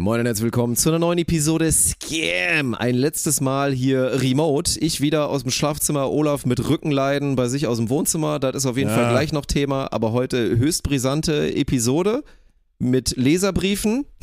[0.00, 2.74] Moin und herzlich willkommen zu einer neuen Episode Scam.
[2.74, 4.80] Ein letztes Mal hier remote.
[4.80, 8.38] Ich wieder aus dem Schlafzimmer, Olaf mit Rückenleiden bei sich aus dem Wohnzimmer.
[8.38, 8.96] Das ist auf jeden Ja.
[8.96, 12.24] Fall gleich noch Thema, aber heute höchst brisante Episode
[12.78, 14.06] mit Leserbriefen.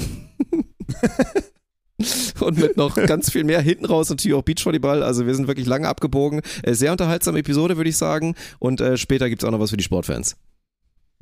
[2.39, 5.03] Und mit noch ganz viel mehr hinten raus natürlich auch Beachvolleyball.
[5.03, 6.41] Also wir sind wirklich lange abgebogen.
[6.63, 8.33] Äh, Sehr unterhaltsame Episode, würde ich sagen.
[8.57, 10.37] Und äh, später gibt's auch noch was für die Sportfans.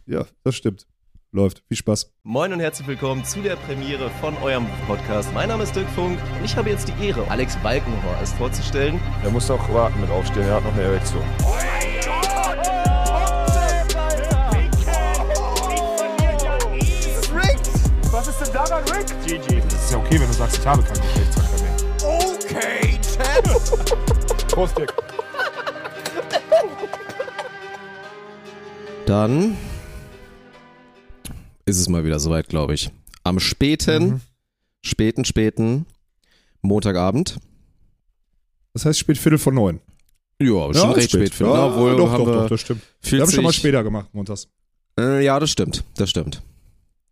[0.05, 0.87] Ja, das stimmt.
[1.35, 1.63] Läuft.
[1.67, 2.13] Viel Spaß.
[2.23, 5.33] Moin und herzlich willkommen zu der Premiere von eurem Podcast.
[5.33, 9.01] Mein Name ist Dirk Funk und ich habe jetzt die Ehre, Alex Balkenhor als vorzustellen.
[9.21, 11.23] Er muss auch warten mit aufstehen, er hat noch eine Erektion.
[18.11, 19.07] Was ist denn daran Rick?
[19.25, 19.59] GG.
[19.59, 21.75] Das ist ja okay, wenn du sagst, ich habe keinen Geschlechtsverkehr mehr.
[22.07, 24.47] Okay, Chat.
[24.47, 24.93] Prost, Dick.
[29.05, 29.57] Dann
[31.65, 32.89] ist es mal wieder soweit, glaube ich.
[33.23, 34.21] Am späten, Mhm.
[34.83, 35.85] späten, späten
[36.61, 37.37] Montagabend.
[38.73, 39.79] Das heißt, spät Viertel von neun.
[40.41, 41.33] Ja, schon ist recht spät.
[41.33, 42.81] für Ja, obwohl doch, haben doch, wir, doch, das stimmt.
[43.03, 44.47] Wir haben schon mal später gemacht, montags.
[44.99, 45.83] Äh, ja, das stimmt.
[45.95, 46.41] Das stimmt.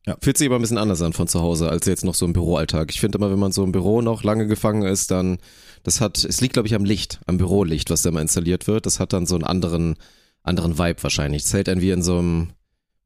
[0.05, 0.17] Ja.
[0.21, 2.33] Fühlt sich aber ein bisschen anders an von zu Hause als jetzt noch so im
[2.33, 2.91] Büroalltag.
[2.91, 5.37] Ich finde immer, wenn man so im Büro noch lange gefangen ist, dann,
[5.83, 8.85] das hat, es liegt glaube ich am Licht, am Bürolicht, was da mal installiert wird.
[8.85, 9.95] Das hat dann so einen anderen,
[10.41, 11.43] anderen Vibe wahrscheinlich.
[11.43, 12.49] Es hält einen wie in so einem,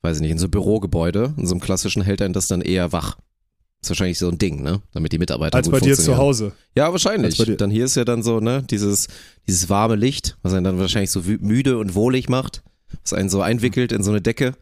[0.07, 2.61] weiß ich nicht, in so einem Bürogebäude, in so einem klassischen hält einen das dann
[2.61, 3.17] eher wach.
[3.81, 4.81] Ist wahrscheinlich so ein Ding, ne?
[4.93, 6.17] Damit die Mitarbeiter Als bei dir zu.
[6.17, 6.53] Hause.
[6.75, 7.37] Ja, wahrscheinlich.
[7.57, 9.07] Dann hier ist ja dann so, ne, dieses,
[9.47, 12.63] dieses warme Licht, was einen dann wahrscheinlich so müde und wohlig macht,
[13.03, 14.55] was einen so einwickelt in so eine Decke,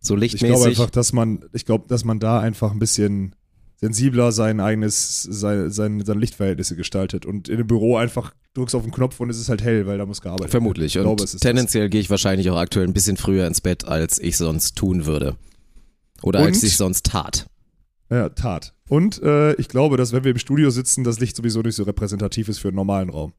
[0.00, 0.48] so Ich lichtmäßig.
[0.48, 3.34] glaube einfach, dass man, ich glaube, dass man da einfach ein bisschen
[3.76, 7.24] sensibler sein eigenes, sein, sein, seine Lichtverhältnisse gestaltet.
[7.24, 9.98] Und in dem Büro einfach drückst auf den Knopf und es ist halt hell, weil
[9.98, 10.94] da muss gearbeitet Vermutlich.
[10.94, 11.08] werden.
[11.08, 14.18] Ich glaube, und tendenziell gehe ich wahrscheinlich auch aktuell ein bisschen früher ins Bett, als
[14.18, 15.36] ich sonst tun würde.
[16.22, 16.64] Oder als Und?
[16.64, 17.46] ich sonst tat.
[18.10, 18.74] Ja, Tat.
[18.88, 21.84] Und äh, ich glaube, dass wenn wir im Studio sitzen, das Licht sowieso nicht so
[21.84, 23.32] repräsentativ ist für einen normalen Raum.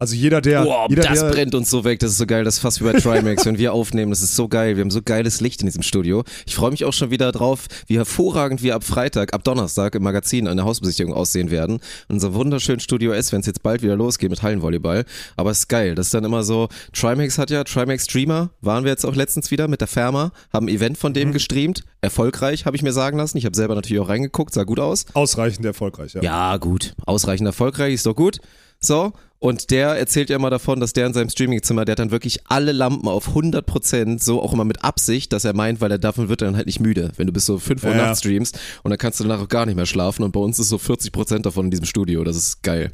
[0.00, 2.42] Also jeder, der, Boah, jeder, das der, brennt uns so weg, das ist so geil,
[2.42, 4.90] das ist fast wie bei Trimax, wenn wir aufnehmen, das ist so geil, wir haben
[4.90, 6.24] so geiles Licht in diesem Studio.
[6.46, 10.02] Ich freue mich auch schon wieder drauf, wie hervorragend wir ab Freitag, ab Donnerstag im
[10.02, 11.80] Magazin an der Hausbesichtigung aussehen werden.
[12.08, 15.04] In unserem wunderschönen Studio S, wenn es jetzt bald wieder losgeht mit Hallenvolleyball.
[15.36, 18.84] Aber es ist geil, das ist dann immer so, Trimax hat ja, Trimax Streamer, waren
[18.84, 21.32] wir jetzt auch letztens wieder mit der Firma, haben ein Event von dem Mhm.
[21.34, 23.36] gestreamt, erfolgreich, habe ich mir sagen lassen.
[23.36, 25.04] Ich habe selber natürlich auch reingeguckt, sah gut aus.
[25.12, 26.22] ausreichend erfolgreich, ja.
[26.22, 26.94] Ja, gut.
[27.04, 28.38] Ausreichend erfolgreich, ist doch gut.
[28.80, 29.12] So.
[29.40, 32.40] Und der erzählt ja immer davon, dass der in seinem Streamingzimmer, der hat dann wirklich
[32.44, 36.28] alle Lampen auf 100%, so auch immer mit Absicht, dass er meint, weil er davon
[36.28, 38.60] wird er dann halt nicht müde, wenn du bis so 5 Uhr Ja, nachts streamst
[38.82, 40.76] und dann kannst du danach auch gar nicht mehr schlafen und bei uns ist so
[40.76, 42.92] 40% davon in diesem Studio, das ist geil.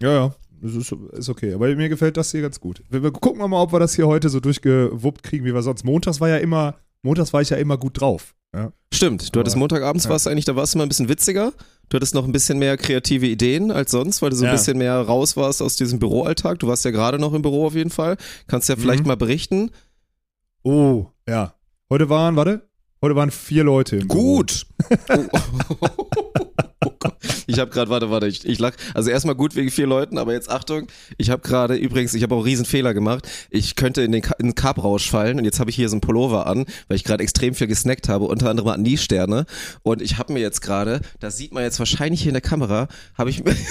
[0.00, 0.34] Ja, ja.
[0.62, 1.54] Ist, ist okay.
[1.54, 2.82] Aber mir gefällt das hier ganz gut.
[2.88, 5.84] Wir, wir gucken mal, ob wir das hier heute so durchgewuppt kriegen, wie wir sonst.
[5.84, 8.34] Montags war ja immer, montags war ich ja immer gut drauf.
[8.54, 8.72] Ja.
[8.92, 10.10] Stimmt, du hattest Montagabends, ja.
[10.10, 11.52] warst eigentlich, da warst du mal ein bisschen witziger.
[11.88, 14.52] Du hattest noch ein bisschen mehr kreative Ideen als sonst, weil du so ein Ja.
[14.52, 16.58] bisschen mehr raus warst aus diesem Büroalltag.
[16.58, 18.16] Du warst ja gerade noch im Büro auf jeden Fall.
[18.48, 19.08] Kannst ja vielleicht Mhm.
[19.08, 19.70] mal berichten.
[20.62, 21.54] Oh, ja.
[21.88, 22.68] Heute waren, warte,
[23.02, 24.36] heute waren vier Leute im Büro.
[24.36, 24.66] Gut.
[25.08, 25.26] Oh.
[27.00, 27.14] Gott.
[27.46, 28.72] Ich habe gerade, warte, warte, ich, ich lach.
[28.94, 32.34] Also erstmal gut wegen vier Leuten, aber jetzt Achtung, ich habe gerade übrigens, ich habe
[32.34, 33.26] auch einen riesen Fehler gemacht.
[33.50, 35.94] Ich könnte in den, Ka- in den Carbrausch fallen und jetzt habe ich hier so
[35.94, 39.46] einen Pullover an, weil ich gerade extrem viel gesnackt habe, unter anderem Anis-Sterne.
[39.82, 42.86] Und ich habe mir jetzt gerade, das sieht man jetzt wahrscheinlich hier in der Kamera,
[43.16, 43.54] habe ich mir...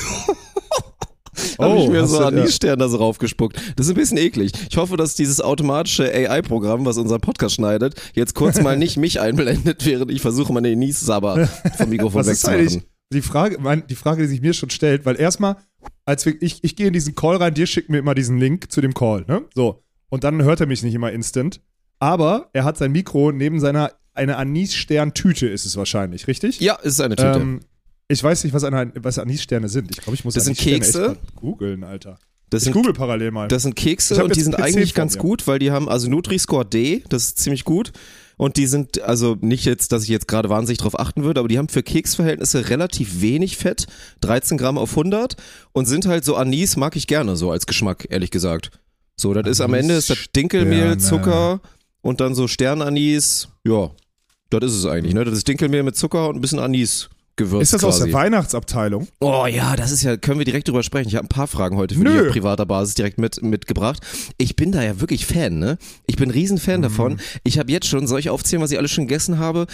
[1.59, 3.57] habe Oh, ich mir so du- Anis-Sterne da so raufgespuckt.
[3.75, 4.51] Das ist ein bisschen eklig.
[4.69, 9.21] Ich hoffe, dass dieses automatische AI-Programm, was unseren Podcast schneidet, jetzt kurz mal nicht mich
[9.21, 11.47] einblendet, während ich versuche, meine Anis-Sabber
[11.77, 12.83] vom Mikrofon wegzumachen.
[13.11, 15.57] Die Frage, mein, die Frage, die sich mir schon stellt, weil erstmal,
[16.05, 18.71] als wir, ich, ich gehe in diesen Call rein, dir schickt mir immer diesen Link
[18.71, 19.43] zu dem Call, ne?
[19.55, 19.83] So.
[20.09, 21.61] Und dann hört er mich nicht immer instant.
[21.99, 26.59] Aber er hat sein Mikro neben seiner, eine Anis-Stern-Tüte ist es wahrscheinlich, richtig?
[26.59, 27.39] Ja, es ist eine Tüte.
[27.39, 27.59] Ähm,
[28.07, 29.91] ich weiß nicht, was, eine, was Anis-Sterne sind.
[29.91, 31.17] Ich glaube, ich muss Das sind Kekse.
[31.35, 32.17] googeln, Alter.
[32.49, 33.47] das, Ich sind, google parallel mal.
[33.47, 35.21] das sind Kekse und die sind PC eigentlich ganz mir.
[35.21, 37.91] gut, weil die haben also Nutri-Score D, das ist ziemlich gut.
[38.39, 41.49] Und die sind, also nicht jetzt, dass ich jetzt gerade wahnsinnig drauf achten würde, aber
[41.49, 43.85] die haben für Keksverhältnisse relativ wenig Fett,
[44.21, 45.35] 13 Gramm auf 100
[45.73, 48.71] und sind halt so Anis, mag ich gerne so als Geschmack, ehrlich gesagt.
[49.17, 50.97] So, das ist am Ende ist das Dinkelmehl.
[50.99, 51.59] Zucker
[51.99, 53.91] und dann so Sternanis, ja,
[54.49, 55.25] das ist es eigentlich, ne?
[55.25, 57.09] Das ist Dinkelmehl mit Zucker und ein bisschen Anis.
[57.39, 58.03] Gewürz ist das quasi.
[58.03, 59.07] aus der Weihnachtsabteilung?
[59.19, 61.07] Oh ja, das ist ja, können wir direkt drüber sprechen.
[61.09, 62.11] Ich habe ein paar Fragen heute für Nö.
[62.11, 64.01] dich auf privater Basis direkt mit, mitgebracht.
[64.37, 65.77] Ich bin da ja wirklich Fan, ne?
[66.05, 67.19] Ich bin Riesenfan davon.
[67.43, 69.65] Ich habe jetzt schon, soll ich aufzählen, was ich alles schon gegessen habe?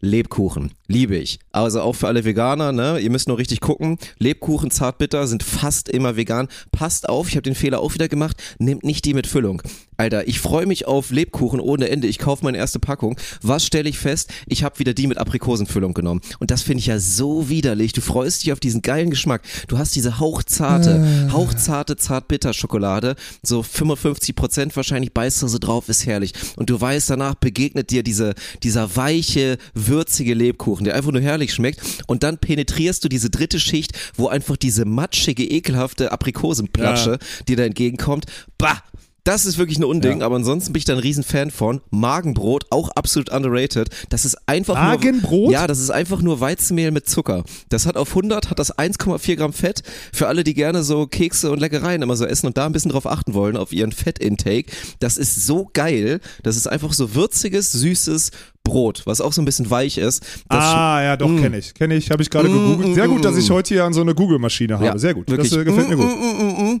[0.00, 1.38] Lebkuchen, liebe ich.
[1.50, 2.98] Also auch für alle Veganer, ne?
[2.98, 3.98] Ihr müsst nur richtig gucken.
[4.18, 6.48] Lebkuchen, zartbitter, sind fast immer vegan.
[6.72, 8.36] Passt auf, ich habe den Fehler auch wieder gemacht.
[8.58, 9.62] Nehmt nicht die mit Füllung.
[9.96, 12.08] Alter, ich freue mich auf Lebkuchen ohne Ende.
[12.08, 13.16] Ich kaufe meine erste Packung.
[13.42, 14.30] Was stelle ich fest?
[14.46, 16.20] Ich habe wieder die mit Aprikosenfüllung genommen.
[16.40, 17.92] Und das finde ich ja so widerlich.
[17.92, 19.42] Du freust dich auf diesen geilen Geschmack.
[19.68, 23.14] Du hast diese hauchzarte, hauchzarte Zartbitter-Schokolade.
[23.42, 26.32] So 55 Prozent wahrscheinlich beißt du so drauf, ist herrlich.
[26.56, 31.54] Und du weißt, danach begegnet dir diese, dieser weiche, würzige Lebkuchen, der einfach nur herrlich
[31.54, 31.80] schmeckt.
[32.06, 37.64] Und dann penetrierst du diese dritte Schicht, wo einfach diese matschige, ekelhafte Aprikosenplatsche dir da
[37.64, 38.26] entgegenkommt.
[38.58, 38.82] Bah!
[39.24, 40.26] Das ist wirklich ein Unding, Ja.
[40.26, 41.80] aber ansonsten bin ich da ein Riesenfan von.
[41.90, 43.88] Magenbrot, auch absolut underrated.
[44.10, 44.84] Das ist einfach nur...
[44.84, 45.50] Magenbrot?
[45.50, 47.42] Ja, das ist einfach nur Weizenmehl mit Zucker.
[47.70, 49.82] Das hat auf 100, hat das 1,4 Gramm Fett.
[50.12, 52.90] Für alle, die gerne so Kekse und Leckereien immer so essen und da ein bisschen
[52.90, 54.66] drauf achten wollen, auf ihren Fettintake.
[55.00, 56.20] Das ist so geil.
[56.42, 58.30] Das ist einfach so würziges, süßes
[58.62, 60.22] Brot, was auch so ein bisschen weich ist.
[60.48, 61.74] Ah, ja, doch, kenne ich.
[61.74, 62.94] Kenne ich, habe ich gerade gegoogelt.
[62.94, 64.86] Sehr gut, dass ich heute hier an so eine Google-Maschine habe.
[64.86, 65.30] Ja, Sehr gut.
[65.30, 65.50] Wirklich.
[65.50, 66.00] Das äh, gefällt mir Mm,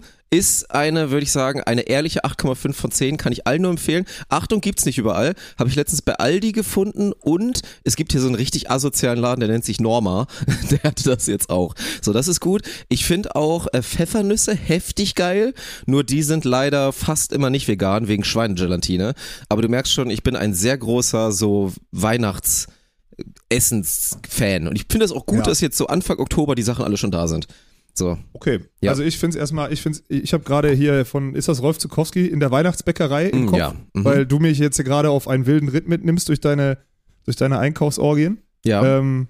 [0.00, 0.02] gut.
[0.34, 4.04] Ist eine, würde ich sagen, eine ehrliche 8,5 von 10, kann ich allen nur empfehlen.
[4.28, 5.34] Achtung, gibt's nicht überall.
[5.58, 9.38] Habe ich letztens bei Aldi gefunden und es gibt hier so einen richtig asozialen Laden,
[9.40, 10.26] der nennt sich Norma.
[10.70, 11.74] Der hatte das jetzt auch.
[12.02, 12.62] So, das ist gut.
[12.88, 15.54] Ich finde auch äh, Pfeffernüsse heftig geil,
[15.86, 19.14] nur die sind leider fast immer nicht vegan wegen Schweinegelatine.
[19.48, 22.66] Aber du merkst schon, ich bin ein sehr großer so Weihnachts-
[23.48, 24.66] Essensfan.
[24.66, 25.44] Und ich finde es auch gut, Ja.
[25.44, 27.46] dass jetzt so Anfang Oktober die Sachen alle schon da sind.
[27.96, 28.18] So.
[28.32, 28.60] Okay.
[28.80, 28.90] Ja.
[28.90, 31.78] Also ich finde es erstmal, ich finde ich habe gerade hier von, ist das Rolf
[31.78, 33.58] Zukowski in der Weihnachtsbäckerei im Mm, Kopf?
[33.58, 33.74] ja.
[33.92, 34.04] Mhm.
[34.04, 36.78] Weil du mich jetzt hier gerade auf einen wilden Ritt mitnimmst durch deine,
[37.24, 38.42] durch deine Einkaufsorgien.
[38.64, 38.98] Ja.
[38.98, 39.28] Ähm,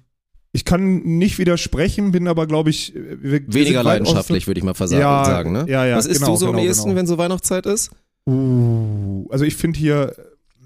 [0.52, 5.00] ich kann nicht widersprechen, bin aber, glaube ich, wir, Weniger leidenschaftlich, würde ich mal versagen,
[5.02, 5.52] Ja, sagen.
[5.52, 5.66] Ne?
[5.68, 6.96] ja, ja, Was isst genau, du so am genau, ehesten, genau.
[7.00, 7.90] wenn so Weihnachtszeit ist?
[8.26, 10.14] Uh, also ich finde hier,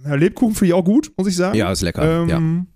[0.05, 1.57] ja, Lebkuchen finde ich auch gut, muss ich sagen.
[1.57, 2.27] Ja, ist lecker.
[2.29, 2.37] ja.
[2.37, 2.67] Ähm,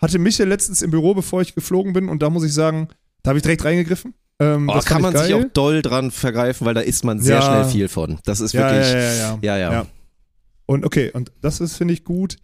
[0.00, 2.88] Hatte Michel letztens im Büro, bevor ich geflogen bin, und da muss ich sagen,
[3.22, 4.14] da habe ich direkt reingegriffen.
[4.40, 5.44] Ähm, Oh, das kann man ich sich geil.
[5.46, 7.42] auch doll dran vergreifen, weil da isst man sehr Ja.
[7.42, 8.18] schnell viel von.
[8.24, 8.92] Das ist wirklich.
[8.92, 9.72] ja, ja, ja.
[9.72, 9.86] Ja.
[10.66, 12.36] Und okay, und das ist, finde ich, gut.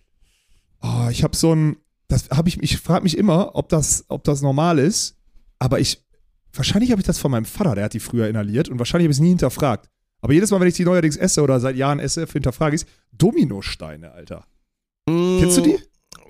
[0.82, 1.76] Oh, ich habe so ein,
[2.08, 5.16] das habe ich, ich frage mich immer, ob das, ob das normal ist,
[5.58, 6.02] aber ich,
[6.52, 9.12] wahrscheinlich habe ich das von meinem Vater, der hat die früher inhaliert und wahrscheinlich habe
[9.12, 9.88] ich es nie hinterfragt.
[10.22, 12.88] Aber jedes Mal, wenn ich die neuerdings esse oder seit Jahren esse, hinterfrage ich es.
[13.12, 14.44] Dominosteine, Alter.
[15.06, 15.78] Kennst du die?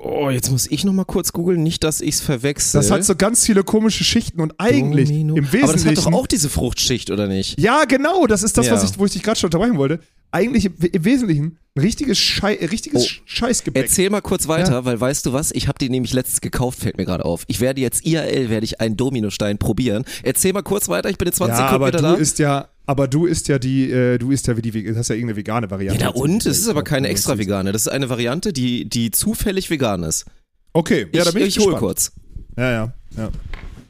[0.02, 2.81] Oh, jetzt muss ich noch mal kurz googeln, nicht, dass ich's verwechsel.
[2.81, 5.35] Das hat so ganz viele komische Schichten und eigentlich Domino.
[5.37, 5.64] im Wesentlichen.
[5.64, 7.61] Aber das hat doch auch diese Fruchtschicht, oder nicht?
[7.61, 8.73] Ja, genau, das ist das, Ja.
[8.73, 10.00] was ich, wo ich dich gerade schon unterbrechen wollte.
[10.32, 13.23] Eigentlich im, im Wesentlichen ein richtiges, Schei richtiges Oh.
[13.27, 13.85] Scheißgebäck.
[13.85, 15.53] Erzähl mal kurz weiter, weil weißt du was?
[15.53, 17.44] Ich habe die nämlich letztens gekauft, fällt mir gerade auf.
[17.47, 20.05] Ich werde jetzt IRL, werde ich einen Dominostein probieren.
[20.23, 22.15] Erzähl mal kurz weiter, ich bin in 20 ja, Sekunden aber wieder du da.
[22.15, 25.15] isst ja, aber du isst ja die, äh, du isst ja wie die, hast ja
[25.15, 26.05] irgendeine vegane ja, Variante.
[26.05, 26.44] na und?
[26.44, 27.71] Es ist aber keine Ja, extra vegane.
[27.73, 30.26] Das ist eine Variante, die, die zufällig vegan ist.
[30.73, 31.81] Okay, ja, ich da bin ich, ich hol gespannt.
[31.81, 32.12] kurz.
[32.56, 33.31] Ja, ja, ja.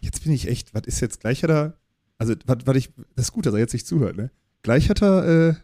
[0.03, 1.75] Jetzt bin ich echt, was ist jetzt gleich hat er,
[2.19, 4.31] also, was, was ich, das ist gut, dass er jetzt nicht zuhört, ne?
[4.63, 5.55] Gleich hat er, äh,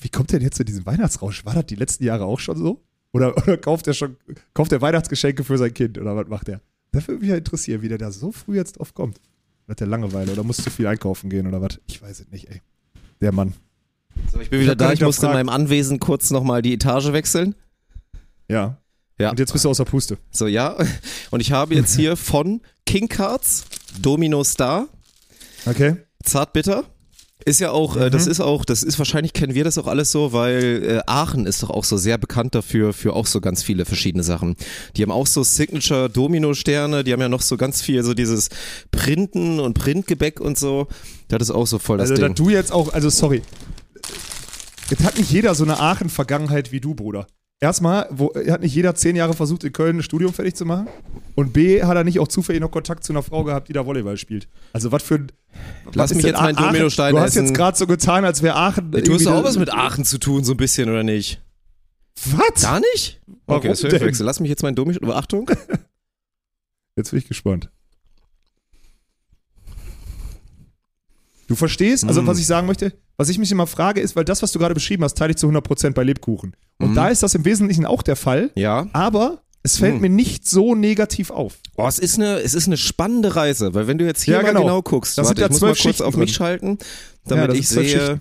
[0.00, 1.44] wie kommt der denn jetzt zu diesem Weihnachtsrausch?
[1.44, 2.82] War das die letzten Jahre auch schon so?
[3.12, 4.16] Oder, oder kauft er schon,
[4.52, 6.60] kauft er Weihnachtsgeschenke für sein Kind oder was macht er?
[6.92, 9.20] Das würde mich ja interessieren, wie der da so früh jetzt drauf kommt.
[9.68, 11.80] Hat der Langeweile oder muss zu viel einkaufen gehen oder was?
[11.86, 12.60] Ich weiß es nicht, ey.
[13.20, 13.54] Der Mann.
[14.30, 14.94] So, ich bin Ich wieder gar da.
[14.94, 17.54] Ich musste in meinem Anwesen kurz nochmal die Etage wechseln.
[18.48, 18.78] Ja.
[19.18, 19.30] Ja.
[19.30, 20.18] Und jetzt bist du außer Puste.
[20.30, 20.76] So, ja.
[21.30, 23.64] Und ich habe jetzt hier von King Cards,
[24.02, 24.88] Domino Star,
[25.66, 25.96] Okay?
[26.22, 26.84] Zartbitter.
[27.46, 28.10] Ist ja auch, äh, Mhm.
[28.12, 31.44] das ist auch, das ist wahrscheinlich kennen wir das auch alles so, weil äh, Aachen
[31.46, 34.56] ist doch auch so sehr bekannt dafür, für auch so ganz viele verschiedene Sachen.
[34.96, 38.48] Die haben auch so Signature Domino-Sterne, die haben ja noch so ganz viel so dieses
[38.92, 40.88] Printen und Printgebäck und so.
[41.28, 42.34] Das ist auch so voll das Also, da Ding.
[42.36, 43.42] du jetzt auch, also sorry.
[44.90, 47.26] Jetzt hat nicht jeder so eine Aachen-Vergangenheit wie du, Bruder.
[47.60, 50.88] Erstmal, wo, hat nicht jeder zehn Jahre versucht, in Köln ein Studium fertig zu machen?
[51.34, 53.86] Und B, hat er nicht auch zufällig noch Kontakt zu einer Frau gehabt, die da
[53.86, 54.48] Volleyball spielt?
[54.72, 55.32] Also, was für ein.
[55.94, 56.56] Lass mich jetzt Aachen?
[56.56, 57.46] Dominostein Du hast essen.
[57.46, 58.90] jetzt gerade so getan, als wäre Aachen.
[58.90, 61.40] Du hast auch was mit Aachen zu tun, so ein bisschen, oder nicht?
[62.26, 62.62] Was?
[62.62, 63.20] Da nicht?
[63.46, 63.90] Warum Okay?
[63.90, 64.26] Hörwechsel.
[64.26, 65.12] Lass mich jetzt meinen Domino.
[65.12, 65.50] Achtung.
[66.96, 67.70] Jetzt bin ich gespannt.
[71.54, 72.04] Du verstehst?
[72.04, 72.26] Also, Mm.
[72.26, 74.74] was ich sagen möchte, was ich mich immer frage, ist, weil das, was du gerade
[74.74, 76.56] beschrieben hast, teile ich zu 100% bei Lebkuchen.
[76.78, 76.94] Und Mm.
[76.94, 78.88] da ist das im Wesentlichen auch der Fall, Ja.
[78.92, 80.00] aber es fällt Mm.
[80.00, 81.58] mir nicht so negativ auf.
[81.76, 84.42] Oh, es ist eine, es ist eine spannende Reise, weil wenn du jetzt hier Ja,
[84.42, 84.62] mal genau.
[84.62, 86.34] genau guckst, Das warte, sind ja ich muss mal zwölf kurz Schichten auf mich drin.
[86.36, 88.20] schalten, Ja, damit das ich zwölf sehe, Schichten.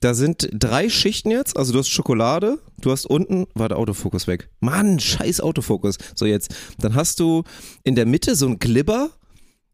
[0.00, 4.48] da sind drei Schichten jetzt, also du hast Schokolade, du hast unten, warte, Autofokus weg.
[4.60, 5.96] Mann, scheiß Autofokus.
[6.14, 7.42] So jetzt, dann hast du
[7.82, 9.10] in der Mitte so ein Glibber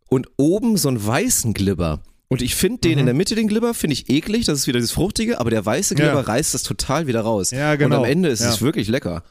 [0.09, 2.01] und oben so einen weißen Glibber.
[2.29, 2.99] Und ich finde den Mhm.
[2.99, 5.65] in der Mitte, den Glibber, finde ich eklig, das ist wieder das Fruchtige, aber der
[5.65, 6.07] weiße Ja.
[6.07, 7.53] Glibber reißt das total wieder raus.
[7.53, 7.99] Ja, genau.
[8.01, 8.51] Und am Ende ist Ja.
[8.51, 9.23] es wirklich lecker.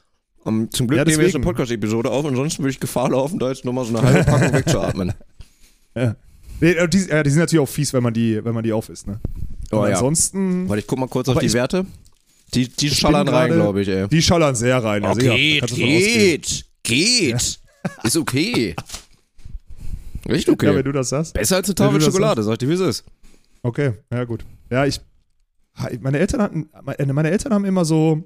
[0.45, 1.43] Um, zum Glück Ja, nehmen wir jetzt eine.
[1.43, 5.13] Podcast-Episode auf, ansonsten würde ich Gefahr laufen, da jetzt nochmal so eine halbe Packung wegzuatmen.
[5.95, 8.71] Nee, äh, die, ja, die sind natürlich auch fies, wenn man die, wenn man die
[8.71, 9.19] aufisst, ne?
[9.71, 9.95] Oh, Aber ja.
[9.95, 10.69] ansonsten.
[10.69, 11.85] Warte, ich guck mal kurz auf die Werte.
[12.53, 14.07] Die, die schallern rein, glaube ich, ey.
[14.07, 15.03] Die schallern sehr rein.
[15.03, 17.59] Also, ja, geht, geht, geht.
[18.03, 18.75] Ist okay.
[20.27, 20.67] Echt okay.
[20.67, 21.33] Ja, wenn du das sagst.
[21.33, 23.05] Besser als eine Tafel Schokolade, sag ich dir, wie es ist.
[23.63, 24.45] Okay, ja gut.
[24.69, 25.01] Ja, ich.
[26.01, 26.69] Meine Eltern hatten,
[27.13, 28.23] meine Eltern haben immer so.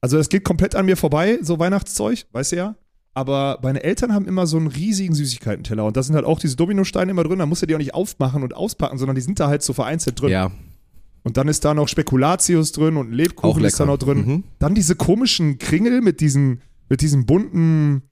[0.00, 2.74] Also es geht komplett an mir vorbei, so Weihnachtszeug, weißt du ja.
[3.14, 6.54] Aber meine Eltern haben immer so einen riesigen Süßigkeitenteller und da sind halt auch diese
[6.54, 7.40] Dominosteine immer drin.
[7.40, 9.72] Da musst du die auch nicht aufmachen und auspacken, sondern die sind da halt so
[9.72, 10.30] vereinzelt drin.
[10.30, 10.52] Ja,
[11.24, 14.26] Und dann ist da noch Spekulatius drin und ein Lebkuchen ist da noch drin.
[14.26, 14.44] Mhm.
[14.60, 18.02] Dann diese komischen Kringel mit diesen, mit diesen bunten.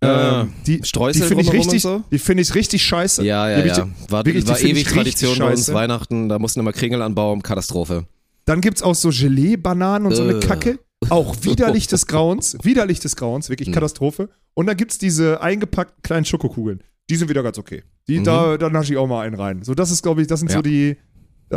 [0.00, 2.02] Äh, ähm, die Streusel die finde ich richtig, so?
[2.10, 3.24] die finde ich richtig scheiße.
[3.24, 3.88] Ja, ja, ja.
[4.10, 5.74] War, wirklich, war ewig Tradition bei uns scheiße.
[5.74, 6.28] Weihnachten.
[6.28, 7.42] Da mussten immer Kringel an Baum.
[7.42, 8.06] Katastrophe.
[8.44, 10.40] Dann gibt's auch so Gelee-Bananen und so eine Äh.
[10.40, 10.78] Kacke.
[11.08, 12.56] Auch widerlich des Grauens.
[12.62, 13.74] Widerlich des Grauens, wirklich Hm.
[13.74, 14.28] Katastrophe.
[14.54, 16.82] Und dann gibt's diese eingepackten kleinen Schokokugeln.
[17.08, 17.82] Die sind wieder ganz okay.
[18.08, 19.62] Die, da, da nasche ich auch mal einen rein.
[19.62, 20.52] So, das ist, glaube ich, das sind Mhm.
[20.52, 20.58] Ja.
[20.58, 20.96] so die.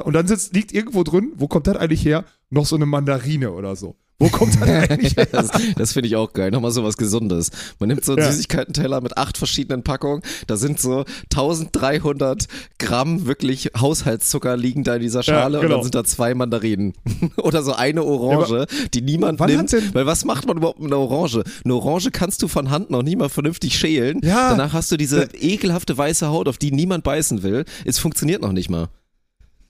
[0.03, 2.24] Und dann sitzt, liegt irgendwo drin, wo kommt das eigentlich her?
[2.50, 3.96] Noch so eine Mandarine oder so.
[4.19, 5.27] Wo kommt das eigentlich her?
[5.31, 6.51] Das, das finde ich auch geil.
[6.51, 7.51] Nochmal so was Gesundes.
[7.79, 8.31] Man nimmt so einen Ja.
[8.31, 10.21] Süßigkeitenteller mit acht verschiedenen Packungen.
[10.47, 12.47] Da sind so 1300
[12.79, 15.75] Gramm wirklich Haushaltszucker liegen da in dieser Schale und genau.
[15.75, 16.93] dann sind da zwei Mandarinen.
[17.38, 19.71] Oder so eine Orange, die niemand nimmt.
[19.93, 21.43] Weil was macht man überhaupt mit einer Orange?
[21.63, 24.19] Eine Orange kannst du von Hand noch nie mal vernünftig schälen.
[24.23, 24.49] Ja.
[24.49, 27.63] Danach hast du diese ekelhafte weiße Haut, auf die niemand beißen will.
[27.85, 28.89] Es funktioniert noch nicht mal.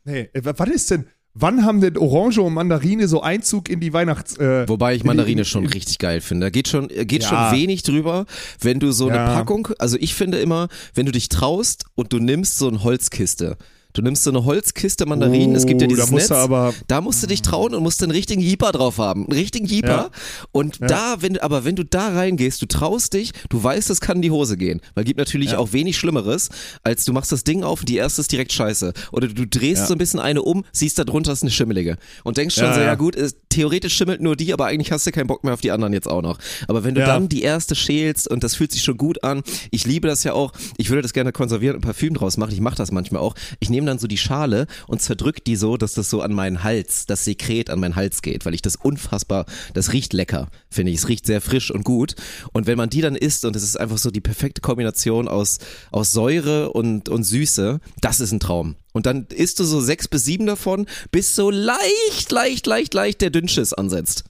[0.06, 1.06] Nee, äh, was ist denn?
[1.42, 4.38] Wann haben denn Orange und Mandarine so Einzug in die Weihnachts.
[4.38, 6.48] Äh, Wobei ich Mandarine in- schon richtig geil finde.
[6.48, 7.30] Da geht schon, geht Ja.
[7.30, 8.26] schon wenig drüber,
[8.62, 9.34] wenn du so eine Ja.
[9.36, 13.58] Packung, also ich finde immer, wenn du dich traust und du nimmst so eine Holzkiste.
[13.94, 16.38] Du nimmst so eine Holzkiste Mandarinen, es gibt ja Oh, da dieses musst Netz.
[16.38, 19.24] du aber- da musst du dich trauen und musst einen richtigen Jeeper drauf haben.
[19.24, 19.88] Einen richtigen Jeeper.
[19.90, 20.10] Ja.
[20.52, 24.18] Und da, wenn aber wenn du da reingehst, du traust dich, du weißt, es kann
[24.18, 24.80] in die Hose gehen.
[24.94, 26.50] Weil gibt natürlich auch wenig Schlimmeres,
[26.84, 28.94] als du machst das Ding auf und die erste ist direkt scheiße.
[29.12, 29.88] Oder du drehst Ja.
[29.88, 31.98] so ein bisschen eine um, siehst da drunter ist eine schimmelige.
[32.24, 32.96] Und denkst schon Ja, so, ja ja.
[32.96, 35.72] gut, es, theoretisch schimmelt nur die, aber eigentlich hast du keinen Bock mehr auf die
[35.72, 36.38] anderen jetzt auch noch.
[36.68, 37.08] Aber wenn du Ja.
[37.08, 39.42] dann die erste schälst und das fühlt sich schon gut an,
[39.72, 42.62] ich liebe das ja auch, ich würde das gerne konservieren und Parfüm draus machen, ich
[42.62, 43.34] mache das manchmal auch.
[43.60, 46.64] Ich nehme dann so die Schale und zerdrück die so, dass das so an meinen
[46.64, 50.92] Hals, das Sekret an meinen Hals geht, weil ich das unfassbar, das riecht lecker, finde
[50.92, 51.00] ich.
[51.00, 52.16] Es riecht sehr frisch und gut.
[52.54, 55.60] Und wenn man die dann isst und es ist einfach so die perfekte Kombination aus,
[55.92, 58.76] aus Säure und, und Süße, das ist ein Traum.
[58.94, 63.22] Und dann isst du so sechs bis sieben davon, bis so leicht, leicht, leicht, leicht
[63.22, 64.24] der Dünnschiss ansetzt.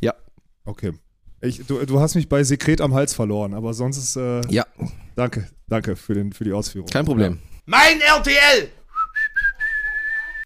[0.00, 0.14] Ja,
[0.64, 0.92] Okay.
[1.40, 4.16] Ich, du, du hast mich bei Sekret am Hals verloren, aber sonst ist.
[4.16, 4.64] Äh, ja,
[5.14, 6.88] Danke, danke für, den, für die Ausführung.
[6.88, 7.38] kein Problem.
[7.66, 8.70] Mein RTL!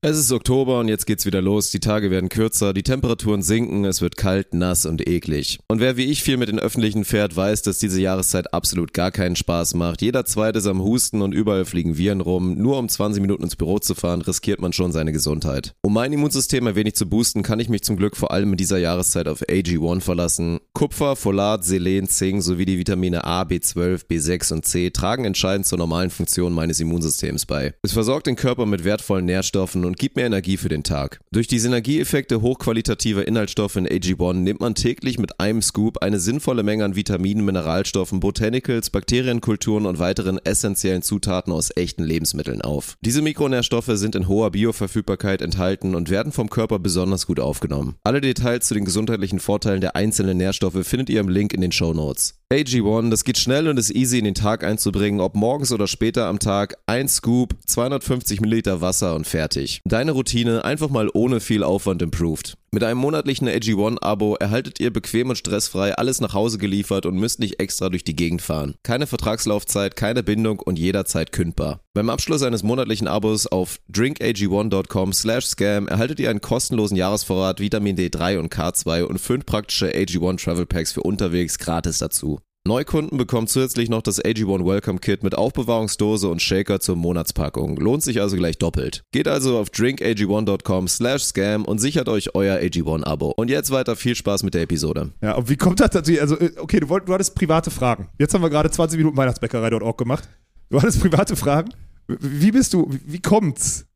[0.01, 1.71] Es ist Oktober und jetzt geht's wieder los.
[1.71, 5.59] Die Tage werden kürzer, die Temperaturen sinken, es wird kalt, nass und eklig.
[5.67, 9.11] Und wer wie ich viel mit den Öffentlichen fährt, weiß, dass diese Jahreszeit absolut gar
[9.11, 10.01] keinen Spaß macht.
[10.01, 12.55] Jeder zweite ist am Husten und überall fliegen Viren rum.
[12.55, 15.75] Nur um 20 Minuten ins Büro zu fahren, riskiert man schon seine Gesundheit.
[15.83, 18.57] Um mein Immunsystem ein wenig zu boosten, kann ich mich zum Glück vor allem in
[18.57, 20.61] dieser Jahreszeit auf AG1 verlassen.
[20.75, 25.79] Kupfer, Folat, Selen, Zink sowie die Vitamine A, B12, B6 und C tragen entscheidend zur
[25.79, 27.75] normalen Funktion meines Immunsystems bei.
[27.83, 31.21] Es versorgt den Körper mit wertvollen Nährstoffen und gibt mir Energie für den Tag.
[31.33, 36.63] Durch die Synergieeffekte hochqualitativer Inhaltsstoffe in AG1 nimmt man täglich mit einem Scoop eine sinnvolle
[36.63, 42.97] Menge an Vitaminen, Mineralstoffen, Botanicals, Bakterienkulturen und weiteren essentiellen Zutaten aus echten Lebensmitteln auf.
[43.01, 47.97] Diese Mikronährstoffe sind in hoher Bioverfügbarkeit enthalten und werden vom Körper besonders gut aufgenommen.
[48.05, 51.73] Alle Details zu den gesundheitlichen Vorteilen der einzelnen Nährstoffe findet ihr im Link in den
[51.73, 52.38] Show Notes.
[52.51, 56.29] AG1, das geht schnell und ist easy in den Tag einzubringen, ob morgens oder später
[56.29, 56.79] am Tag.
[56.87, 59.83] Ein Scoop, 250 Milliliter Wasser und fertig.
[59.85, 62.57] Deine Routine einfach mal ohne viel Aufwand improved.
[62.71, 67.41] Mit einem monatlichen AG1-Abo erhaltet ihr bequem und stressfrei alles nach Hause geliefert und müsst
[67.41, 68.75] nicht extra durch die Gegend fahren.
[68.83, 71.81] Keine Vertragslaufzeit, keine Bindung und jederzeit kündbar.
[71.95, 77.97] Beim Abschluss eines monatlichen Abos auf drinkag1.com slash scam erhaltet ihr einen kostenlosen Jahresvorrat Vitamin
[77.97, 82.39] D3 und K2 und fünf praktische AG1 Travel Packs für unterwegs gratis dazu.
[82.69, 87.79] Neukunden bekommen zusätzlich noch das AG1 Welcome Kit mit Aufbewahrungsdose und Shaker zur Monatspackung.
[87.79, 89.05] Lohnt sich also gleich doppelt.
[89.11, 93.33] Geht also auf drinkag1.com slash scam und sichert euch euer AG1-Abo.
[93.37, 95.13] Und jetzt weiter viel Spaß mit der Episode.
[95.23, 96.13] Ja, und wie kommt das dazu?
[96.21, 98.09] Also, äh, okay, du, wollt, du hattest private Fragen.
[98.19, 100.29] Jetzt haben wir gerade 20 Minuten Weihnachtsbäckerei.org gemacht.
[100.69, 101.71] Du hattest private Fragen.
[102.07, 102.91] Wie bist du?
[103.07, 103.87] Wie, kommt's?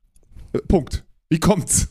[0.54, 1.04] Äh, Punkt.
[1.28, 1.88] Wie kommt's?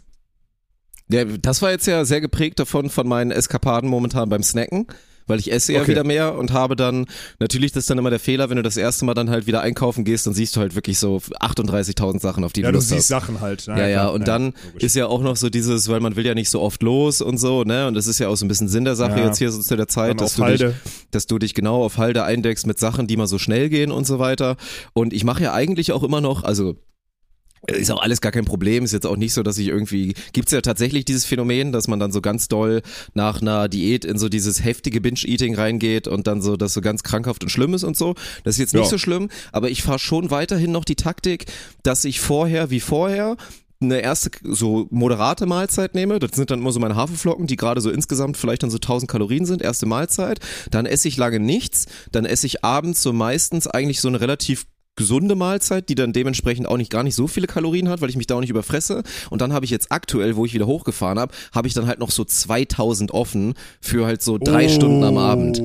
[1.12, 4.88] Ja, das war jetzt ja sehr geprägt davon von meinen Eskapaden momentan beim Snacken.
[5.32, 5.92] Weil ich esse ja Okay.
[5.92, 7.08] wieder mehr und habe dann,
[7.40, 9.62] natürlich das ist dann immer der Fehler, wenn du das erste Mal dann halt wieder
[9.62, 12.78] einkaufen gehst, dann siehst du halt wirklich so 38.000 Sachen, auf die Ja, du du
[12.78, 13.08] Lust siehst hast.
[13.08, 13.66] Sachen halt.
[13.66, 14.84] Ja, ja, und dann logisch.
[14.84, 17.38] ist ja auch noch so dieses, weil man will ja nicht so oft los und
[17.40, 17.88] so, ne?
[17.88, 19.26] Und das ist ja auch so ein bisschen Sinn der Sache Ja.
[19.26, 20.66] jetzt hier so zu der Zeit, dass du, dich,
[21.12, 24.06] dass du dich genau auf Halde eindeckst mit Sachen, die mal so schnell gehen und
[24.06, 24.58] so weiter.
[24.94, 26.76] Und ich mache ja eigentlich auch immer noch, also
[27.68, 28.84] Ist auch alles gar kein Problem.
[28.84, 30.16] Ist jetzt auch nicht so, dass ich irgendwie.
[30.34, 32.82] Gibt's ja tatsächlich dieses Phänomen, dass man dann so ganz doll
[33.14, 37.04] nach einer Diät in so dieses heftige Binge-Eating reingeht und dann so, das so ganz
[37.04, 38.16] krankhaft und schlimm ist und so.
[38.44, 38.90] Das ist jetzt nicht Ja.
[38.90, 41.46] so schlimm, aber ich fahre schon weiterhin noch die Taktik,
[41.84, 43.38] dass ich vorher wie vorher
[43.80, 46.20] eine erste so moderate Mahlzeit nehme.
[46.20, 49.10] Das sind dann immer so meine Haferflocken, die gerade so insgesamt vielleicht dann so 1000
[49.10, 49.62] Kalorien sind.
[49.62, 50.40] Erste Mahlzeit.
[50.70, 51.88] Dann esse ich lange nichts.
[52.12, 54.66] Dann esse ich abends so meistens eigentlich so eine relativ
[55.02, 58.18] gesunde Mahlzeit, die dann dementsprechend auch nicht gar nicht so viele Kalorien hat, weil ich
[58.18, 59.02] mich da auch nicht überfresse.
[59.32, 61.98] Und dann habe ich jetzt aktuell, wo ich wieder hochgefahren habe, habe ich dann halt
[61.98, 65.60] noch so 2000 offen für halt so drei Stunden am Abend.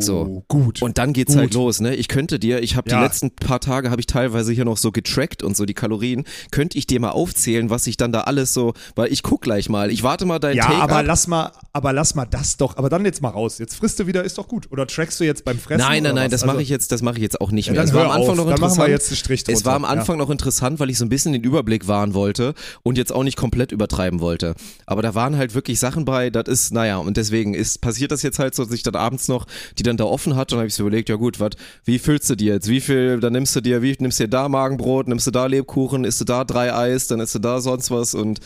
[0.00, 0.44] So.
[0.48, 0.82] Gut.
[0.82, 1.40] Und dann geht's Gut.
[1.40, 1.94] halt los, ne?
[1.94, 2.98] Ich könnte dir, ich habe Ja.
[2.98, 6.24] die letzten paar Tage habe ich teilweise hier noch so getrackt und so die Kalorien.
[6.50, 9.68] Könnte ich dir mal aufzählen, was ich dann da alles so, weil ich guck gleich
[9.68, 9.90] mal.
[9.90, 11.04] Ich warte mal dein ja, Take aber ab.
[11.06, 12.76] lass mal, aber lass mal das doch.
[12.76, 13.58] Aber dann jetzt mal raus.
[13.58, 14.70] Jetzt frisst du wieder, ist doch gut.
[14.70, 15.78] Oder trackst du jetzt beim Fressen?
[15.86, 16.30] Nein, nein, nein, was?
[16.32, 17.82] das Also- mache ich jetzt, das mache ich jetzt auch nicht Ja, mehr.
[17.82, 18.36] dann Es war am Anfang auf.
[18.36, 18.88] noch Dann machen wir interessant.
[18.90, 20.00] jetzt einen Strich es war am drunter, ja.
[20.00, 23.22] Anfang noch interessant, weil ich so ein bisschen den Überblick wahren wollte und jetzt auch
[23.24, 24.54] nicht komplett übertreiben wollte.
[24.86, 28.22] Aber da waren halt wirklich Sachen bei, das ist, naja, und deswegen ist passiert das
[28.22, 29.46] jetzt halt so, dass ich dann abends noch
[29.78, 31.50] die dann da offen hatte und habe ich so überlegt, ja gut, was,
[31.84, 32.68] wie füllst du dir jetzt?
[32.68, 35.46] Wie viel, dann nimmst du dir, wie nimmst du dir da Magenbrot, nimmst du da
[35.46, 38.40] Lebkuchen, isst du da drei Eis, dann isst du da sonst was und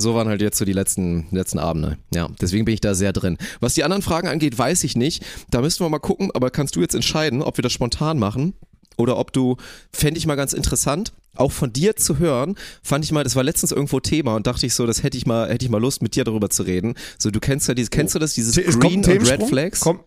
[0.00, 1.98] so waren halt jetzt so die letzten, letzten Abende.
[2.14, 3.36] Ja, deswegen bin ich da sehr drin.
[3.60, 5.22] Was die anderen Fragen angeht, weiß ich nicht.
[5.50, 8.54] Da müssten wir mal gucken, aber kannst du jetzt entscheiden, ob wir das spontan machen
[8.96, 9.56] oder ob du,
[9.92, 13.42] fände ich mal ganz interessant, auch von dir zu hören, fand ich mal, das war
[13.42, 16.02] letztens irgendwo Thema und dachte ich so, das hätte ich mal, hätte ich mal Lust,
[16.02, 16.94] mit dir darüber zu reden.
[17.18, 19.44] So, du kennst ja dieses, kennst du das, dieses Es Green und Red?
[19.44, 19.80] Flags?
[19.80, 20.00] Kommt,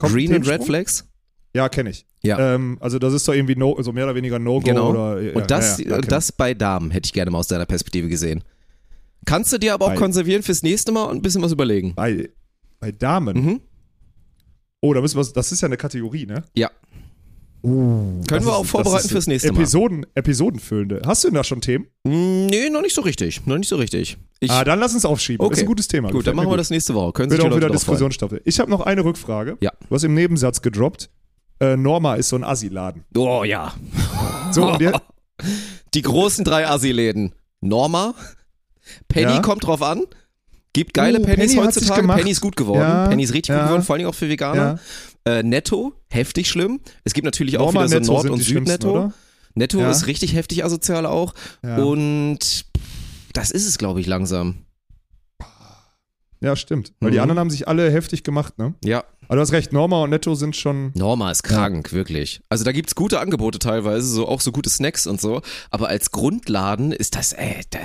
[0.00, 0.64] kommt Green und Red?
[0.64, 1.06] Flags?
[1.54, 2.04] Ja, kenne ich.
[2.22, 2.54] Ja.
[2.54, 4.90] Ähm, also das ist doch irgendwie no, so mehr oder weniger No-Go Genau.
[4.90, 7.66] oder ja, und das, ja, ja, das bei Damen hätte ich gerne mal aus deiner
[7.66, 8.44] Perspektive gesehen.
[9.26, 11.94] Kannst du dir aber auch Bei- konservieren fürs nächste Mal und ein bisschen was überlegen.
[11.94, 12.30] bei,
[12.78, 13.36] bei Damen.
[13.44, 13.60] Mhm.
[14.80, 16.42] Oh, da müssen wir, das ist ja eine Kategorie, ne?
[16.54, 16.70] Ja.
[17.62, 19.58] Können Können wir auch vorbereiten fürs nächste Mal.
[19.60, 21.02] Episoden, Episodenfüllende.
[21.04, 21.86] Hast du denn da schon Themen?
[22.04, 23.44] Mm, Nee, noch nicht so richtig.
[23.46, 24.16] Noch nicht so richtig.
[24.40, 25.44] Ich, ah, dann lass uns aufschieben.
[25.44, 25.54] Okay.
[25.56, 26.10] Ist ein gutes Thema.
[26.10, 27.12] gut, dann machen wir das nächste Woche.
[27.12, 27.68] Können Wird die auch wieder.
[27.68, 28.40] Diskussionsstaffel.
[28.44, 29.58] Ich habe noch eine Rückfrage.
[29.60, 29.72] Ja.
[29.88, 31.10] Du hast im Nebensatz gedroppt.
[31.60, 33.04] Äh, Norma ist so ein Assi-Laden.
[33.16, 33.74] Oh ja.
[34.52, 34.92] So, und ihr,
[35.94, 37.32] Die großen drei Assi-Läden.
[37.60, 38.14] Norma,
[39.08, 39.40] Penny Ja.
[39.42, 40.02] kommt drauf an.
[40.72, 42.06] Gibt geile Oh, Pennys Penny heutzutage.
[42.06, 42.80] Penny ist gut geworden.
[42.80, 43.58] Ja, Penny ist richtig ja.
[43.58, 44.78] gut geworden, vor allem auch für Veganer.
[45.38, 46.80] Äh, Netto, heftig schlimm.
[47.04, 49.12] Es gibt natürlich auch Norma wieder so Netto Nord- und die Süd-Netto.
[49.54, 49.90] Netto Ja.
[49.90, 51.34] ist richtig heftig asozial auch.
[51.62, 51.76] Ja.
[51.78, 52.64] Und
[53.32, 54.64] das ist es, glaube ich, langsam.
[56.40, 56.92] ja, stimmt.
[57.00, 57.22] Weil die Mhm.
[57.22, 58.74] anderen haben sich alle heftig gemacht, ne?
[58.84, 60.90] Ja, Aber du hast recht, Norma und Netto sind schon.
[60.96, 62.40] Norma ist krank, wirklich.
[62.48, 65.40] Also da gibt's gute Angebote teilweise, so auch so gute Snacks und so.
[65.70, 67.78] Aber als Grundladen ist das, äh, da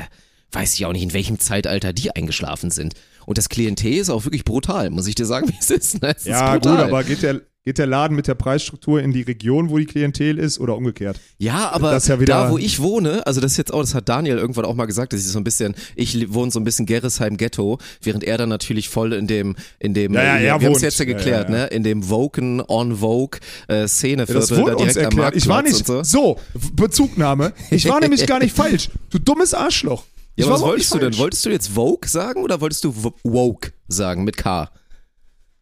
[0.53, 2.93] weiß ich auch nicht, in welchem Zeitalter die eingeschlafen sind.
[3.25, 6.01] Und das Klientel ist auch wirklich brutal, muss ich dir sagen, wie es ist.
[6.01, 6.13] Ne?
[6.15, 9.23] Es Ja, ist gut, aber geht der, geht der Laden mit der Preisstruktur in die
[9.23, 11.19] Region, wo die Klientel ist, oder umgekehrt?
[11.39, 13.95] Ja, aber Das ist ja da, wo ich wohne, also das ist jetzt auch, das
[13.95, 16.63] hat Daniel irgendwann auch mal gesagt, dass ich so ein bisschen, ich wohne so ein
[16.63, 20.43] bisschen Gerresheim Ghetto, während er dann natürlich voll in dem, in dem, Ja, ja, äh,
[20.43, 21.61] wir haben es jetzt ja geklärt, ja, ja.
[21.63, 25.03] ne, in dem Woken, on Vogue äh, Szeneviertel, Das wurde da direkt am.
[25.15, 25.87] Marktplatz Ich war nicht.
[25.87, 26.03] so.
[26.03, 26.39] So,
[26.73, 27.53] Bezugnahme.
[27.71, 28.89] Ich war nämlich gar nicht falsch.
[29.09, 30.03] Du dummes Arschloch.
[30.37, 31.07] Ja, was wolltest du denn?
[31.09, 31.19] falsch.
[31.19, 32.93] Wolltest du jetzt Vogue sagen oder wolltest du
[33.23, 34.69] Woke sagen mit K?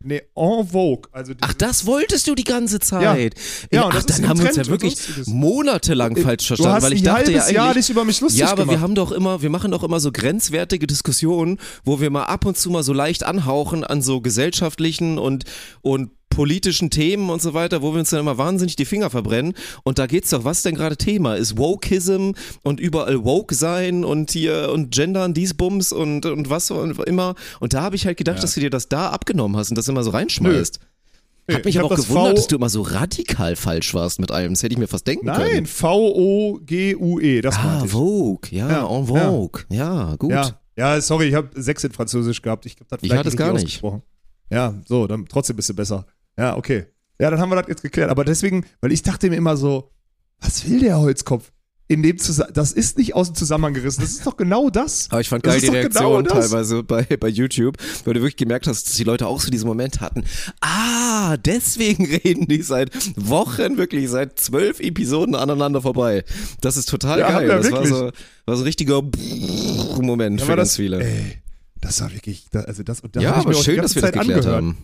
[0.05, 1.09] Nee, en vogue.
[1.13, 3.35] Also Ach, das wolltest du die ganze Zeit.
[3.71, 6.93] Ja, und Ach, das dann haben wir uns ja wirklich monatelang falsch du verstanden, weil
[6.93, 8.77] ich ein dachte ja eigentlich, Jahr dich über mich lustig ja, aber gemacht.
[8.77, 12.45] wir haben doch immer, wir machen doch immer so grenzwertige Diskussionen, wo wir mal ab
[12.45, 15.45] und zu mal so leicht anhauchen an so gesellschaftlichen und
[15.81, 19.53] und politischen Themen und so weiter, wo wir uns dann immer wahnsinnig die Finger verbrennen.
[19.83, 21.57] Und da geht's doch, was denn gerade Thema ist?
[21.57, 22.31] Wokeism
[22.63, 27.35] und überall woke sein und hier und gendern, dies Bums und, und was und immer.
[27.59, 29.87] Und da habe ich halt gedacht, dass du dir das da abgenommen hast und das
[29.87, 30.79] immer so reinschmeißt.
[31.47, 34.19] Nee, Hat mich ich aber auch gewundert, V- dass du immer so radikal falsch warst
[34.19, 34.53] mit allem.
[34.53, 35.53] Das hätte ich mir fast denken können.
[35.53, 37.83] Nein, V-O-G-U-E, das Ah.
[37.85, 39.63] Vogue, ja, Ja, en Vogue.
[39.69, 40.31] Ja, gut.
[40.31, 42.65] Ja, ja, sorry, ich habe sechs in Französisch gehabt.
[42.65, 43.81] Ich, hab das Ich hatte es gar nicht.
[44.49, 46.05] Ja, so, dann trotzdem bist du besser.
[46.37, 46.85] Ja, okay.
[47.19, 48.09] Ja, dann haben wir das jetzt geklärt.
[48.09, 49.91] Aber deswegen, weil ich dachte mir immer so,
[50.41, 51.51] was will der Holzkopf?
[51.89, 54.01] In dem Zusa das ist nicht aus dem Zusammenhang gerissen.
[54.01, 55.07] Das ist doch genau das.
[55.11, 56.33] Aber ich fand Das geil die genau Reaktion das.
[56.49, 59.67] teilweise bei, bei YouTube, weil du wirklich gemerkt hast, dass die Leute auch so diesen
[59.67, 60.23] Moment hatten.
[60.61, 66.23] Ah, deswegen reden die seit Wochen, wirklich seit zwölf Episoden aneinander vorbei.
[66.61, 67.49] Das ist total Ja, geil.
[67.49, 68.11] ja, das war so,
[68.45, 69.01] war so ein richtiger
[70.01, 71.03] Moment Ja, für ganz das- viele.
[71.03, 71.37] Ey,
[71.81, 74.39] das war wirklich, also das, und da ja, aber schön, dass wir das Zeit geklärt
[74.45, 74.55] angehört.
[74.63, 74.77] haben.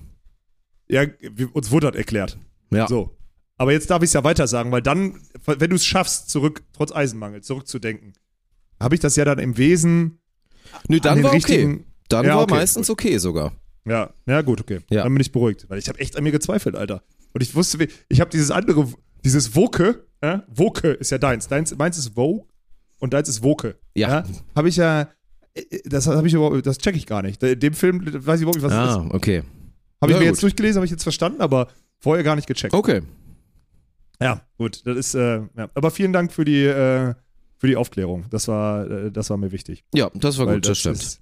[0.89, 1.03] Ja,
[1.53, 2.37] uns wurde das erklärt.
[2.71, 2.87] Ja.
[2.87, 3.15] So.
[3.57, 6.63] Aber jetzt darf ich es ja weiter sagen, weil dann, wenn du es schaffst, zurück,
[6.73, 8.13] trotz Eisenmangel, zurückzudenken,
[8.79, 10.19] habe ich das ja dann im Wesen
[10.87, 11.83] Nö, an dann war okay.
[12.07, 13.51] Dann Ja, war okay, meistens okay sogar.
[13.85, 14.79] Ja, ja gut, okay.
[14.89, 15.03] Ja.
[15.03, 17.03] Dann bin ich beruhigt, weil ich habe echt an mir gezweifelt, Alter.
[17.33, 18.87] Und ich wusste, ich habe dieses andere,
[19.23, 20.39] dieses Woke, äh?
[20.47, 21.47] Woke ist ja deins.
[21.47, 22.45] deins meins ist Vogue.
[22.99, 23.77] und deins ist Woke.
[23.93, 24.23] Ja.
[24.55, 25.09] Habe ich ja,
[25.53, 27.43] äh, das habe ich überhaupt, das check ich gar nicht.
[27.43, 29.13] In dem Film weiß ich überhaupt nicht, was das Ah, ist.
[29.13, 29.43] okay.
[30.01, 30.33] Habe ich mir gut.
[30.33, 31.67] jetzt durchgelesen, habe ich jetzt verstanden, aber
[31.99, 32.73] vorher gar nicht gecheckt.
[32.73, 33.01] Okay.
[34.21, 35.69] Ja, gut, das ist, äh, ja.
[35.73, 37.13] aber vielen Dank für die, äh,
[37.57, 38.25] für die Aufklärung.
[38.29, 39.83] Das war, äh, das war mir wichtig.
[39.93, 40.97] Ja, das war Weil gut, das, stimmt.
[40.97, 41.21] Ist,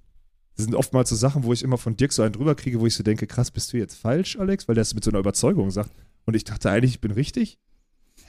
[0.56, 2.88] das sind oftmals so Sachen, wo ich immer von Dirk so einen drüber kriege, wo
[2.88, 4.68] ich so denke, krass, bist du jetzt falsch, Alex?
[4.68, 5.92] Weil der es mit so einer Überzeugung sagt.
[6.26, 7.60] Und ich dachte eigentlich, ich bin richtig.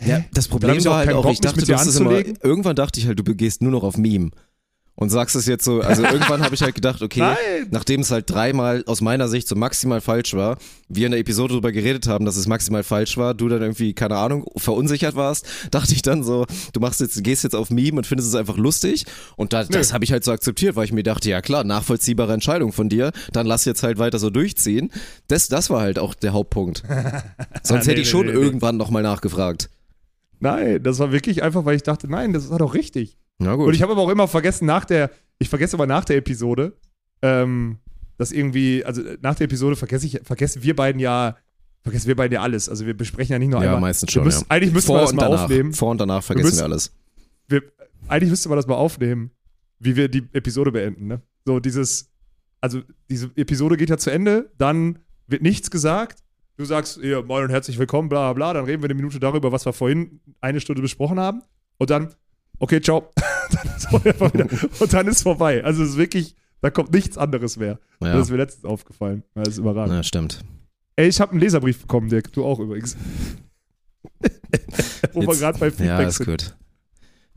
[0.04, 1.98] Ja, das Problem war auch halt auch, Bock, ich dachte, mit du dir hast es
[1.98, 2.38] immer, anzulegen.
[2.42, 4.30] irgendwann dachte ich halt, du begehst nur noch auf Meme.
[5.00, 7.36] Und sagst es jetzt so, also irgendwann habe ich halt gedacht, okay, Nein.
[7.70, 10.58] nachdem es halt dreimal aus meiner Sicht so maximal falsch war,
[10.88, 13.92] wir in der Episode darüber geredet haben, dass es maximal falsch war, du dann irgendwie,
[13.94, 17.98] keine Ahnung, verunsichert warst, dachte ich dann so, du machst jetzt, gehst jetzt auf Meme
[17.98, 19.06] und findest es einfach lustig.
[19.36, 22.32] Und da, das habe ich halt so akzeptiert, weil ich mir dachte, ja klar, nachvollziehbare
[22.32, 24.90] Entscheidung von dir, dann lass jetzt halt weiter so durchziehen.
[25.28, 26.82] Das, das war halt auch der Hauptpunkt.
[27.62, 28.38] Sonst Nee, hätte ich schon nee, nee.
[28.40, 29.70] irgendwann nochmal nachgefragt.
[30.40, 33.16] Nein, das war wirklich einfach, weil ich dachte, nein, das war doch richtig.
[33.38, 33.68] Na gut.
[33.68, 36.72] Und ich habe aber auch immer vergessen, nach der, ich vergesse aber nach der Episode,
[37.22, 37.78] ähm,
[38.16, 41.36] dass irgendwie, also nach der Episode vergesse ich, vergessen wir beiden ja,
[41.82, 42.68] vergessen wir beiden ja alles.
[42.68, 43.80] Also wir besprechen ja nicht nur ja, einmal.
[43.82, 44.46] meistens wir schon, müssen, ja.
[44.48, 45.44] Eigentlich müssten wir Vor das und mal danach.
[45.44, 45.72] aufnehmen.
[45.72, 46.92] Vor und danach vergessen wir, müssen- alles.
[47.46, 47.62] wir,
[48.08, 49.30] eigentlich müsste man das mal aufnehmen,
[49.78, 51.22] wie wir die Episode beenden, ne?
[51.44, 52.10] So dieses,
[52.60, 54.98] also diese Episode geht ja zu Ende, dann
[55.28, 56.24] wird nichts gesagt.
[56.56, 59.20] Du sagst, ja, moin und herzlich willkommen, bla bla bla, dann reden wir eine Minute
[59.20, 61.42] darüber, was wir vorhin eine Stunde besprochen haben.
[61.76, 62.08] Und dann,
[62.58, 63.10] okay, ciao.
[64.02, 64.48] dann
[64.80, 65.64] und dann ist vorbei.
[65.64, 67.78] Also es ist wirklich, da kommt nichts anderes mehr.
[68.00, 68.12] Ja.
[68.14, 69.22] Das ist mir letztens aufgefallen.
[69.34, 69.94] Das ist überragend.
[69.94, 70.44] Ja, stimmt.
[70.96, 72.32] Ey, ich habe einen Leserbrief bekommen, Dirk.
[72.32, 72.96] Du auch übrigens.
[75.12, 76.26] Wo wir Jetzt- gerade bei Feedback Ja, ist sind.
[76.26, 76.56] gut.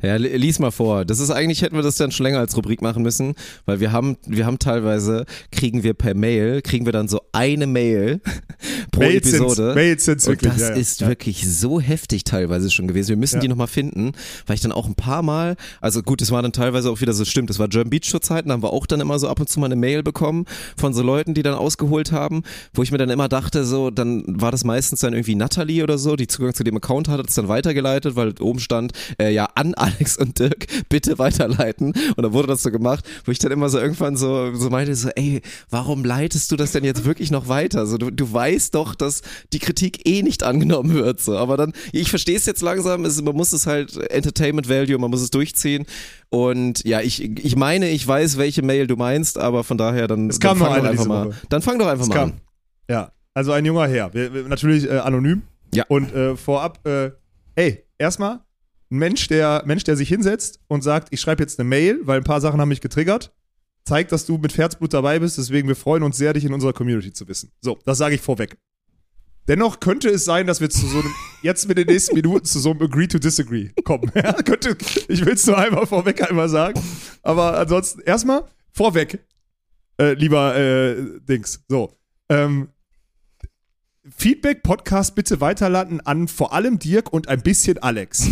[0.01, 1.05] Ja, li- lies mal vor.
[1.05, 3.35] Das ist eigentlich, hätten wir das dann schon länger als Rubrik machen müssen,
[3.65, 7.67] weil wir haben, wir haben teilweise, kriegen wir per Mail, kriegen wir dann so eine
[7.67, 8.21] Mail
[8.91, 9.73] pro Mails sind's- Episode.
[9.75, 10.53] Mails sind's Und wirklich.
[10.53, 10.75] das ja, ja.
[10.75, 11.07] ist ja.
[11.07, 13.09] wirklich so heftig teilweise schon gewesen.
[13.09, 13.41] Wir müssen Ja.
[13.41, 14.11] die nochmal finden,
[14.47, 17.13] weil ich dann auch ein paar Mal, also gut, es war dann teilweise auch wieder
[17.13, 19.27] so, stimmt, das war German Beach zur Zeiten, da haben wir auch dann immer so
[19.29, 20.45] ab und zu mal eine Mail bekommen
[20.77, 24.23] von so Leuten, die dann ausgeholt haben, wo ich mir dann immer dachte, so, dann
[24.27, 27.29] war das meistens dann irgendwie Natalie oder so, die Zugang zu dem Account hatte, hat
[27.29, 31.93] es dann weitergeleitet, weil oben stand, äh, ja, an Alex und Dirk, bitte weiterleiten.
[32.15, 34.95] Und dann wurde das so gemacht, wo ich dann immer so irgendwann so, so meinte,
[34.95, 37.85] so, ey, warum leitest du das denn jetzt wirklich noch weiter?
[37.85, 39.21] So, du, du weißt doch, dass
[39.53, 41.21] die Kritik eh nicht angenommen wird.
[41.21, 41.37] So.
[41.37, 45.09] Aber dann, ich verstehe es jetzt langsam, es, man muss es halt Entertainment Value, man
[45.11, 45.85] muss es durchziehen.
[46.29, 50.29] Und ja, ich, ich meine, ich weiß, welche Mail du meinst, aber von daher dann,
[50.29, 51.27] Es kam dann fang doch einfach mal.
[51.27, 51.35] Woche.
[51.49, 52.29] Dann fang doch einfach Es mal kam.
[52.31, 52.41] an.
[52.89, 54.13] Ja, also ein junger Herr.
[54.13, 55.41] Wir, wir, natürlich äh, anonym.
[55.73, 55.85] Ja.
[55.87, 57.11] Und äh, vorab, äh,
[57.55, 58.41] ey, erstmal
[58.91, 62.17] ein Mensch, der Mensch, der sich hinsetzt und sagt, ich schreibe jetzt eine Mail, weil
[62.17, 63.33] ein paar Sachen haben mich getriggert.
[63.83, 66.73] Zeigt, dass du mit Herzblut dabei bist, deswegen wir freuen uns sehr, dich in unserer
[66.73, 67.51] Community zu wissen.
[67.61, 68.57] So, das sage ich vorweg.
[69.47, 72.59] Dennoch könnte es sein, dass wir zu so einem, jetzt mit den nächsten Minuten zu
[72.59, 74.11] so einem Agree to Disagree kommen.
[74.15, 74.77] Ja, könnte,
[75.07, 76.79] ich will es nur einmal vorweg einmal sagen.
[77.23, 79.25] Aber ansonsten, erstmal vorweg,
[79.99, 81.63] äh, lieber äh, Dings.
[81.67, 81.97] So.
[82.29, 82.69] Ähm,
[84.15, 88.27] Feedback, Podcast bitte weiterlanden an vor allem Dirk und ein bisschen Alex.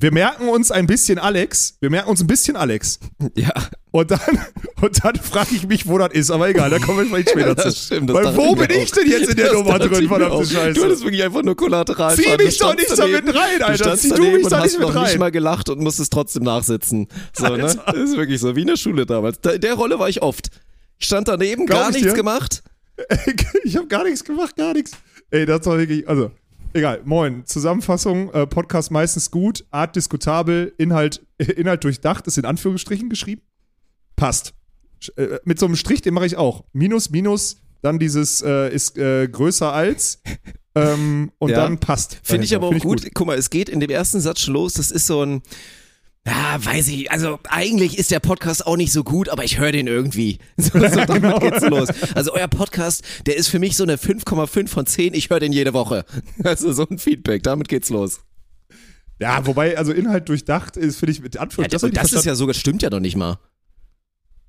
[0.00, 1.76] Wir merken uns ein bisschen Alex.
[1.80, 2.98] Wir merken uns ein bisschen Alex.
[3.34, 3.52] Ja,
[3.90, 4.20] Und dann,
[4.82, 6.30] und dann frage ich mich, wo das ist.
[6.30, 7.64] Aber egal, da kommen wir vielleicht später zu.
[7.64, 8.10] das stimmt.
[8.10, 10.46] Das Weil wo ich bin ich denn jetzt in der Nummer drin, ich verdammte.
[10.46, 10.72] Scheiße?
[10.74, 12.14] Du hattest wirklich einfach nur kollateral.
[12.16, 13.72] Zieh mich doch nicht damit daneben, rein, Alter.
[13.72, 15.04] Du standst Zieh du mich hast nicht mit rein.
[15.04, 17.08] nicht mal gelacht und musstest trotzdem nachsitzen.
[17.32, 17.64] So, ne?
[17.64, 17.82] Alter.
[17.86, 19.40] Das ist wirklich so, wie in der Schule damals.
[19.40, 20.48] Da, in der Rolle war ich oft.
[20.98, 22.16] Ich stand daneben, Glaub gar ich nichts dir.
[22.16, 22.62] gemacht.
[23.64, 24.92] ich habe gar nichts gemacht, gar nichts.
[25.30, 26.30] Ey, das war wirklich, also,
[26.72, 27.02] egal.
[27.04, 27.44] Moin.
[27.46, 33.42] Zusammenfassung, äh, Podcast meistens gut, Art diskutabel, Inhalt, Inhalt durchdacht, ist in Anführungsstrichen geschrieben.
[34.16, 34.54] Passt.
[35.16, 36.64] Äh, mit so einem Strich, den mache ich auch.
[36.72, 40.20] Minus, minus, dann dieses äh, ist äh, größer als
[40.74, 41.56] ähm, und Ja.
[41.58, 42.18] dann passt.
[42.22, 43.08] Finde ich aber auch Find gut.
[43.14, 44.74] Guck mal, es geht in dem ersten Satz schon los.
[44.74, 45.42] Das ist so ein,
[46.28, 49.72] ja, weiß ich, also eigentlich ist der Podcast auch nicht so gut, aber ich höre
[49.72, 50.38] den irgendwie.
[50.58, 51.38] So, so damit genau.
[51.38, 51.88] geht's los.
[52.14, 55.52] Also euer Podcast, der ist für mich so eine 5,5 von 10, ich höre den
[55.52, 56.04] jede Woche.
[56.44, 58.20] Also so ein Feedback, damit geht's los.
[59.20, 61.94] Ja, wobei, also Inhalt durchdacht ist, finde ich, mit Ja, Anführungsstrichen.
[61.94, 63.38] das, das ist ja sogar, stimmt ja noch nicht mal.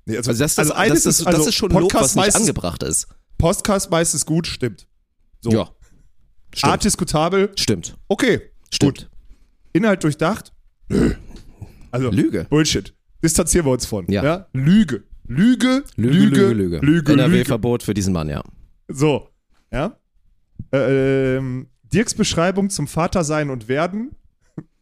[0.06, 2.24] Nee, Also das, das, eines das, ist, also das ist schon Lob, Podcast was nicht
[2.26, 3.08] meistens- angebracht ist.
[3.38, 4.86] Podcast meistens gut, stimmt.
[5.40, 5.50] So.
[5.50, 5.70] Ja.
[6.54, 6.72] Stimmt.
[6.72, 7.96] Art diskutabel, Stimmt.
[8.08, 8.40] okay.
[8.72, 8.98] Stimmt.
[8.98, 9.10] Gut.
[9.72, 10.52] Inhalt durchdacht?
[10.88, 11.14] Nö.
[11.90, 12.46] Also, Lüge.
[12.48, 12.94] Bullshit.
[13.22, 14.06] Distanzieren wir uns von.
[14.10, 14.46] Ja.
[14.52, 15.04] Lüge.
[15.26, 15.84] Lüge.
[15.96, 16.78] Lüge, Lüge, Lüge.
[16.78, 17.12] Lüge, Lüge.
[17.12, 18.42] NRW-Verbot für diesen Mann, ja.
[18.88, 19.28] So.
[19.72, 19.96] Ja.
[20.72, 24.12] Äh, ähm, Dirks Beschreibung zum Vatersein und Werden.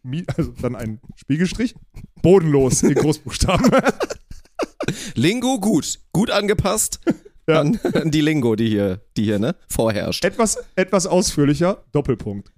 [0.38, 1.74] Also dann ein Spiegelstrich.
[2.22, 3.70] Bodenlos in Großbuchstaben.
[5.14, 5.98] Lingo gut.
[6.12, 7.00] Gut angepasst
[7.46, 7.60] Ja.
[7.60, 10.24] an, an die Lingo, die hier, die hier, ne, vorherrscht.
[10.24, 11.84] etwas, etwas ausführlicher.
[11.92, 12.50] Doppelpunkt.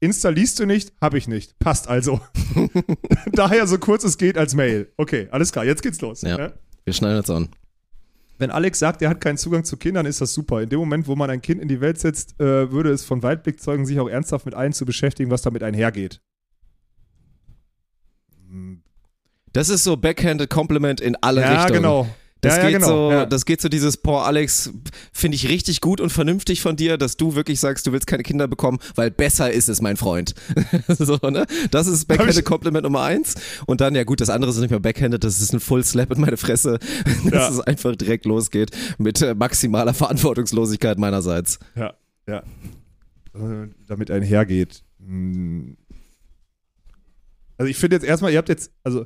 [0.00, 1.58] Insta liest du nicht, habe ich nicht.
[1.58, 2.20] Passt also.
[3.32, 4.90] Daher so kurz es geht als Mail.
[4.96, 6.22] Okay, alles klar, jetzt geht's los.
[6.22, 6.38] Ja.
[6.38, 6.54] ne?
[6.84, 7.50] Wir schneiden jetzt an.
[8.38, 10.62] Wenn Alex sagt, er hat keinen Zugang zu Kindern, ist das super.
[10.62, 13.22] In dem Moment, wo man ein Kind in die Welt setzt, äh, würde es von
[13.22, 16.22] Weitblick zeugen, sich auch ernsthaft mit allen zu beschäftigen, was damit einhergeht.
[19.52, 21.82] Das ist so backhanded Compliment in alle ja, Richtungen.
[21.82, 22.08] genau.
[22.42, 22.88] Das, ja, ja, geht genau.
[22.88, 23.26] so, ja.
[23.26, 24.72] das geht so dieses, boah, Alex,
[25.12, 28.22] finde ich richtig gut und vernünftig von dir, dass du wirklich sagst, du willst keine
[28.22, 30.34] Kinder bekommen, weil besser ist es, mein Freund.
[30.88, 31.46] so, ne?
[31.70, 33.34] Das ist Backhanded Compliment Nummer eins.
[33.66, 36.10] Und dann, ja gut, das andere ist nicht mehr Backhanded, das ist ein Full Slap
[36.12, 36.78] in meine Fresse,
[37.24, 37.48] dass Ja.
[37.50, 41.58] es einfach direkt losgeht mit äh, maximaler Verantwortungslosigkeit meinerseits.
[41.76, 41.94] Ja,
[42.26, 42.42] ja.
[43.86, 44.82] Damit einhergeht.
[44.98, 45.76] Hm.
[47.58, 49.04] Also ich finde jetzt erstmal, ihr habt jetzt, also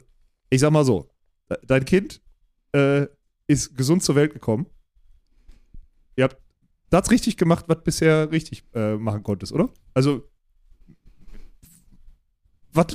[0.51, 1.09] ich sag mal so,
[1.51, 2.21] de- dein Kind
[2.73, 3.07] äh,
[3.47, 4.67] ist gesund zur Welt gekommen.
[6.17, 6.37] Ihr habt
[6.91, 9.69] das richtig gemacht, was bisher richtig äh, machen konntest, oder?
[9.95, 10.23] Also
[12.73, 12.87] was,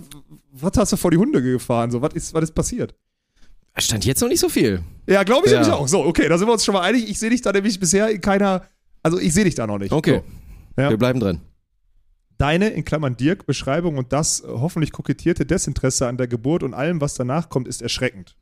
[0.78, 1.90] hast du vor die Hunde gefahren?
[1.92, 2.96] So, was ist, was ist passiert?
[3.78, 4.84] Stand jetzt noch nicht so viel.
[5.08, 5.60] Ja, glaube ich Ja.
[5.60, 5.88] nämlich auch.
[5.88, 7.10] So, okay, da sind wir uns schon mal einig.
[7.10, 8.66] Ich sehe dich da nämlich bisher in keiner,
[9.04, 9.92] also ich sehe dich da noch nicht.
[9.94, 10.22] Okay,
[10.76, 10.82] So.
[10.82, 10.90] Ja.
[10.90, 11.40] wir bleiben drin.
[12.38, 16.74] Deine, in Klammern Dirk, Beschreibung und das äh, hoffentlich kokettierte Desinteresse an der Geburt und
[16.74, 18.36] allem, was danach kommt, ist erschreckend.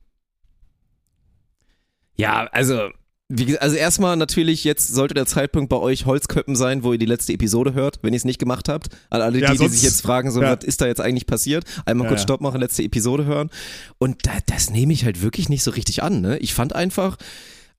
[2.17, 2.89] Ja, also,
[3.29, 7.05] wie, also erstmal natürlich, jetzt sollte der Zeitpunkt bei euch Holzköppen sein, wo ihr die
[7.05, 8.87] letzte Episode hört, wenn ihr es nicht gemacht habt.
[9.09, 10.55] An alle, Ja, die, die sonst- sich jetzt fragen, so, ja.
[10.57, 11.65] was ist da jetzt eigentlich passiert?
[11.85, 12.21] Einmal Ja, kurz.
[12.23, 13.49] Stopp machen, letzte Episode hören.
[13.97, 16.37] Und da, das nehme ich halt wirklich nicht so richtig an, ne?
[16.39, 17.17] Ich fand einfach,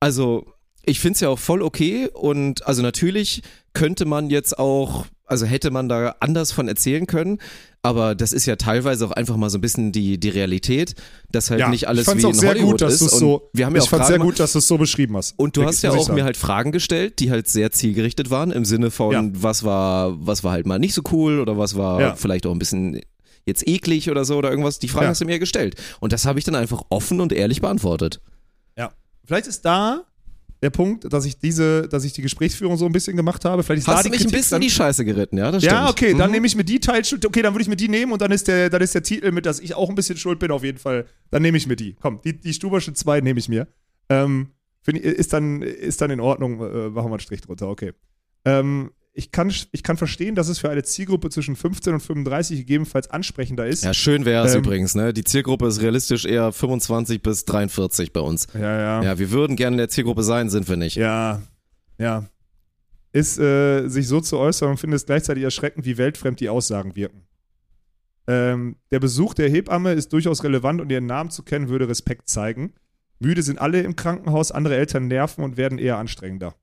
[0.00, 0.46] also,
[0.84, 3.42] ich finde es ja auch voll okay und also natürlich
[3.74, 7.38] könnte man jetzt auch, also hätte man da anders von erzählen können,
[7.82, 10.94] aber das ist ja teilweise auch einfach mal so ein bisschen die, die Realität,
[11.30, 13.10] dass halt nicht alles ich fand's wie auch in sehr Hollywood gut, dass ist.
[13.18, 13.50] so.
[13.52, 15.38] wir haben ja ich auch fand sehr gut, dass du es so beschrieben hast.
[15.38, 18.64] und du hast ja auch mir halt Fragen gestellt, die halt sehr zielgerichtet waren, im
[18.64, 19.24] Sinne von, Ja.
[19.32, 22.14] was war, was war halt mal nicht so cool oder was war Ja.
[22.16, 23.00] vielleicht auch ein bisschen
[23.46, 24.78] jetzt eklig oder so oder irgendwas.
[24.78, 25.10] Die Fragen Ja.
[25.10, 25.76] hast du mir gestellt.
[26.00, 28.20] Und das habe ich dann einfach offen und ehrlich beantwortet.
[28.76, 28.90] Ja.
[29.24, 30.02] Vielleicht ist da
[30.62, 33.62] der Punkt, dass ich diese, dass ich die Gesprächsführung so ein bisschen gemacht habe.
[33.62, 35.38] Vielleicht ist da Hast die du mich ein Kritik bisschen dann, in die Scheiße geritten,
[35.38, 35.50] ja?
[35.52, 35.90] Das Ja, stimmt.
[35.90, 36.34] okay, dann Mhm.
[36.34, 37.24] nehme ich mir die Teilschuld.
[37.24, 39.30] Okay, dann würde ich mir die nehmen und dann ist der, dann ist der Titel
[39.30, 41.06] mit, dass ich auch ein bisschen schuld bin, auf jeden Fall.
[41.30, 41.94] Dann nehme ich mir die.
[42.00, 43.68] Komm, die, die Stubersche 2 nehme ich mir.
[44.08, 44.48] Ähm,
[44.82, 46.54] find ist, dann, ist dann in Ordnung.
[46.60, 47.92] Äh, machen wir einen Strich drunter, okay.
[48.44, 52.58] Ähm, ich, kann, ich kann verstehen, dass es für eine Zielgruppe zwischen 15 und 35
[52.60, 53.82] gegebenenfalls ansprechender ist.
[53.82, 55.12] Ja, schön wäre es Ähm, übrigens, ne?
[55.12, 58.46] Die Zielgruppe ist realistisch eher 25 bis 43 bei uns.
[58.54, 58.60] ja.
[58.60, 60.96] Ja, Ja, wir würden gerne in der Zielgruppe sein, sind wir nicht.
[60.96, 61.42] ja.
[61.98, 62.24] ja.
[63.10, 66.94] Ist, äh, sich so zu äußern und finde es gleichzeitig erschreckend, wie weltfremd die Aussagen
[66.94, 67.22] wirken.
[68.28, 72.28] Ähm, der Besuch der Hebamme ist durchaus relevant und ihren Namen zu kennen würde Respekt
[72.28, 72.74] zeigen.
[73.18, 76.54] Müde sind alle im Krankenhaus, andere Eltern nerven und werden eher anstrengender.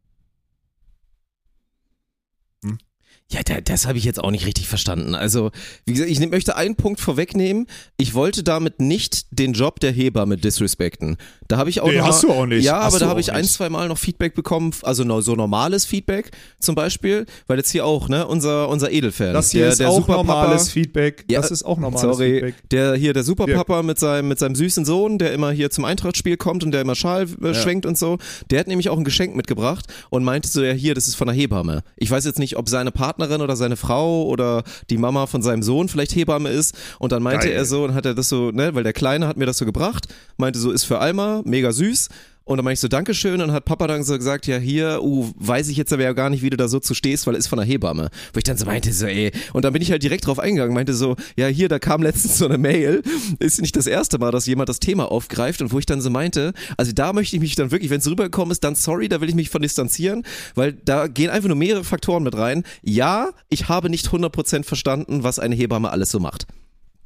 [3.31, 5.15] Ja, da, das habe ich jetzt auch nicht richtig verstanden.
[5.15, 5.49] Also,
[5.85, 7.65] wie gesagt, ich möchte einen Punkt vorwegnehmen.
[7.97, 11.17] Ich wollte damit nicht den Job der Hebamme disrespekten.
[11.47, 12.63] Da habe ich auch Nee, noch hast mal, du auch nicht.
[12.63, 13.51] Ja, Hast aber da habe ich ein, nicht.
[13.53, 18.09] zwei Mal noch Feedback bekommen, also so normales Feedback zum Beispiel, weil jetzt hier auch,
[18.09, 19.33] ne, unser, unser Edelfan.
[19.33, 21.25] Das hier der, ist der auch Superpapa- normales Feedback.
[21.27, 22.69] Ja, das ist auch normales Sorry, Feedback.
[22.69, 26.37] der hier, der Superpapa mit seinem, mit seinem süßen Sohn, der immer hier zum Eintrachtspiel
[26.37, 28.19] kommt und der immer Schal äh, schwenkt und so,
[28.51, 31.25] der hat nämlich auch ein Geschenk mitgebracht und meinte so, ja hier, das ist von
[31.27, 31.81] der Hebamme.
[31.97, 35.63] Ich weiß jetzt nicht, ob seine Partnerin oder seine Frau oder die Mama von seinem
[35.63, 37.57] Sohn vielleicht Hebamme ist und dann meinte Geil.
[37.57, 39.65] er so und hat er das so, ne, weil der Kleine hat mir das so
[39.65, 42.09] gebracht, meinte so, ist für Alma, mega süß.
[42.45, 43.41] Und dann meinte ich so, Dankeschön.
[43.41, 46.29] Und hat Papa dann so gesagt, ja, hier, uh, weiß ich jetzt aber ja gar
[46.29, 48.09] nicht, wie du da so zu stehst, weil er ist von der Hebamme.
[48.33, 49.31] Wo ich dann so meinte, so, ey.
[49.53, 52.37] Und dann bin ich halt direkt drauf eingegangen, meinte so, ja, hier, da kam letztens
[52.37, 53.01] so eine Mail.
[53.39, 55.61] Ist nicht das erste Mal, dass jemand das Thema aufgreift.
[55.63, 58.07] Und wo ich dann so meinte, also da möchte ich mich dann wirklich, wenn es
[58.07, 61.57] rübergekommen ist, dann sorry, da will ich mich von distanzieren, weil da gehen einfach nur
[61.57, 62.63] mehrere Faktoren mit rein.
[62.83, 66.45] Ja, ich habe nicht 100% verstanden, was eine Hebamme alles so macht.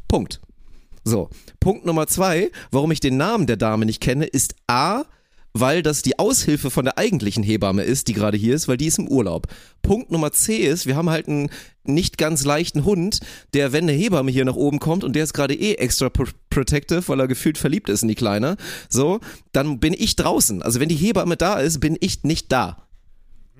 [0.09, 0.41] Punkt.
[1.05, 1.29] So,
[1.61, 5.03] Punkt Nummer zwei, warum ich den Namen der Dame nicht kenne, ist A,
[5.53, 8.87] weil das die Aushilfe von der eigentlichen Hebamme ist, die gerade hier ist, weil die
[8.87, 9.47] ist im Urlaub.
[9.81, 11.49] Punkt Nummer C ist, wir haben halt einen
[11.83, 13.19] nicht ganz leichten Hund,
[13.53, 16.25] der, wenn eine Hebamme hier nach oben kommt und der ist gerade eh extra pro
[16.49, 18.57] protective, weil er gefühlt verliebt ist in die Kleine,
[18.89, 19.19] so,
[19.51, 20.61] dann bin ich draußen.
[20.61, 22.89] Also wenn die Hebamme da ist, bin ich nicht da.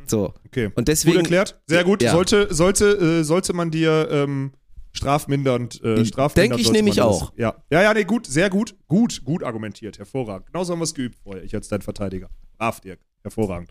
[0.08, 0.34] So.
[0.48, 0.72] Okay.
[0.76, 1.18] Und deswegen.
[1.18, 1.60] gut erklärt.
[1.68, 2.02] Sehr gut.
[2.02, 2.12] Ja.
[2.12, 4.52] Sollte, sollte, äh, sollte man dir ähm,
[4.92, 7.34] strafmindernd, äh, strafmindernd Denk ich nämlich das- auch.
[7.38, 7.56] Ja.
[7.72, 8.76] ja, ja, nee, gut, sehr gut.
[8.88, 9.98] Gut, gut argumentiert.
[10.00, 10.48] Hervorragend.
[10.48, 11.44] Genauso haben wir es geübt vorher.
[11.44, 12.30] Ich als dein Verteidiger.
[12.58, 13.00] Brav, Dirk.
[13.24, 13.70] Hervorragend.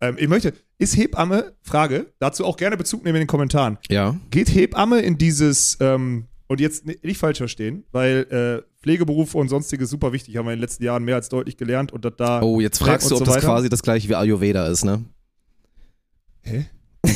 [0.00, 3.78] Ähm, ich möchte, ist Hebamme, Frage, dazu auch gerne Bezug nehmen in den Kommentaren.
[3.90, 4.18] Ja.
[4.30, 9.48] Geht Hebamme in dieses, ähm, und jetzt ni- nicht falsch verstehen, weil äh, Pflegeberufe und
[9.48, 12.16] sonstiges super wichtig, haben wir in den letzten Jahren mehr als deutlich gelernt und dass
[12.16, 12.40] da.
[12.40, 15.04] Oh, jetzt fragst du, ob so das quasi das gleiche wie Ayurveda ist, ne?
[16.42, 16.64] Hä?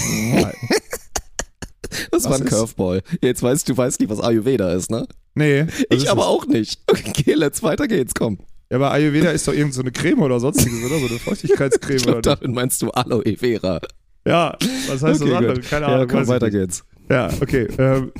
[2.10, 3.02] Das war ein ist- Curveball.
[3.22, 5.06] Jetzt weißt du, weißt nicht, was Ayurveda ist, ne?
[5.34, 5.66] Nee.
[5.90, 6.28] Ich aber das?
[6.28, 6.80] auch nicht.
[6.90, 8.38] Okay, let's weiter geht's, komm.
[8.70, 10.98] Ja, aber Ayurveda ist doch irgend so eine Creme oder sonstiges, oder?
[10.98, 13.80] So eine Feuchtigkeitscreme Ich oder damit meinst du Aloe Vera.
[14.26, 14.56] Ja,
[14.88, 15.60] was heißt Okay, das andere?
[15.60, 16.08] Keine Ja, Ahnung.
[16.08, 16.84] komm, weiß ich weiter geht's.
[17.10, 17.68] Ja, okay.
[17.78, 18.12] Ähm,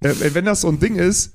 [0.00, 1.32] äh, wenn das so ein Ding ist,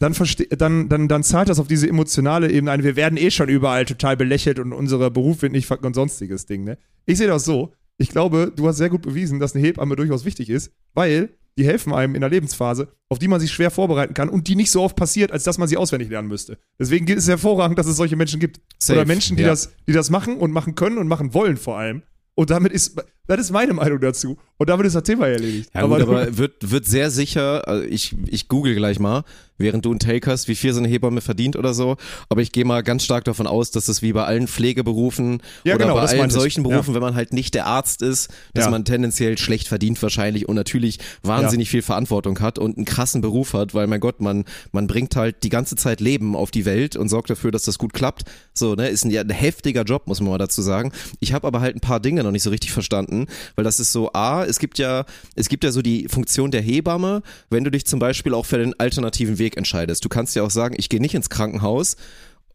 [0.00, 0.12] dann,
[0.58, 2.82] dann, dann, dann zahlt das auf diese emotionale Ebene ein.
[2.82, 6.64] Wir werden eh schon überall total belächelt und unser Beruf wird nicht und sonstiges Ding.
[6.64, 6.76] Ne?
[7.06, 7.72] Ich sehe das so.
[7.96, 11.64] Ich glaube, du hast sehr gut bewiesen, dass eine Hebamme durchaus wichtig ist, weil die
[11.64, 14.70] helfen einem in der Lebensphase, auf die man sich schwer vorbereiten kann und die nicht
[14.70, 16.58] so oft passiert, als dass man sie auswendig lernen müsste.
[16.78, 18.60] Deswegen ist es hervorragend, dass es solche Menschen gibt.
[18.78, 19.50] Safe, Oder Menschen, die, ja.
[19.50, 22.02] das, die das machen und machen können und machen wollen vor allem.
[22.34, 24.36] Und damit ist, das ist meine Meinung dazu.
[24.56, 25.70] Und damit ist das Thema erledigt.
[25.74, 29.24] Ja, gut, aber wird, wird sehr sicher, also ich, ich google gleich mal,
[29.58, 31.96] während du einen Take hast, wie viel so eine Hebamme verdient oder so.
[32.28, 35.74] Aber ich gehe mal ganz stark davon aus, dass es wie bei allen Pflegeberufen Ja,
[35.74, 36.40] oder genau, bei das allen meinte ich.
[36.40, 38.70] solchen Berufen, wenn man halt nicht der Arzt ist, dass Ja.
[38.70, 43.54] man tendenziell schlecht verdient wahrscheinlich und natürlich wahnsinnig viel Verantwortung hat und einen krassen Beruf
[43.54, 46.94] hat, weil mein Gott, man, man bringt halt die ganze Zeit Leben auf die Welt
[46.96, 48.22] und sorgt dafür, dass das gut klappt.
[48.54, 50.92] So, ne, ist ein, ja, ein heftiger Job, muss man mal dazu sagen.
[51.20, 53.13] Ich habe aber halt ein paar Dinge noch nicht so richtig verstanden,
[53.56, 56.60] weil das ist so, A, es gibt ja, es gibt ja so die Funktion der
[56.62, 60.04] Hebamme, wenn du dich zum Beispiel auch für den alternativen Weg entscheidest.
[60.04, 61.96] Du kannst ja auch sagen, ich gehe nicht ins Krankenhaus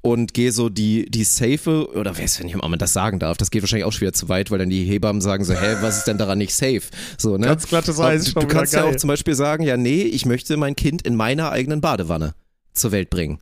[0.02, 3.36] und gehe so die, die safe, oder wer ist, wenn ich mal das sagen darf,
[3.38, 5.98] das geht wahrscheinlich auch schwer zu weit, weil dann die Hebammen sagen so, hä, was
[5.98, 6.84] ist denn daran nicht safe?
[7.18, 7.48] So, ne?
[7.48, 8.94] Ganz glattes Eis, Du, schon du wieder kannst ja geil.
[8.94, 12.34] auch zum Beispiel sagen, ja, nee, ich möchte mein Kind in meiner eigenen Badewanne
[12.74, 13.40] zur Welt bringen.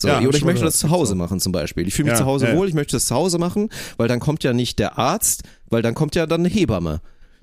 [0.00, 0.74] So, Ja, oder ich schon möchte gehört.
[0.74, 1.88] das zu Hause machen zum Beispiel.
[1.88, 2.56] Ich fühle mich Ja, zu Hause ja, ja.
[2.56, 5.82] wohl, ich möchte das zu Hause machen, weil dann kommt ja nicht der Arzt, weil
[5.82, 7.00] dann kommt ja dann eine Hebamme.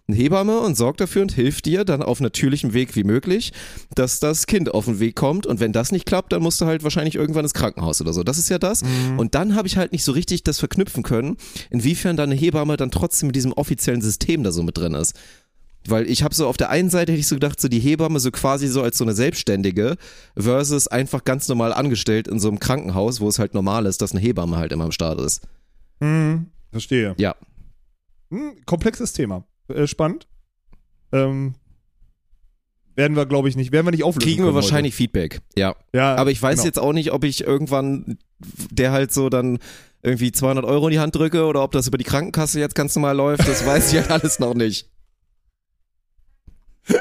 [0.08, 3.54] Eine Hebamme und sorgt dafür und hilft dir dann auf natürlichem Weg wie möglich,
[3.96, 5.48] dass das Kind auf den Weg kommt.
[5.48, 8.24] Und wenn das nicht klappt, dann musst du halt wahrscheinlich irgendwann ins Krankenhaus oder so.
[8.24, 8.84] Das ist ja das.
[8.84, 9.18] Mhm.
[9.18, 11.38] Und dann habe ich halt nicht so richtig das verknüpfen können,
[11.72, 15.16] inwiefern dann eine Hebamme dann trotzdem mit diesem offiziellen System da so mit drin ist.
[15.88, 18.20] Weil ich habe so auf der einen Seite hätte ich so gedacht, so die Hebamme
[18.20, 19.98] so quasi so als so eine Selbstständige
[20.38, 24.12] versus einfach ganz normal angestellt in so einem Krankenhaus, wo es halt normal ist, dass
[24.12, 25.42] eine Hebamme halt immer am Start ist.
[26.00, 27.16] Hm, verstehe.
[27.18, 27.36] Ja.
[28.36, 29.46] Hm, komplexes Thema.
[29.68, 30.28] Äh, spannend.
[31.12, 31.56] Ähm,
[32.96, 35.42] werden wir, glaube ich, nicht, werden wir nicht auflösen Kriegen wir wahrscheinlich Feedback.
[35.58, 35.70] Ja.
[35.70, 35.80] Heute.
[35.94, 36.66] Ja, Aber ich weiß genau.
[36.66, 38.18] jetzt auch nicht, ob ich irgendwann
[38.72, 39.60] der halt so dann
[40.02, 42.96] irgendwie 200 Euro in die Hand drücke oder ob das über die Krankenkasse jetzt ganz
[42.96, 43.48] normal läuft.
[43.48, 44.90] Das weiß ich halt alles noch nicht.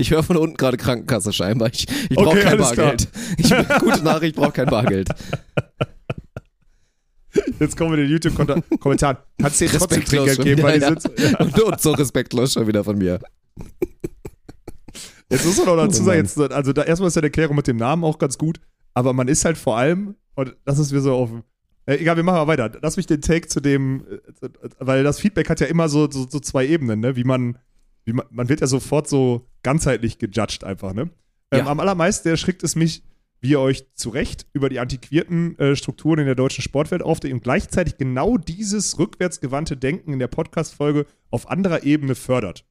[0.00, 1.70] Ich höre von unten gerade Krankenkasse scheinbar.
[1.72, 2.74] Ich, ich brauche Okay, kein klar.
[2.76, 3.08] Bargeld.
[3.36, 3.50] Ich,
[3.80, 5.08] gute Nachricht, ich brauche kein Bargeld.
[7.60, 9.18] Jetzt kommen wir in den YouTube-Kommentaren.
[9.40, 10.88] Kannst du dir trotzdem Trinkgeld geben, weil die ja.
[10.90, 11.10] sitzen.
[11.16, 11.38] Ja.
[11.38, 13.20] Und, und so respektlos schon wieder von mir.
[15.30, 17.56] Jetzt muss man auch dazu Oh sagen, jetzt, also da erstmal ist ja die Erklärung
[17.56, 18.60] mit dem Namen auch ganz gut,
[18.94, 21.30] aber man ist halt vor allem, und das ist mir so auf.
[21.86, 22.78] Äh, egal, wir machen mal weiter.
[22.80, 24.04] Lass mich den Take zu dem,
[24.40, 24.48] äh,
[24.78, 27.16] weil das Feedback hat ja immer so, so, so zwei Ebenen, ne?
[27.16, 27.58] Wie man,
[28.04, 31.10] wie man, man wird ja sofort so ganzheitlich gejudged einfach, ne?
[31.50, 31.66] Ähm, Ja.
[31.66, 33.02] Am allermeisten erschrickt es mich,
[33.40, 37.32] wie ihr euch zu Recht über die antiquierten äh, Strukturen in der deutschen Sportwelt aufdeckt
[37.34, 42.64] und gleichzeitig genau dieses rückwärtsgewandte Denken in der Podcast-Folge auf anderer Ebene fördert.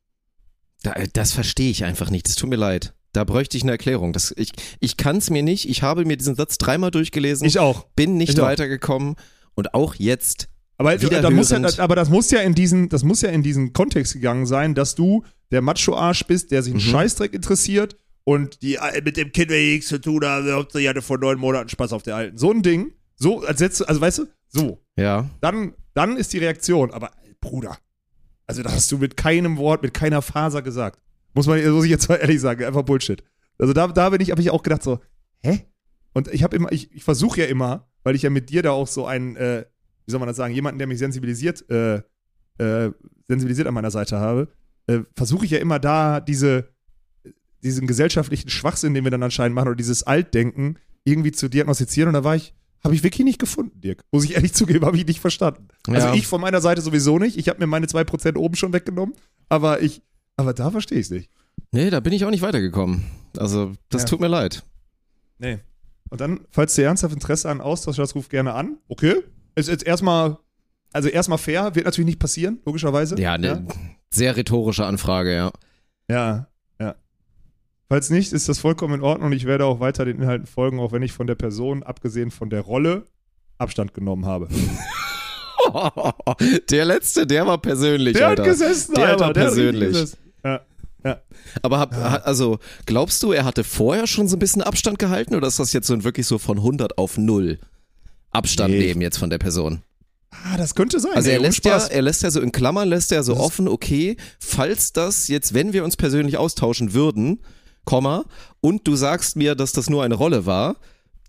[0.83, 2.27] Da, das verstehe ich einfach nicht.
[2.27, 2.93] Das tut mir leid.
[3.13, 4.13] Da bräuchte ich eine Erklärung.
[4.13, 5.67] Das, ich ich kann es mir nicht.
[5.69, 7.85] Ich habe mir diesen Satz dreimal durchgelesen, Ich auch.
[7.95, 8.43] bin nicht ich auch.
[8.45, 9.15] weitergekommen
[9.55, 10.49] und auch jetzt.
[10.77, 11.23] Aber, Wiederhörend.
[11.23, 14.13] da muss ja, aber das muss ja in diesen, das muss ja in diesen Kontext
[14.13, 16.91] gegangen sein, dass du der Macho-Arsch bist, der sich einen Mhm.
[16.91, 17.95] Scheißdreck interessiert
[18.27, 21.17] und die äh, mit dem Kind will ich nichts zu tun haben, Hauptsache hatte vor
[21.17, 22.37] neun Monaten Spaß auf der alten.
[22.37, 25.29] So ein Ding, so, als hättest du, also weißt du, so, Ja.
[25.39, 27.77] dann, dann ist die Reaktion, aber Bruder,
[28.45, 30.99] also da hast du mit keinem Wort, mit keiner Faser gesagt.
[31.35, 33.23] Muss man, muss ich jetzt mal ehrlich sagen, einfach Bullshit.
[33.57, 34.99] Also da, da bin ich, habe ich auch gedacht so,
[35.41, 35.65] hä?
[36.13, 38.71] Und ich habe immer, ich, ich versuche ja immer, weil ich ja mit dir da
[38.71, 39.63] auch so einen, äh,
[40.05, 42.01] wie soll man das sagen, jemanden, der mich sensibilisiert, äh,
[42.57, 42.91] äh,
[43.29, 44.49] sensibilisiert an meiner Seite habe,
[44.87, 46.67] äh, versuche ich ja immer da diese,
[47.63, 52.07] diesen gesellschaftlichen Schwachsinn, den wir dann anscheinend machen, oder dieses Altdenken irgendwie zu diagnostizieren.
[52.09, 54.03] Und da war ich, habe ich wirklich nicht gefunden, Dirk.
[54.11, 55.67] Muss ich ehrlich zugeben, habe ich nicht verstanden.
[55.87, 56.13] Also Ja.
[56.13, 57.37] ich von meiner Seite sowieso nicht.
[57.37, 59.15] Ich habe mir meine 2% oben schon weggenommen,
[59.49, 60.01] aber ich,
[60.35, 61.31] aber da verstehe ich es nicht.
[61.71, 63.03] Nee, da bin ich auch nicht weitergekommen.
[63.37, 64.07] Also, das Ja.
[64.09, 64.63] tut mir leid.
[65.39, 65.59] Nee.
[66.09, 68.77] Und dann, falls du ernsthaft Interesse an Austausch hast, ruf gerne an.
[68.87, 69.15] Okay.
[69.55, 70.37] Ist jetzt erstmal,
[70.93, 73.19] also erstmal fair, wird natürlich nicht passieren, logischerweise.
[73.19, 73.67] Ja, eine
[74.09, 75.51] sehr rhetorische Anfrage, ja.
[76.09, 76.47] Ja, ja.
[77.89, 80.79] Falls nicht, ist das vollkommen in Ordnung und ich werde auch weiter den Inhalten folgen,
[80.79, 83.03] auch wenn ich von der Person, abgesehen von der Rolle,
[83.57, 84.49] Abstand genommen habe.
[86.69, 88.43] Der letzte, der war persönlich, Der Alter.
[88.43, 89.19] hat gesessen, Der Alter.
[89.25, 89.89] war der hat persönlich.
[89.91, 90.17] gesessen.
[91.03, 91.21] Ja.
[91.61, 95.35] Aber hab, ha- also, glaubst du, er hatte vorher schon so ein bisschen Abstand gehalten
[95.35, 97.59] oder ist das jetzt so wirklich so von 100 auf 0
[98.31, 98.79] Abstand Nee.
[98.87, 99.81] nehmen jetzt von der Person?
[100.31, 101.13] Ah, das könnte sein.
[101.15, 103.33] Also ey, er ohne lässt ja, er lässt ja so in Klammern, lässt er so
[103.33, 107.39] Das offen, okay, falls das jetzt, wenn wir uns persönlich austauschen würden,
[107.87, 108.25] Komma,
[108.61, 110.75] und du sagst mir, dass das nur eine Rolle war,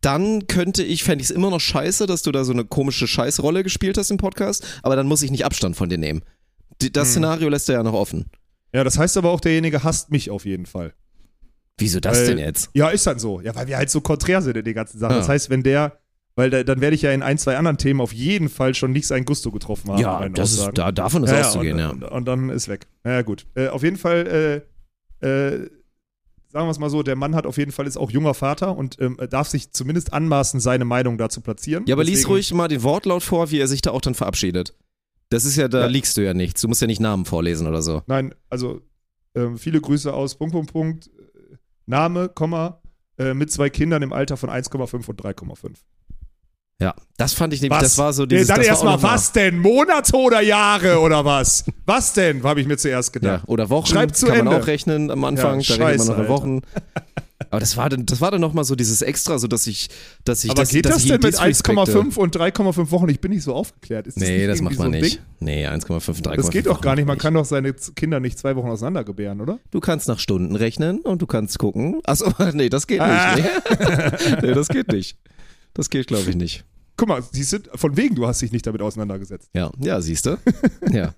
[0.03, 3.07] dann könnte ich, fände ich es immer noch scheiße, dass du da so eine komische
[3.09, 6.23] Scheißrolle gespielt hast im Podcast, aber dann muss ich nicht Abstand von dir nehmen.
[6.93, 7.13] Das Hm.
[7.13, 8.27] Szenario lässt er ja noch offen.
[8.75, 10.93] Ja, das heißt aber auch, derjenige hasst mich auf jeden Fall.
[11.79, 12.71] Wieso das Weil- denn jetzt?
[12.75, 13.41] Ja, ist dann so.
[13.41, 15.13] Ja, weil wir halt so konträr sind in den ganzen Sachen.
[15.13, 15.19] Ja.
[15.19, 15.99] Das heißt, wenn der,
[16.37, 18.93] weil da, dann werde ich ja in ein, zwei anderen Themen auf jeden Fall schon
[18.93, 20.01] nicht sein Gusto getroffen haben.
[20.01, 21.91] Ja, das ist, da, davon ist ja, auszugehen, und, ja.
[21.91, 22.87] Und, und dann ist weg.
[23.05, 23.47] Ja, gut.
[23.55, 24.63] Äh, auf jeden Fall,
[25.23, 25.71] äh, äh,
[26.51, 28.77] sagen wir es mal so, der Mann hat auf jeden Fall ist auch junger Vater
[28.77, 31.85] und ähm, darf sich zumindest anmaßen, seine Meinung dazu platzieren.
[31.87, 34.75] Ja, aber lies ruhig mal den Wortlaut vor, wie er sich da auch dann verabschiedet.
[35.31, 35.87] Das ist ja, da Ja.
[35.87, 36.61] liegst du ja nichts.
[36.63, 38.03] Du musst ja nicht Namen vorlesen oder so.
[38.07, 38.81] Nein, also
[39.35, 41.07] ähm, viele Grüße aus Punkt, Punkt, Punkt.
[41.09, 42.81] äh, Name, Komma,
[43.19, 45.75] äh, mit zwei Kindern im Alter von 1,5 und 3,5.
[46.81, 48.47] Ja, das fand ich nämlich, das war so Nee, dieses.
[48.49, 49.59] dann das war auch erstmal, was denn?
[49.59, 51.65] Monate oder Jahre oder was?
[51.87, 52.43] Was denn?
[52.45, 53.45] Habe ich mir zuerst Ja, gedacht.
[53.49, 54.63] oder Wochen Schreib zu kann man Ende.
[54.63, 56.29] auch rechnen am Anfang, Ja, da rechnet man noch in Alter.
[56.33, 56.61] Wochen.
[57.51, 59.89] Aber das war dann, das war dann nochmal so dieses Extra, so dass ich,
[60.25, 63.09] dass ich Aber dass, geht dass das denn mit Disrespekte- 1,5 und 3,5 Wochen?
[63.09, 64.07] Ich bin nicht so aufgeklärt.
[64.07, 65.15] Ist Nee, nicht das irgendwie macht man so nicht.
[65.17, 65.23] Ding?
[65.41, 66.37] Nee, 1,5, 3,5.
[66.37, 67.07] Das geht doch gar nicht.
[67.07, 69.59] Man Wochen kann doch seine Kinder nicht zwei Wochen auseinander gebären, oder?
[69.73, 72.01] Du kannst nach Stunden rechnen und du kannst gucken.
[72.05, 73.35] Achso, nee, das geht Ah.
[73.35, 73.49] nicht.
[73.81, 74.37] Nee.
[74.43, 75.17] nee, das geht nicht.
[75.79, 76.65] Das geht, glaube ich, nicht.
[76.97, 79.49] Guck mal, siehst du, von wegen, du hast dich nicht damit auseinandergesetzt.
[79.55, 80.37] Ja, ja, siehst du.
[80.93, 81.15] ja.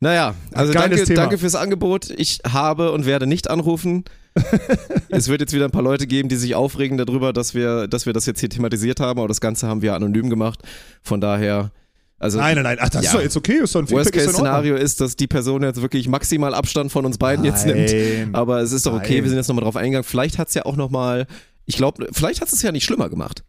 [0.00, 1.20] Naja, also danke, Thema.
[1.20, 2.08] danke fürs Angebot.
[2.16, 4.04] Ich habe und werde nicht anrufen.
[5.10, 8.06] es wird jetzt wieder ein paar Leute geben, die sich aufregen darüber, dass wir, dass
[8.06, 10.60] wir das jetzt hier thematisiert haben, aber das Ganze haben wir anonym gemacht.
[11.02, 11.70] Von daher,
[12.18, 12.78] also Nein, nein, nein.
[12.80, 13.10] Ach, das Ja.
[13.10, 13.58] ist doch jetzt okay.
[13.62, 13.98] Ist doch ein in Ordnung.
[13.98, 17.92] Worst-Case-Szenario ist, dass die Person jetzt wirklich maximal Abstand von uns beiden jetzt nimmt.
[17.92, 18.34] Nein.
[18.34, 19.24] Aber es ist doch okay, Nein.
[19.24, 20.04] wir sind jetzt nochmal drauf eingegangen.
[20.04, 21.26] Vielleicht hat es ja auch nochmal,
[21.66, 23.44] ich glaube, vielleicht hat es ja nicht schlimmer gemacht.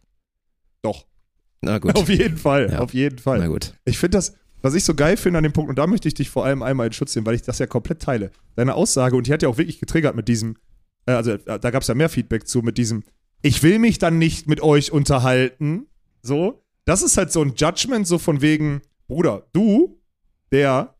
[0.84, 1.06] Doch.
[1.62, 1.96] Na gut.
[1.96, 2.70] Auf jeden Fall.
[2.70, 2.78] Ja.
[2.80, 3.38] Auf jeden Fall.
[3.38, 3.74] Na gut.
[3.84, 6.14] Ich finde das, was ich so geil finde an dem Punkt, und da möchte ich
[6.14, 8.30] dich vor allem einmal in Schutz nehmen, weil ich das ja komplett teile.
[8.54, 10.56] Deine Aussage, und die hat ja auch wirklich getriggert mit diesem,
[11.06, 13.02] äh, also äh, da gab es ja mehr Feedback zu, mit diesem,
[13.42, 15.86] ich will mich dann nicht mit euch unterhalten.
[16.22, 16.62] So.
[16.84, 20.00] Das ist halt so ein Judgment, so von wegen, Bruder, du,
[20.52, 20.93] der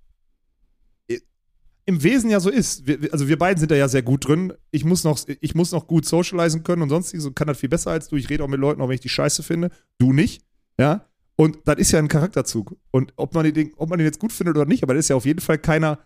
[1.87, 2.87] im Wesen ja so ist.
[2.87, 4.53] Wir, also wir beiden sind da ja sehr gut drin.
[4.71, 7.69] Ich muss noch, ich muss noch gut socialisen können und sonstiges und kann das viel
[7.69, 8.17] besser als du.
[8.17, 9.71] Ich rede auch mit Leuten, auch wenn ich die scheiße finde.
[9.99, 10.43] Du nicht.
[10.79, 11.07] Ja.
[11.37, 12.77] Und das ist ja ein Charakterzug.
[12.91, 15.09] Und ob man den, ob man den jetzt gut findet oder nicht, aber das ist
[15.09, 15.99] ja auf jeden Fall keiner,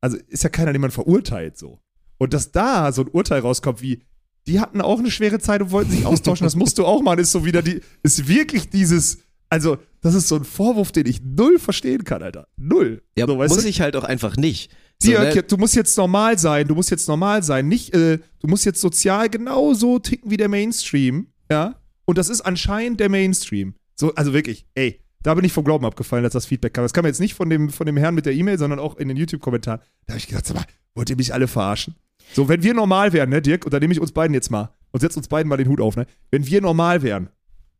[0.00, 1.80] also ist ja keiner, den man verurteilt so.
[2.18, 4.02] Und dass da so ein Urteil rauskommt wie,
[4.46, 7.18] die hatten auch eine schwere Zeit und wollten sich austauschen, das musst du auch machen,
[7.18, 9.18] ist so wieder die, ist wirklich dieses,
[9.50, 12.46] also, das ist so ein Vorwurf, den ich null verstehen kann, Alter.
[12.56, 13.02] Null.
[13.18, 13.68] Ja, so, weißt muss du?
[13.68, 14.70] ich halt auch einfach nicht.
[15.02, 15.42] So, Dirk, ne?
[15.42, 18.80] du musst jetzt normal sein, du musst jetzt normal sein, nicht, äh, du musst jetzt
[18.80, 21.76] sozial genauso ticken wie der Mainstream, ja?
[22.04, 23.74] Und das ist anscheinend der Mainstream.
[23.94, 26.84] So, also wirklich, ey, da bin ich vom Glauben abgefallen, als das Feedback kam.
[26.84, 29.08] Das kam jetzt nicht von dem, von dem Herrn mit der E-Mail, sondern auch in
[29.08, 29.80] den YouTube-Kommentaren.
[30.06, 31.94] Da habe ich gedacht, sag mal, wollt ihr mich alle verarschen?
[32.32, 34.74] So, wenn wir normal wären, ne, Dirk, und da nehme ich uns beiden jetzt mal
[34.92, 36.06] und setze uns beiden mal den Hut auf, ne?
[36.30, 37.28] Wenn wir normal wären,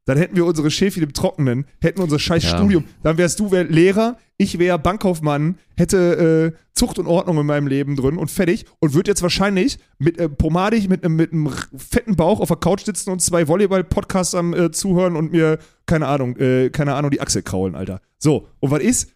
[0.06, 2.56] dann hätten wir unsere Schäfchen im Trockenen, hätten unser scheiß Ja.
[2.56, 7.46] Studium, dann wärst du wär Lehrer, ich wäre Bankkaufmann, hätte äh, Zucht und Ordnung in
[7.46, 11.32] meinem Leben drin und fertig und würde jetzt wahrscheinlich mit äh, pomadig, mit einem mit
[11.32, 15.58] einem fetten Bauch auf der Couch sitzen und zwei Volleyball-Podcasts am äh, zuhören und mir,
[15.86, 18.00] keine Ahnung, äh, keine Ahnung, die Achsel kraulen, Alter.
[18.18, 19.10] So, und was ist?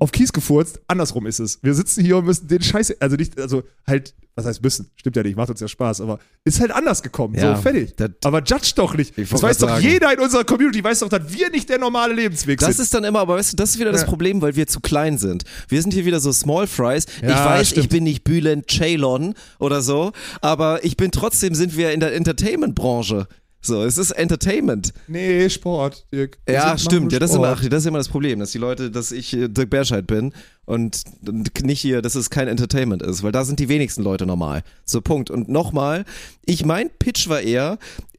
[0.00, 1.58] Auf Kies gefurzt, andersrum ist es.
[1.62, 4.88] Wir sitzen hier und müssen den Scheiß, also nicht, also halt, was heißt müssen?
[4.94, 7.34] Stimmt ja nicht, macht uns ja Spaß, aber ist halt anders gekommen.
[7.34, 7.96] Ja, so, fertig.
[7.96, 9.18] das- aber judge doch nicht.
[9.18, 9.82] Ich Das weiß doch sagen.
[9.84, 12.84] jeder in unserer Community, weiß doch, dass wir nicht der normale Lebensweg Das sind.
[12.84, 14.06] ist dann immer, aber weißt du, das ist wieder das Ja.
[14.06, 15.42] Problem, weil wir zu klein sind.
[15.66, 17.06] Wir sind hier wieder so Small Fries.
[17.20, 17.88] ich Ja, weiß, ich stimmt.
[17.90, 23.26] bin nicht Bülent Ceylan oder so, aber ich bin trotzdem, sind wir in der Entertainment-Branche.
[23.60, 24.92] So, es ist Entertainment.
[25.08, 26.38] nee, Sport, Dirk.
[26.46, 27.12] Wir Ja, stimmt.
[27.12, 29.34] Ja, das ist, immer, ach, das ist immer das Problem, dass die Leute, dass ich
[29.34, 30.32] äh, Dirk Berscheid bin
[30.64, 34.26] und und nicht hier, dass es kein Entertainment ist, weil da sind die wenigsten Leute
[34.26, 34.62] normal.
[34.84, 35.30] So, Punkt.
[35.30, 36.04] Und nochmal,
[36.44, 37.78] ich mein Pitch war eher,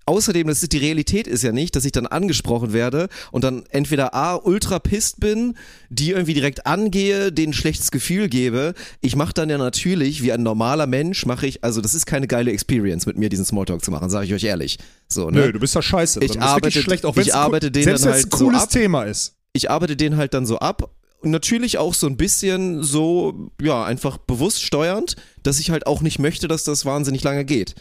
[0.09, 3.63] Außerdem, das ist, die Realität ist ja nicht, dass ich dann angesprochen werde und dann
[3.69, 5.55] entweder A, ultra pisst bin,
[5.89, 8.73] die irgendwie direkt angehe, denen ein schlechtes Gefühl gebe.
[9.01, 12.25] Ich mache dann ja natürlich, wie ein normaler Mensch, mache ich, also das ist keine
[12.25, 14.79] geile Experience, mit mir diesen Smalltalk zu machen, sage ich euch ehrlich.
[15.07, 15.41] So, ne?
[15.41, 16.21] Nö, du bist doch scheiße.
[16.23, 18.69] Ich arbeite- schlecht, auch ich arbeite den Selbst dann halt ein so cooles ab.
[18.71, 19.35] Thema ist.
[19.53, 20.89] ich arbeite den halt dann so ab.
[21.21, 26.01] Und natürlich auch so ein bisschen so, ja, einfach bewusst steuernd, dass ich halt auch
[26.01, 27.75] nicht möchte, dass das wahnsinnig lange geht.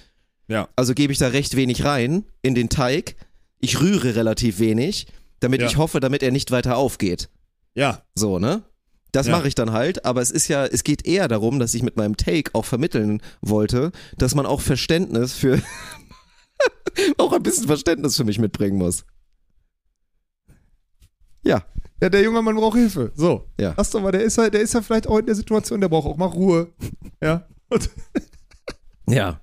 [0.48, 0.68] Ja.
[0.76, 3.16] Also gebe ich da recht wenig rein in den Teig.
[3.60, 5.06] Ich rühre relativ wenig,
[5.40, 5.66] damit Ja.
[5.66, 7.28] ich hoffe, damit er nicht weiter aufgeht.
[7.74, 8.02] Ja.
[8.14, 8.62] So, ne?
[9.12, 9.36] Das Ja.
[9.36, 11.96] mache ich dann halt, aber es ist ja, es geht eher darum, dass ich mit
[11.96, 15.60] meinem Take auch vermitteln wollte, dass man auch Verständnis für,
[17.18, 19.04] auch ein bisschen Verständnis für mich mitbringen muss.
[21.42, 21.62] Ja.
[22.00, 23.12] Ja, der junge Mann braucht Hilfe.
[23.16, 23.46] So.
[23.58, 23.74] Ja.
[23.76, 25.88] Lass doch mal, der ist ja, der ist ja vielleicht auch in der Situation, der
[25.88, 26.68] braucht auch mal Ruhe.
[27.22, 27.46] Ja.
[27.70, 27.90] Und,
[29.08, 29.40] Ja.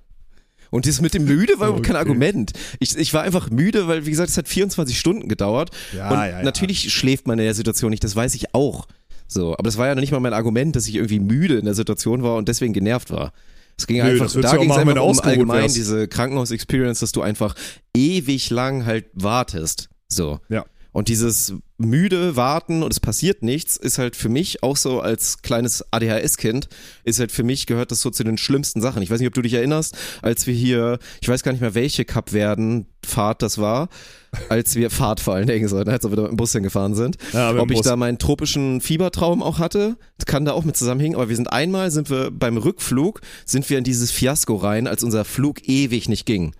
[0.76, 2.04] Und das mit dem müde war überhaupt kein Okay.
[2.06, 2.52] Argument.
[2.80, 5.70] Ich, ich war einfach müde, weil, wie gesagt, es hat 24 Stunden gedauert.
[5.96, 6.42] Ja, und ja, ja.
[6.42, 8.86] natürlich schläft man in der Situation nicht, das weiß ich auch.
[9.26, 11.64] So, aber das war ja noch nicht mal mein Argument, dass ich irgendwie müde in
[11.64, 13.32] der Situation war und deswegen genervt war.
[13.78, 15.76] Es ging Nö, einfach, da ging es einfach um allgemein wärst.
[15.76, 17.54] diese Krankenhaus-Experience, dass du einfach
[17.96, 19.88] ewig lang halt wartest.
[20.08, 20.40] So.
[20.50, 20.66] Ja.
[20.96, 25.42] Und dieses müde Warten und es passiert nichts, ist halt für mich auch so als
[25.42, 26.70] kleines ADHS-Kind,
[27.04, 29.02] ist halt für mich gehört das so zu den schlimmsten Sachen.
[29.02, 31.74] Ich weiß nicht, ob du dich erinnerst, als wir hier, ich weiß gar nicht mehr,
[31.74, 33.90] welche Kapverden-Fahrt das war,
[34.48, 36.94] als wir Fahrt vor allen Dingen, so, ne, als wir da mit dem Bus hingefahren
[36.94, 37.18] sind.
[37.34, 37.84] Ja, ob ich Bus.
[37.84, 41.90] da meinen tropischen Fiebertraum auch hatte, kann da auch mit zusammenhängen, aber wir sind einmal,
[41.90, 46.24] sind wir beim Rückflug, sind wir in dieses Fiasko rein, als unser Flug ewig nicht
[46.24, 46.54] ging.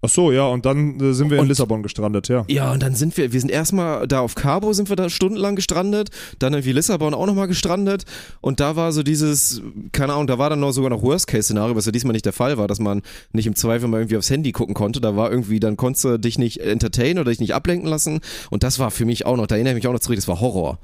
[0.00, 2.44] Ach so, ja, und dann äh, sind wir in Und- Lissabon gestrandet, ja.
[2.48, 5.56] Ja, und dann sind wir, wir sind erstmal da auf Cabo, sind wir da stundenlang
[5.56, 8.04] gestrandet, dann irgendwie Lissabon auch nochmal gestrandet
[8.40, 9.60] und da war so dieses,
[9.92, 12.58] keine Ahnung, da war dann noch sogar noch Worst-Case-Szenario, was ja diesmal nicht der Fall
[12.58, 15.60] war, dass man nicht im Zweifel mal irgendwie aufs Handy gucken konnte, da war irgendwie,
[15.60, 18.20] dann konntest du dich nicht entertainen oder dich nicht ablenken lassen
[18.50, 20.28] und das war für mich auch noch, da erinnere ich mich auch noch zurück, das
[20.28, 20.78] war Horror.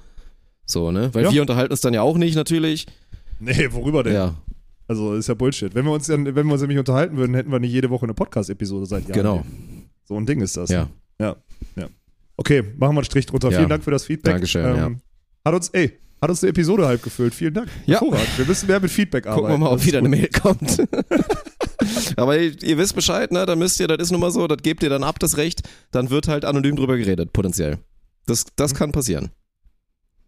[0.67, 1.11] So, ne?
[1.13, 1.33] Weil Ja.
[1.33, 2.87] wir unterhalten uns dann ja auch nicht, natürlich.
[3.39, 4.15] Nee, worüber denn?
[4.15, 4.35] Ja,
[4.87, 5.75] Also ist ja Bullshit.
[5.75, 8.05] Wenn wir uns dann, wenn wir uns nämlich unterhalten würden, hätten wir nicht jede Woche
[8.05, 9.13] eine Podcast-Episode seit Jahren.
[9.13, 9.47] genau.
[10.05, 10.69] So ein Ding ist das.
[10.71, 10.91] Ja.
[11.19, 11.37] Ja.
[11.77, 11.89] ja.
[12.37, 13.51] Okay, machen wir einen Strich drunter.
[13.51, 13.59] Ja.
[13.59, 14.35] Vielen Dank für das Feedback.
[14.35, 14.91] Dankeschön, ja.
[15.45, 17.35] Hat uns, ey, hat uns eine Episode halb gefüllt.
[17.35, 17.69] Vielen Dank.
[17.87, 18.01] Ja.
[18.01, 18.37] Hervorragend.
[18.39, 19.41] Wir müssen mehr mit Feedback arbeiten.
[19.47, 20.19] Gucken wir mal, ob wieder eine gut.
[20.19, 20.83] Mail kommt.
[22.17, 23.47] Aber ihr, ihr wisst Bescheid, ne?
[23.47, 25.63] Dann müsst ihr, das ist nun mal so, das gebt ihr dann ab, das Recht,
[25.91, 27.79] dann wird halt anonym drüber geredet, potenziell.
[28.27, 28.77] Das, das Mhm.
[28.79, 29.31] kann passieren.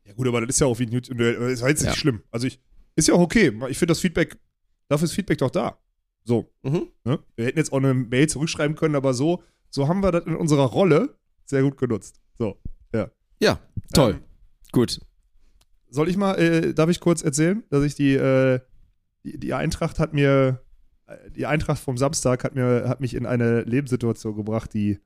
[0.05, 1.19] Ja, gut, aber das ist ja auch wie ein YouTube.
[1.19, 1.97] Das ist jetzt nicht Ja.
[1.97, 2.23] schlimm.
[2.31, 2.61] Also ich,
[2.95, 3.53] ist ja auch okay.
[3.69, 4.37] Ich finde das Feedback,
[4.89, 5.79] dafür ist Feedback doch da.
[6.25, 6.51] So.
[6.63, 6.89] Mhm.
[7.05, 7.19] Ne?
[7.37, 10.37] Wir hätten jetzt auch eine Mail zurückschreiben können, aber so, so haben wir das in
[10.37, 12.21] unserer Rolle sehr gut genutzt.
[12.39, 12.59] So.
[13.39, 13.59] Ja,
[13.93, 14.13] toll.
[14.13, 14.23] Ähm,
[14.73, 15.01] Gut.
[15.89, 18.61] Soll ich mal, äh, darf ich kurz erzählen, dass ich die, äh,
[19.25, 20.63] die, die Eintracht hat mir,
[21.07, 24.99] äh, die Eintracht vom Samstag hat mir, hat mich in eine Lebenssituation gebracht, die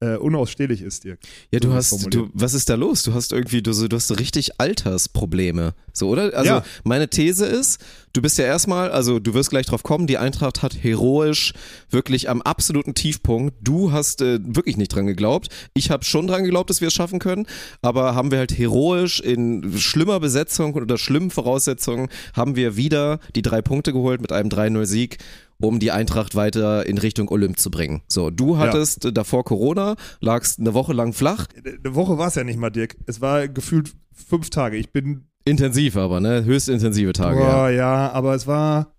[0.00, 1.18] äh, unausstehlich ist, Dirk.
[1.50, 3.02] Ja, du hast, du, was ist da los?
[3.02, 5.74] Du hast irgendwie, du, so- du hast so richtig Altersprobleme.
[5.92, 6.34] So, oder?
[6.34, 6.64] Also, Ja.
[6.84, 7.78] meine These ist,
[8.12, 11.52] du bist ja erstmal, also du wirst gleich drauf kommen, die Eintracht hat heroisch
[11.90, 13.56] wirklich am absoluten Tiefpunkt.
[13.60, 15.48] Du hast äh, wirklich nicht dran geglaubt.
[15.74, 17.46] Ich habe schon dran geglaubt, dass wir es schaffen können,
[17.82, 23.42] aber haben wir halt heroisch in schlimmer Besetzung oder schlimmen Voraussetzungen haben wir wieder die
[23.42, 25.18] drei Punkte geholt mit einem 3-0-Sieg
[25.60, 28.02] um die Eintracht weiter in Richtung Olymp zu bringen.
[28.08, 32.34] So, du hattest äh, davor Corona, lagst eine Woche lang flach, Eine Woche war es
[32.34, 32.96] ja nicht mal, Dirk.
[33.06, 34.76] Es war gefühlt fünf Tage.
[34.76, 36.44] Ich bin, Intensiv aber, ne?
[36.44, 37.40] Höchst intensive Tage.
[37.40, 37.46] ja.
[37.62, 38.10] boah, ja.
[38.12, 38.94] aber es war,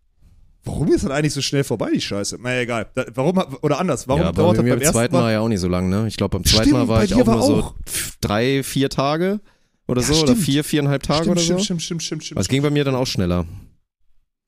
[0.63, 2.37] warum ist das eigentlich so schnell vorbei, die Scheiße?
[2.41, 2.87] naja, egal.
[2.95, 5.21] Da, warum, oder anders, warum ja, dauert das bei beim beim zweiten Mal?
[5.21, 6.07] Mal ja auch nicht so lang, ne?
[6.07, 7.75] Ich glaube, beim zweiten Stimmt, Mal war ich auch war nur so auch.
[7.85, 9.39] f- drei, vier Tage
[9.87, 10.39] oder Ja, so, oder stimmt.
[10.45, 11.63] vier, viereinhalb Tage stimmt, oder stimmt, so.
[11.65, 12.37] stimmt, stimmt, stimmt, stimmt.
[12.37, 13.45] Aber es ging bei mir dann auch schneller.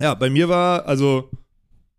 [0.02, 1.30] Ja, bei mir war, also,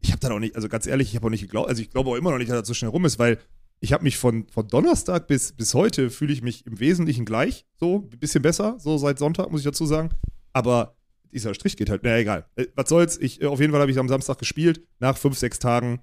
[0.05, 1.91] ich habe dann auch nicht, also ganz ehrlich, ich habe auch nicht geglaubt, also ich
[1.91, 3.39] glaube auch immer noch nicht, dass das so schnell rum ist, weil
[3.81, 7.67] ich habe mich von, von Donnerstag bis, bis heute fühle ich mich im Wesentlichen gleich,
[7.81, 10.11] so, ein bisschen besser, so seit Sonntag, muss ich dazu sagen.
[10.53, 10.97] Aber
[11.33, 12.47] dieser Strich geht halt, naja, egal.
[12.57, 15.39] Äh, was soll's, ich, äh, auf jeden Fall habe ich am Samstag gespielt, nach fünf,
[15.39, 16.01] sechs Tagen,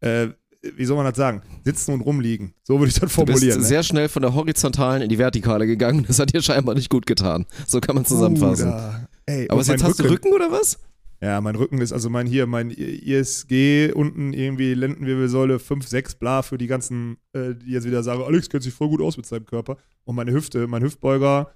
[0.00, 0.28] äh,
[0.62, 1.42] wie soll man das sagen?
[1.64, 2.54] Sitzen und rumliegen.
[2.62, 3.60] So würde ich das Du bist formulieren.
[3.60, 3.66] ne?
[3.66, 6.04] sehr schnell von der horizontalen in die vertikale gegangen.
[6.08, 7.46] Das hat dir scheinbar nicht gut getan.
[7.66, 8.70] So kann man zusammenfassen.
[8.70, 9.08] Bruder.
[9.26, 10.78] Ey, Aber jetzt hast du Rücken oder was?
[11.20, 16.42] Ja, mein Rücken ist, also mein hier, mein ISG unten irgendwie Lendenwirbelsäule 5, 6, bla
[16.42, 19.24] für die ganzen, äh, die jetzt wieder sagen, Alex kennt sich voll gut aus mit
[19.24, 19.78] seinem Körper.
[20.04, 21.52] Und meine Hüfte, mein Hüftbeuger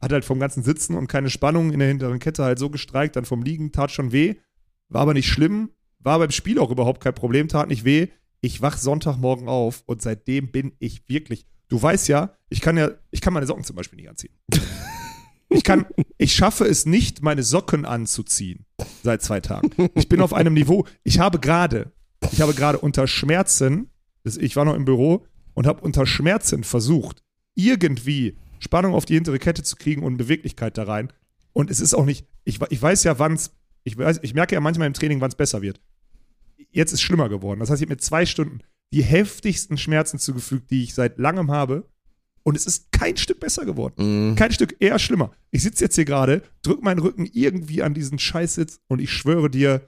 [0.00, 3.16] hat halt vom ganzen Sitzen und keine Spannung in der hinteren Kette halt so gestreikt,
[3.16, 4.36] dann vom Liegen, tat schon weh,
[4.88, 8.08] war aber nicht schlimm, war beim Spiel auch überhaupt kein Problem, tat nicht weh.
[8.40, 12.92] Ich wach Sonntagmorgen auf und seitdem bin ich wirklich, du weißt ja, ich kann ja,
[13.10, 14.32] ich kann meine Socken zum Beispiel nicht anziehen.
[15.50, 15.84] Ich kann,
[16.16, 18.66] ich schaffe es nicht, meine Socken anzuziehen
[19.02, 19.70] seit zwei Tagen.
[19.94, 20.86] Ich bin auf einem Niveau.
[21.02, 21.92] Ich habe gerade,
[22.32, 23.90] ich habe gerade unter Schmerzen,
[24.24, 27.22] ich war noch im Büro und habe unter Schmerzen versucht,
[27.54, 31.12] irgendwie Spannung auf die hintere Kette zu kriegen und Beweglichkeit da rein.
[31.52, 33.50] Und es ist auch nicht, ich, ich weiß ja, wann es,
[33.82, 35.80] ich, weiß- ich merke ja manchmal im Training, wann es besser wird.
[36.70, 37.58] Jetzt ist es schlimmer geworden.
[37.58, 38.60] Das heißt, ich habe mir zwei Stunden
[38.92, 41.88] die heftigsten Schmerzen zugefügt, die ich seit langem habe.
[42.42, 44.30] Und es ist kein Stück besser geworden.
[44.30, 44.34] Mhm.
[44.36, 45.30] Kein Stück eher schlimmer.
[45.50, 49.50] Ich sitze jetzt hier gerade, drück meinen Rücken irgendwie an diesen Scheißsitz und ich schwöre
[49.50, 49.82] dir,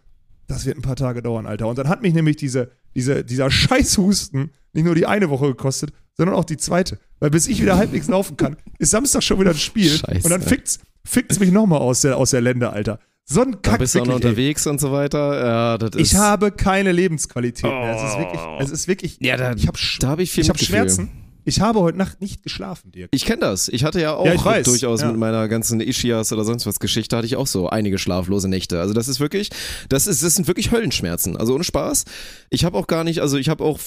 [0.48, 1.66] das wird ein paar Tage dauern, Alter.
[1.68, 5.92] Und dann hat mich nämlich diese, diese, dieser Scheißhusten nicht nur die eine Woche gekostet,
[6.16, 6.98] sondern auch die zweite.
[7.20, 9.88] Weil bis ich wieder halbwegs laufen kann, ist Samstag schon wieder ein Spiel.
[9.90, 10.24] Scheiße.
[10.24, 12.98] Und dann fickt's, fickt's mich nochmal aus der, aus der Lände, Alter.
[13.24, 14.30] So ein Da Kack, bist du auch noch wirklich, ey.
[14.30, 15.78] unterwegs und so weiter.
[15.80, 15.88] Ja.
[15.96, 17.94] Ich habe keine Lebensqualität mehr.
[17.96, 20.59] Es ist wirklich, es ist wirklich, Ja, da- ich habe da habe ich hab.
[20.59, 21.09] Schmerzen.
[21.45, 23.09] Ich habe heute Nacht nicht geschlafen, Dirk.
[23.12, 23.68] Ich kenne das.
[23.68, 25.09] Ich hatte ja auch Ja, durchaus Ja.
[25.09, 28.80] mit meiner ganzen Ischias oder sonst was Geschichte hatte ich auch so einige schlaflose Nächte.
[28.80, 29.51] Also das ist wirklich,
[29.88, 31.36] das ist, das sind wirklich Höllenschmerzen.
[31.36, 32.05] Also ohne Spaß.
[32.51, 33.80] Ich habe auch gar nicht, also ich habe auch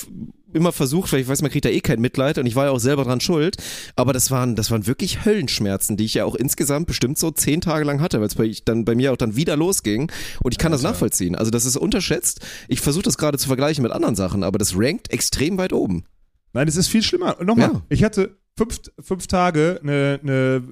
[0.53, 2.71] immer versucht, weil ich weiß, man kriegt da eh kein Mitleid und ich war ja
[2.71, 3.57] auch selber dran schuld.
[3.95, 7.61] Aber das waren, das waren wirklich Höllenschmerzen, die ich ja auch insgesamt bestimmt so zehn
[7.61, 10.11] Tage lang hatte, weil es bei, ich dann bei mir auch dann wieder losging.
[10.43, 11.35] Und ich kann das nachvollziehen.
[11.35, 12.39] Also das ist unterschätzt.
[12.67, 16.05] Ich versuche das gerade zu vergleichen mit anderen Sachen, aber das rankt extrem weit oben.
[16.55, 17.35] Nein, es ist viel schlimmer.
[17.43, 17.81] Nochmal, Ja.
[17.89, 20.63] ich hatte fünf, fünf Tage eine, eine,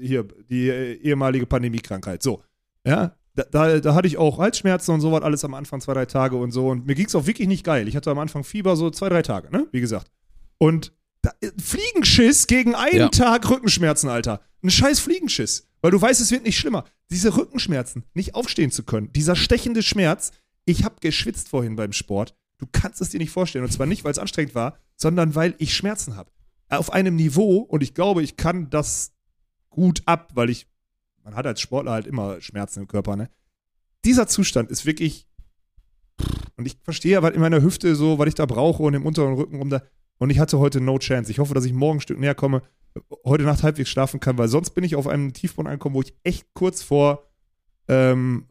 [0.00, 2.22] hier, die ehemalige Pandemiekrankheit.
[2.22, 2.42] So,
[2.86, 5.92] ja, da, da, da hatte ich auch Halsschmerzen und so was alles am Anfang, zwei,
[5.92, 6.68] drei Tage und so.
[6.68, 7.86] Und mir ging es auch wirklich nicht geil.
[7.88, 10.10] Ich hatte am Anfang Fieber, so zwei, drei Tage, ne, wie gesagt.
[10.58, 13.08] Und da, äh, Fliegenschiss gegen einen Ja.
[13.10, 14.40] Tag Rückenschmerzen, Alter.
[14.62, 15.68] Ein scheiß Fliegenschiss.
[15.82, 16.84] Weil du weißt, es wird nicht schlimmer.
[17.10, 20.32] Diese Rückenschmerzen, nicht aufstehen zu können, dieser stechende Schmerz.
[20.64, 22.34] Ich habe geschwitzt vorhin beim Sport.
[22.58, 23.64] Du kannst es dir nicht vorstellen.
[23.64, 26.30] Und zwar nicht, weil es anstrengend war, sondern weil ich Schmerzen habe.
[26.68, 29.12] Auf einem Niveau, und ich glaube, ich kann das
[29.68, 30.66] gut ab, weil ich,
[31.22, 33.30] man hat als Sportler halt immer Schmerzen im Körper, ne?
[34.04, 35.28] Dieser Zustand ist wirklich,
[36.56, 39.34] und ich verstehe, was in meiner Hüfte so, was ich da brauche und im unteren
[39.34, 39.82] Rücken rum da.
[40.18, 41.30] Und ich hatte heute no chance.
[41.30, 42.62] Ich hoffe, dass ich morgen ein Stück näher komme,
[43.24, 46.14] heute Nacht halbwegs schlafen kann, weil sonst bin ich auf einem Tiefpunkt angekommen, wo ich
[46.24, 47.28] echt kurz vor
[47.88, 48.46] ähm,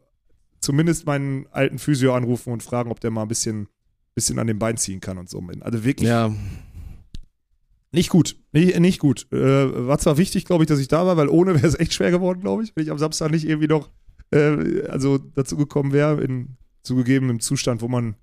[0.60, 3.68] zumindest meinen alten Physio anrufen und fragen, ob der mal ein bisschen,
[4.16, 5.40] bisschen an den Bein ziehen kann und so.
[5.60, 6.34] Also wirklich Ja,
[7.92, 8.36] nicht gut.
[8.52, 9.26] Nicht, nicht gut.
[9.32, 11.94] Äh, war zwar wichtig, glaube ich, dass ich da war, weil ohne wäre es echt
[11.94, 13.90] schwer geworden, glaube ich, wenn ich am Samstag nicht irgendwie noch
[14.32, 18.16] äh, also dazu gekommen wäre, in zugegebenem Zustand, wo man,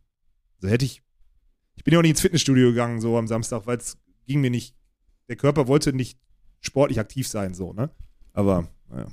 [0.57, 1.01] also hätte ich,
[1.75, 4.51] ich bin ja auch nicht ins Fitnessstudio gegangen, so am Samstag, weil es ging mir
[4.51, 4.75] nicht,
[5.27, 6.19] der Körper wollte nicht
[6.59, 7.89] sportlich aktiv sein, so, ne?
[8.33, 9.07] Aber, naja.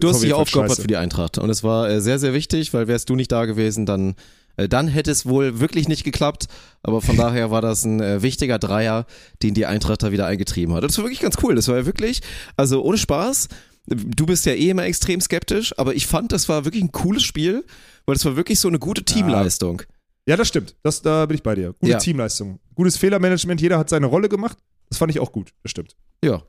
[0.00, 2.88] Du hast dich aufgeopfert für die Eintracht und es war äh, sehr, sehr wichtig, weil
[2.88, 4.14] wärst du nicht da gewesen, dann,
[4.56, 6.46] dann hätte es wohl wirklich nicht geklappt.
[6.82, 9.06] Aber von daher war das ein äh, wichtiger Dreier,
[9.42, 10.84] den die Eintracht da wieder eingetrieben hat.
[10.84, 11.54] Das war wirklich ganz cool.
[11.54, 12.20] Das war ja wirklich,
[12.56, 13.48] also ohne Spaß.
[13.86, 17.24] Du bist ja eh immer extrem skeptisch, aber ich fand, das war wirklich ein cooles
[17.24, 17.64] Spiel,
[18.06, 19.82] weil es war wirklich so eine gute Teamleistung.
[20.26, 20.76] Ja, das stimmt.
[20.84, 21.72] Das, da bin ich bei dir.
[21.80, 21.98] Gute Ja.
[21.98, 22.60] Teamleistung.
[22.76, 24.56] Gutes Fehlermanagement, jeder hat seine Rolle gemacht.
[24.88, 25.52] Das fand ich auch gut.
[25.64, 25.96] Das stimmt.
[26.24, 26.42] Ja.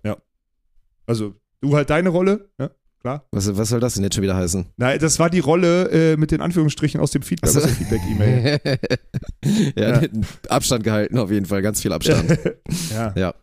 [1.07, 2.69] Also, du halt deine Rolle, ne?
[3.03, 3.27] Klar.
[3.31, 4.65] Was, was soll das denn jetzt schon wieder heißen?
[4.77, 7.59] Nein, das war die Rolle äh, mit den Anführungsstrichen aus dem Feedback, Ach so.
[7.59, 8.61] aus der Feedback-E-Mail.
[9.75, 10.09] ja, Ja.
[10.47, 12.39] Abstand gehalten auf jeden Fall, ganz viel Abstand.
[12.93, 13.13] ja.
[13.17, 13.35] Ja.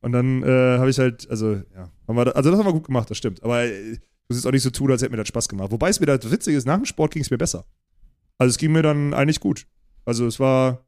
[0.00, 1.90] Und dann äh, habe ich halt, also, ja.
[2.08, 3.42] Haben wir, also, das haben wir gut gemacht, das stimmt.
[3.42, 4.00] Aber äh, ich
[4.30, 5.70] muss jetzt auch nicht so tun, als hätte mir das Spaß gemacht.
[5.72, 7.66] Wobei es mir das Witzige ist, nach dem Sport ging es mir besser.
[8.38, 9.66] Also, es ging mir dann eigentlich gut.
[10.06, 10.86] Also, es war,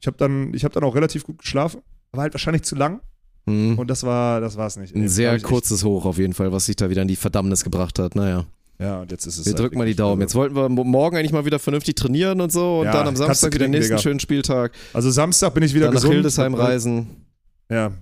[0.00, 1.80] ich habe dann, ich habe dann auch relativ gut geschlafen.
[2.10, 3.00] War halt wahrscheinlich zu lang.
[3.46, 3.78] Hm.
[3.78, 4.94] Und das war, das war es nicht.
[4.94, 7.64] Ein Da sehr kurzes Hoch auf jeden Fall, was sich da wieder in die Verdammnis
[7.64, 8.14] gebracht hat.
[8.14, 8.44] Naja.
[8.78, 9.44] Ja, und jetzt ist es.
[9.46, 10.20] Wir halt drücken mal die Daumen.
[10.20, 12.92] Jetzt Also, wollten wir mo- morgen eigentlich mal wieder vernünftig trainieren und so und Ja,
[12.92, 14.02] dann am Samstag wieder knicken, nächsten Digga.
[14.02, 14.72] schönen Spieltag.
[14.92, 16.14] also Samstag bin ich wieder Dann nach gesund.
[16.14, 17.06] Hildesheim reisen.
[17.70, 17.92] Ja,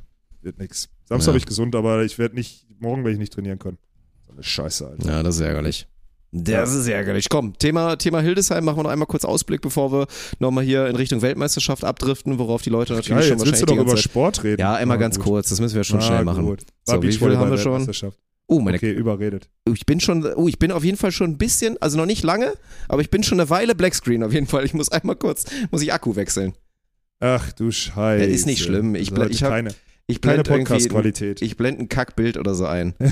[0.43, 0.89] wird nix.
[1.05, 1.33] Samstag Ja.
[1.33, 3.79] bin ich gesund, aber ich werde nicht, morgen werde ich nicht trainieren können.
[4.27, 5.07] So eine Scheiße, Alter.
[5.09, 5.87] Ja, das ist ärgerlich.
[6.33, 7.29] Das ist ärgerlich.
[7.29, 10.07] Komm, Thema, Thema Hildesheim machen wir noch einmal kurz Ausblick, bevor wir
[10.39, 13.67] nochmal hier in Richtung Weltmeisterschaft abdriften, worauf die Leute natürlich Geil, schon jetzt willst wahrscheinlich
[13.67, 14.05] du die doch über Zeit.
[14.05, 14.61] Sport reden.
[14.61, 15.25] Ja, einmal Ah, ganz gut.
[15.27, 16.45] kurz, das müssen wir schon Ah, schnell machen.
[16.47, 16.61] Gut.
[16.85, 17.91] So, War wie viel haben wir schon?
[18.47, 19.49] Oh, meine, Okay, überredet.
[19.73, 22.25] ich bin schon, oh, ich bin auf jeden Fall schon ein bisschen, also noch nicht
[22.25, 22.53] lange,
[22.89, 24.65] aber ich bin schon eine Weile Blackscreen auf jeden Fall.
[24.65, 26.55] Ich muss einmal kurz, muss ich Akku wechseln.
[27.21, 28.25] Ach du Scheiße.
[28.25, 28.95] Ist nicht schlimm.
[28.95, 29.75] Ich heute ich keine,
[30.07, 31.43] Ich keine blende irgendwie, Podcast-Qualität.
[31.43, 32.95] ich blende ein Kackbild oder so ein.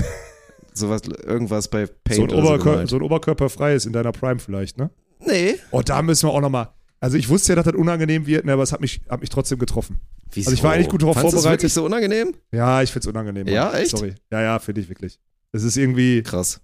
[0.79, 2.89] Sowas, irgendwas bei Paint So ein, so Oberkör gemalt.
[2.89, 4.89] so ein Oberkörperfrei ist in deiner Prime vielleicht, ne?
[5.25, 5.55] Nee.
[5.71, 6.69] Oh, da müssen wir auch nochmal.
[7.01, 9.29] Also ich wusste ja, dass das unangenehm wird, ne, aber es hat mich, hat mich
[9.29, 9.99] trotzdem getroffen.
[10.33, 10.49] Wieso?
[10.49, 11.61] Also ich war eigentlich gut darauf Fandst vorbereitet.
[11.63, 12.33] wirklich so unangenehm?
[12.51, 13.45] Ja, ich find's unangenehm.
[13.45, 13.53] Mann.
[13.53, 13.91] Ja, echt?
[13.91, 14.15] Sorry.
[14.31, 15.19] Ja, ja, finde ich wirklich.
[15.51, 16.61] Es ist irgendwie, Krass.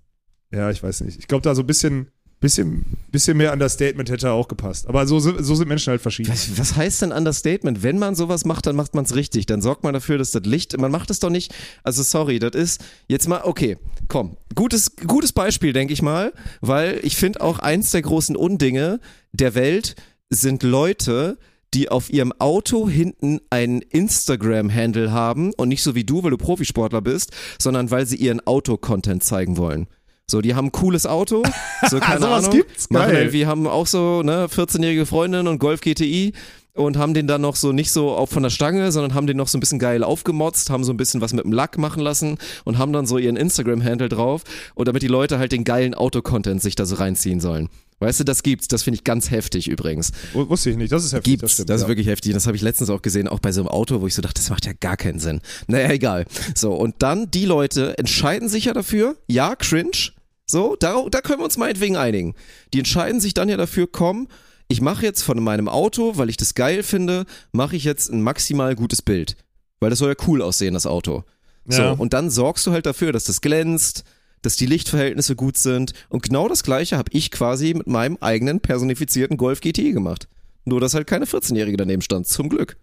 [0.52, 1.18] ja, ich weiß nicht.
[1.20, 4.88] Ich glaube, da so ein bisschen, bisschen, bisschen mehr Understatement hätte auch gepasst.
[4.88, 6.32] Aber so, sind- so sind Menschen halt verschieden.
[6.32, 7.82] Was, was heißt denn Understatement?
[7.82, 9.46] Wenn man sowas macht, dann macht man es richtig.
[9.46, 12.52] Dann sorgt man dafür, dass das Licht, man macht es doch nicht, also sorry, das
[12.54, 13.78] ist jetzt mal, okay,
[14.08, 19.00] komm, gutes, gutes Beispiel, denke ich mal, weil ich finde auch eins der großen Undinge
[19.32, 19.96] der Welt
[20.30, 21.38] sind Leute,
[21.74, 26.38] die auf ihrem Auto hinten einen Instagram-Handle haben und nicht so wie du, weil du
[26.38, 29.88] Profisportler bist, sondern weil sie ihren Auto-Content zeigen wollen.
[30.30, 31.44] So, die haben ein cooles Auto,
[31.88, 32.58] so keine Sowas Ahnung.
[32.58, 32.90] gibt's?
[32.90, 33.18] Machen Geil.
[33.18, 36.34] irgendwie, haben auch so, ne, 14-jährige Freundin und Golf GTI
[36.74, 39.38] und haben den dann noch so nicht so auf von der Stange, sondern haben den
[39.38, 42.02] noch so ein bisschen geil aufgemotzt, haben so ein bisschen was mit dem Lack machen
[42.02, 44.42] lassen und haben dann so ihren Instagram-Handle drauf
[44.74, 47.70] und damit die Leute halt den geilen Auto-Content sich da so reinziehen sollen.
[48.00, 50.12] Weißt du, das gibt's, das finde ich ganz heftig übrigens.
[50.34, 50.92] Wusste ich nicht.
[50.92, 51.40] Das ist heftig.
[51.40, 51.76] Gibt's, das das, stimmt.
[51.78, 51.88] ist ja.
[51.88, 52.34] wirklich heftig.
[52.34, 54.42] Das habe ich letztens auch gesehen, auch bei so einem Auto, wo ich so dachte,
[54.42, 55.40] das macht ja gar keinen Sinn.
[55.68, 56.26] Naja, egal.
[56.56, 60.12] So, und dann die Leute entscheiden sich ja dafür, ja, cringe,
[60.46, 62.36] so, da, da können wir uns meinetwegen einigen.
[62.74, 64.28] Die entscheiden sich dann ja dafür, komm,
[64.68, 68.22] ich mache jetzt von meinem Auto, weil ich das geil finde, mache ich jetzt ein
[68.22, 69.38] maximal gutes Bild.
[69.80, 71.24] weil das soll ja cool aussehen, das Auto.
[71.68, 71.92] So, Ja.
[71.92, 74.04] und dann sorgst du halt dafür, dass das glänzt,
[74.46, 75.94] dass die Lichtverhältnisse gut sind.
[76.10, 80.28] Und genau das gleiche habe ich quasi mit meinem eigenen personifizierten Golf GTI gemacht.
[80.66, 82.78] Nur, dass halt keine 14-Jährige daneben stand, zum Glück.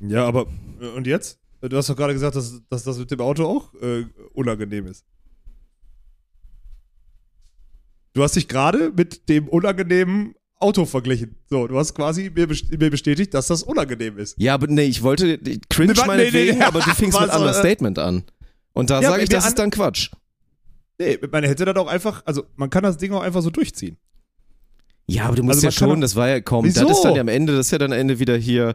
[0.00, 0.46] Ja, aber
[0.80, 1.38] äh, und jetzt?
[1.60, 5.04] Du hast doch gerade gesagt, dass, dass das mit dem Auto auch äh, unangenehm ist.
[8.12, 11.36] Du hast dich gerade mit dem unangenehmen Auto verglichen.
[11.50, 14.36] So, du hast quasi mir, best- mir bestätigt, dass das unangenehm ist.
[14.38, 15.38] Ja, aber nee, ich wollte
[15.68, 16.64] cringe Nee, meinetwegen, nee, nee.
[16.64, 18.24] aber du fingst mit einem äh, Understatement an.
[18.72, 20.10] Und da Ja, sage ich, das ist dann Quatsch.
[20.98, 23.96] Nee, man hätte das auch einfach, also man kann das Ding auch einfach so durchziehen.
[25.06, 26.86] Ja, aber du musst Also ja schon, das war ja kaum, Wieso?
[26.86, 28.74] das ist dann ja am Ende, das ist ja dann am Ende wieder hier,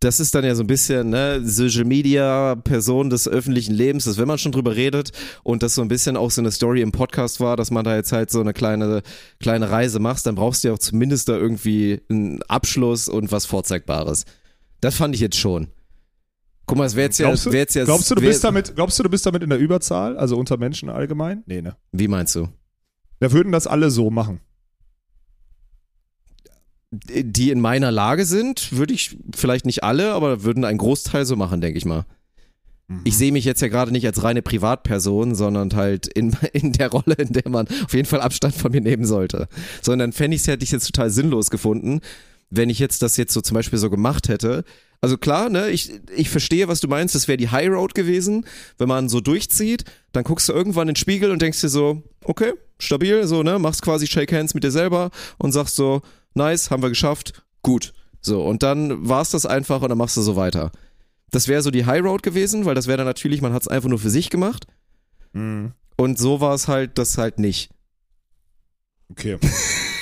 [0.00, 4.16] das ist dann ja so ein bisschen, ne, Social Media, Person des öffentlichen Lebens, dass
[4.16, 5.10] wenn man schon drüber redet
[5.42, 7.96] und das so ein bisschen auch so eine Story im Podcast war, dass man da
[7.96, 9.02] jetzt halt so eine kleine,
[9.40, 13.44] kleine Reise machst, dann brauchst du ja auch zumindest da irgendwie einen Abschluss und was
[13.44, 14.24] Vorzeigbares.
[14.80, 15.66] Das fand ich jetzt schon.
[16.68, 18.44] Guck mal, es wäre jetzt ja, Glaubst du, wär jetzt ja, glaubst, du, du bist
[18.44, 21.42] damit, glaubst du, du bist damit in der Überzahl, also unter Menschen allgemein?
[21.46, 21.76] Nee, ne?
[21.92, 22.48] Wie meinst du?
[23.20, 24.40] Da würden das alle so machen.
[26.90, 31.36] Die in meiner Lage sind, würde ich vielleicht nicht alle, aber würden einen Großteil so
[31.36, 32.04] machen, denke ich mal.
[33.04, 36.90] Ich sehe mich jetzt ja gerade nicht als reine Privatperson, sondern halt in, in der
[36.90, 39.48] Rolle, in der man auf jeden Fall Abstand von mir nehmen sollte.
[39.82, 42.00] Sondern fände ich es, hätte ich jetzt total sinnlos gefunden,
[42.50, 44.64] wenn ich jetzt das jetzt so zum Beispiel so gemacht hätte.
[45.00, 48.44] Also klar, ne, ich, ich verstehe, was du meinst, das wäre die High Road gewesen,
[48.78, 52.02] wenn man so durchzieht, dann guckst du irgendwann in den Spiegel und denkst dir so,
[52.24, 56.02] okay, stabil, so, ne, machst quasi Shake Hands mit dir selber und sagst so,
[56.34, 57.92] nice, haben wir geschafft, gut.
[58.20, 60.72] So, und dann war's das einfach und dann machst du so weiter.
[61.30, 63.68] Das wäre so die High Road gewesen, weil das wäre dann natürlich, man hat es
[63.68, 64.66] einfach nur für sich gemacht.
[65.32, 65.72] Mhm.
[65.96, 67.70] Und so war es halt, das halt nicht.
[69.10, 69.38] Okay.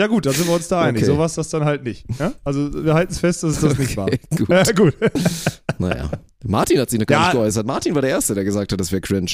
[0.00, 1.02] ja gut, dann sind wir uns da einig.
[1.02, 1.12] Okay.
[1.12, 2.06] So war es das dann halt nicht.
[2.18, 2.32] Ja?
[2.42, 4.06] Also wir halten es fest, dass es das nicht war.
[4.06, 4.48] Okay, gut.
[4.48, 4.94] Ja, gut.
[5.78, 6.10] Naja.
[6.44, 7.26] Martin hat sich noch gar Ja.
[7.26, 7.66] nicht geäußert.
[7.66, 9.32] Martin war der Erste, der gesagt hat, das wäre cringe.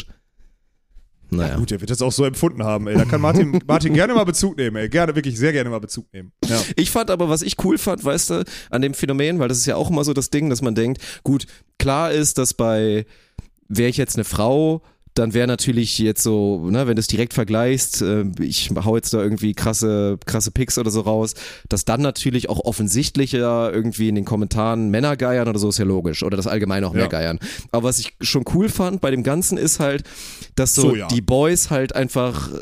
[1.30, 1.56] Naja.
[1.56, 2.96] Gut, der wird das auch so empfunden haben, ey.
[2.96, 4.88] Da kann Martin, Martin gerne mal Bezug nehmen, ey.
[4.88, 6.32] Gerne, wirklich sehr gerne mal Bezug nehmen.
[6.44, 6.60] Ja.
[6.76, 9.66] Ich fand aber, was ich cool fand, weißt du, an dem Phänomen, weil das ist
[9.66, 11.46] ja auch immer so das Ding, dass man denkt, gut,
[11.78, 13.06] klar ist, dass bei,
[13.68, 14.82] wäre ich jetzt eine Frau,
[15.18, 19.12] dann wäre natürlich jetzt so, ne, wenn du es direkt vergleichst, äh, ich hau jetzt
[19.14, 21.34] da irgendwie krasse, krasse Picks oder so raus,
[21.68, 25.84] dass dann natürlich auch offensichtlicher irgendwie in den Kommentaren Männer geiern oder so ist ja
[25.84, 26.22] logisch.
[26.22, 27.08] Oder das allgemein auch mehr Ja.
[27.08, 27.38] geiern.
[27.72, 30.04] Aber was ich schon cool fand bei dem Ganzen ist halt,
[30.54, 31.08] dass so, So, ja.
[31.08, 32.56] die Boys halt einfach äh,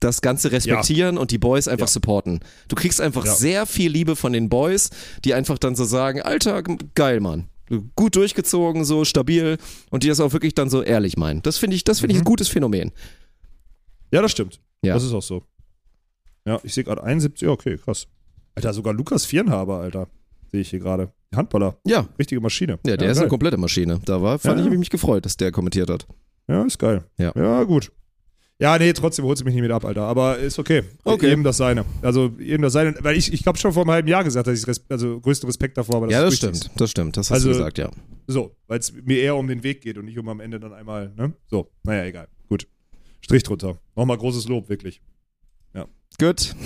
[0.00, 1.92] das Ganze respektieren und die Boys einfach Ja.
[1.92, 2.40] supporten.
[2.68, 3.34] Du kriegst einfach Ja.
[3.34, 4.90] sehr viel Liebe von den Boys,
[5.24, 6.62] die einfach dann so sagen, Alter,
[6.94, 7.48] geil, Mann.
[7.96, 9.56] Gut durchgezogen, so stabil
[9.90, 11.40] und die das auch wirklich dann so ehrlich meinen.
[11.42, 12.92] Das finde ich, das finde ich ein gutes Phänomen.
[14.12, 14.60] ja, das stimmt.
[14.82, 14.94] Ja.
[14.94, 15.42] Das ist auch so.
[16.46, 18.06] Ja, ich sehe gerade 71, ja, okay, krass.
[18.54, 20.08] Alter, sogar Lukas Vierenhaber, Alter.
[20.52, 21.10] Sehe ich hier gerade.
[21.34, 21.78] Handballer.
[21.86, 22.78] Ja, Richtige Maschine.
[22.86, 23.22] ja, der ist geil.
[23.24, 23.98] eine komplette Maschine.
[24.04, 24.70] Da war, fand Ja.
[24.70, 26.06] ich mich gefreut, dass der kommentiert hat.
[26.46, 27.02] Ja, ist geil.
[27.18, 27.32] Ja.
[27.34, 27.90] Ja, gut.
[28.60, 30.02] Ja, nee, trotzdem holst du mich nicht mit ab, Alter.
[30.02, 30.82] Aber ist okay.
[31.02, 31.26] Okay.
[31.26, 31.84] Jedem das seine.
[32.02, 32.94] Also, jedem das seine.
[33.00, 35.48] Weil ich, ich habe schon vor einem halben Jahr gesagt, dass ich res also größten
[35.48, 36.10] Respekt davor habe.
[36.12, 37.16] ja, das stimmt, das stimmt.
[37.16, 37.90] Das hast Also- du gesagt, ja.
[38.26, 40.72] So, weil es mir eher um den Weg geht und nicht um am Ende dann
[40.72, 41.32] einmal, ne?
[41.50, 42.28] So, naja, egal.
[42.48, 42.66] Gut.
[43.20, 43.76] Strich drunter.
[43.96, 45.00] Nochmal großes Lob, wirklich.
[46.20, 46.54] Gut.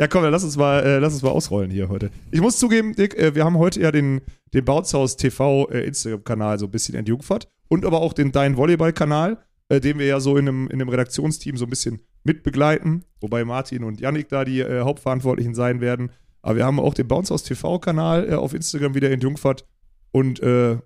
[0.00, 2.10] Ja, komm, dann lass uns mal, äh, lass uns mal ausrollen hier heute.
[2.30, 4.22] Ich muss zugeben, Dick, äh, wir haben heute ja den,
[4.54, 9.36] den Bautzhaus TV äh, Instagram-Kanal so ein bisschen entjungfert und aber auch den Dein Volleyball-Kanal,
[9.68, 13.44] äh, den wir ja so in einem, in einem Redaktionsteam so ein bisschen mitbegleiten, wobei
[13.44, 16.10] Martin und Yannick da die äh, Hauptverantwortlichen sein werden.
[16.42, 19.66] Aber wir haben auch den Bounce aus TV-Kanal äh, auf Instagram wieder entjungfert
[20.12, 20.78] und äh,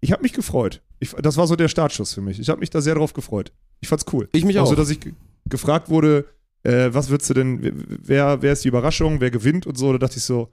[0.00, 0.82] ich habe mich gefreut.
[0.98, 2.38] Ich, das war so der Startschuss für mich.
[2.38, 3.52] Ich habe mich da sehr drauf gefreut.
[3.80, 4.28] Ich fand's cool.
[4.32, 4.68] Ich mich Auch auch.
[4.68, 5.12] so, dass ich ge-
[5.48, 6.26] gefragt wurde,
[6.62, 9.92] äh, was würdest du denn, wer, wer ist die Überraschung, wer gewinnt und so.
[9.92, 10.52] Da dachte ich so,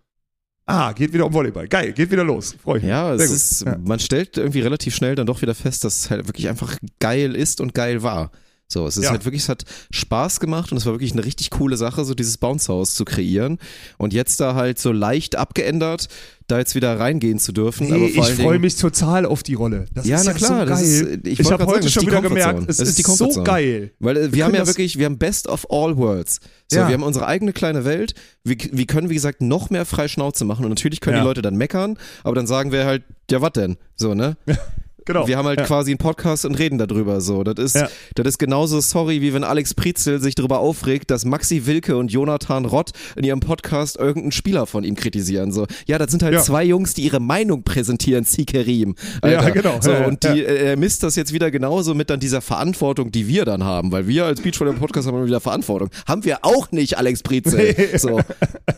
[0.65, 1.67] ah, geht wieder um Volleyball.
[1.67, 2.55] Geil, geht wieder los.
[2.61, 2.89] Freue ich mich.
[2.89, 3.35] Ja, Sehr es gut.
[3.37, 3.77] ist, Ja.
[3.83, 7.35] man stellt irgendwie relativ schnell dann doch wieder fest, dass es halt wirklich einfach geil
[7.35, 8.31] ist und geil war.
[8.73, 9.11] So, es ist Ja.
[9.11, 12.13] halt wirklich, es hat Spaß gemacht und es war wirklich eine richtig coole Sache, so
[12.15, 13.59] dieses Bounce House zu kreieren.
[13.97, 16.07] Und jetzt da halt so leicht abgeändert,
[16.47, 17.87] da jetzt wieder reingehen zu dürfen.
[17.89, 19.85] Nee, ich freue mich total auf die Rolle.
[19.93, 20.89] Das Ja, ist na ja klar, so das geil.
[20.89, 23.43] ist- ich ich habe sagen, heute ist schon wieder gemerkt, es Das ist, ist so
[23.43, 23.91] geil.
[23.99, 26.39] Weil äh, wir, Wir haben ja wirklich, wir haben Best of all worlds.
[26.69, 26.87] So, Ja.
[26.87, 28.13] wir haben unsere eigene kleine Welt.
[28.43, 30.65] Wir, wir können, wie gesagt, noch mehr frei Schnauze machen.
[30.65, 31.21] Und natürlich können Ja.
[31.23, 33.77] die Leute dann meckern, aber dann sagen wir halt, ja, was denn?
[33.95, 34.35] So, ne?
[35.05, 35.27] Genau.
[35.27, 35.65] Wir haben halt Ja.
[35.65, 37.21] quasi einen Podcast und reden darüber.
[37.21, 37.89] So, das ist, Ja.
[38.15, 42.11] das ist genauso sorry, wie wenn Alex Prizel sich darüber aufregt, dass Maxi Wilke und
[42.11, 45.51] Jonathan Rott in ihrem Podcast irgendeinen Spieler von ihm kritisieren.
[45.51, 46.41] So, ja, das sind halt Ja.
[46.41, 48.95] zwei Jungs, die ihre Meinung präsentieren, Zikerim.
[49.23, 49.79] Ja, genau.
[49.81, 53.27] So, und die, äh, er misst das jetzt wieder genauso mit dann dieser Verantwortung, die
[53.27, 55.89] wir dann haben, weil wir als Beachvolleyball Podcast haben immer wieder Verantwortung.
[56.07, 57.75] Haben wir auch nicht, Alex Prizel.
[57.97, 58.19] So.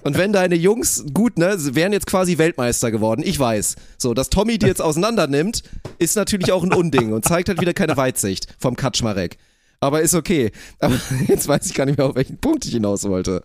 [0.04, 3.76] Und wenn deine Jungs, gut, ne, wären jetzt quasi Weltmeister geworden, ich weiß.
[3.98, 5.64] So, dass Tommy die jetzt auseinander nimmt,
[6.00, 9.38] ist natürlich auch ein Unding und zeigt halt wieder keine Weitsicht vom Kaczmarek.
[9.82, 10.52] Aber ist okay.
[10.80, 10.96] Aber
[11.28, 13.44] jetzt weiß ich gar nicht mehr, auf welchen Punkt ich hinaus wollte.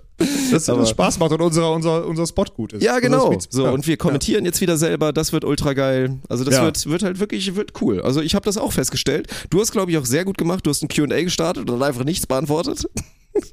[0.51, 2.83] Dass Aber- das Spaß macht und unser, unser, unser Spot gut ist.
[2.83, 3.37] Ja, genau.
[3.51, 3.71] So, ja.
[3.73, 6.19] und wir kommentieren jetzt wieder selber, das wird ultra geil.
[6.29, 6.65] Also das Ja.
[6.65, 8.01] wird, wird halt wirklich, wird cool.
[8.01, 9.27] Also ich habe das auch festgestellt.
[9.51, 10.65] Du hast, glaube ich, auch sehr gut gemacht.
[10.65, 12.89] Du hast ein Q&A gestartet und dann einfach nichts beantwortet.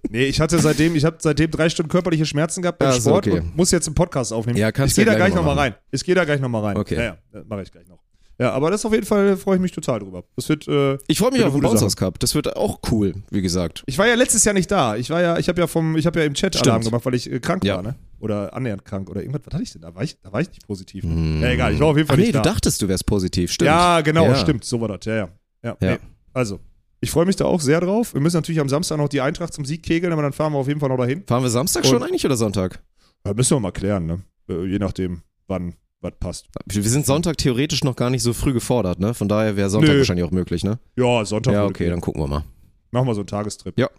[0.09, 3.11] Nee, ich hatte seitdem, ich habe seitdem drei Stunden körperliche Schmerzen gehabt beim Ach so,
[3.11, 3.39] Sport okay.
[3.41, 4.57] und muss jetzt einen Podcast aufnehmen.
[4.57, 5.76] Ja, kannst ich gehe da ja gleich nochmal noch rein.
[5.91, 6.78] Ich gehe da gleich nochmal rein.
[6.78, 6.95] Okay.
[6.95, 7.99] Ja, ja, das mache ich gleich noch.
[8.40, 10.24] Ja, aber das auf jeden Fall freue ich mich total drüber.
[10.36, 11.86] Das wird, äh, Ich freue mich auf den gute Bounce Sache.
[11.86, 12.20] House Cup.
[12.20, 13.84] Das wird auch cool, wie gesagt.
[13.88, 14.96] ich war ja letztes Jahr nicht da.
[14.96, 16.92] Ich war ja, ich habe ja vom, ich habe ja im Chat Alarm Stimmt.
[16.92, 17.78] gemacht, weil ich äh, krank Ja.
[17.78, 17.96] war, ne?
[18.20, 19.42] Oder annähernd krank oder irgendwas.
[19.46, 19.96] Was hatte ich denn da?
[19.96, 21.04] War ich, da war ich nicht positiv.
[21.04, 21.42] Ne?
[21.42, 21.74] Ja, egal.
[21.74, 22.52] Ich war auf jeden Fall Ach nee, nicht du da.
[22.52, 23.52] dachtest, du wärst positiv.
[23.52, 23.68] Stimmt.
[23.68, 24.36] Ja, genau, Ja.
[24.36, 24.64] stimmt.
[24.66, 25.06] So war das.
[25.06, 25.30] Ja, ja.
[25.64, 25.92] ja, Ja.
[25.94, 25.98] Nee.
[26.34, 26.60] Also,
[27.00, 28.14] ich freue mich da auch sehr drauf.
[28.14, 30.60] Wir müssen natürlich am Samstag noch die Eintracht zum Sieg kegeln, aber dann fahren wir
[30.60, 31.24] auf jeden Fall noch dahin.
[31.26, 32.84] Fahren wir Samstag Und- schon eigentlich oder Sonntag?
[33.26, 34.22] Ja, müssen wir mal klären, ne?
[34.50, 36.48] Äh, Je nachdem, wann was passt.
[36.66, 39.14] Wir sind Sonntag theoretisch noch gar nicht so früh gefordert, ne?
[39.14, 39.98] Von daher wäre Sonntag Nö.
[40.00, 40.80] wahrscheinlich auch möglich, ne?
[40.95, 41.54] Ja, Sonntag.
[41.54, 42.43] Ja, okay, dann gucken wir mal.
[42.91, 43.78] Machen wir so einen Tagestrip.
[43.80, 43.89] Ja.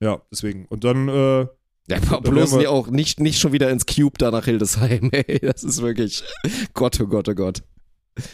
[0.00, 0.66] Ja, deswegen.
[0.66, 1.46] Und dann, äh,
[1.90, 5.38] Ja, Dann bloß wir- auch nicht, nicht schon wieder ins Cube da nach Hildesheim, ey.
[5.40, 6.22] Das ist wirklich
[6.74, 7.62] Gott, oh Gott, oh Gott.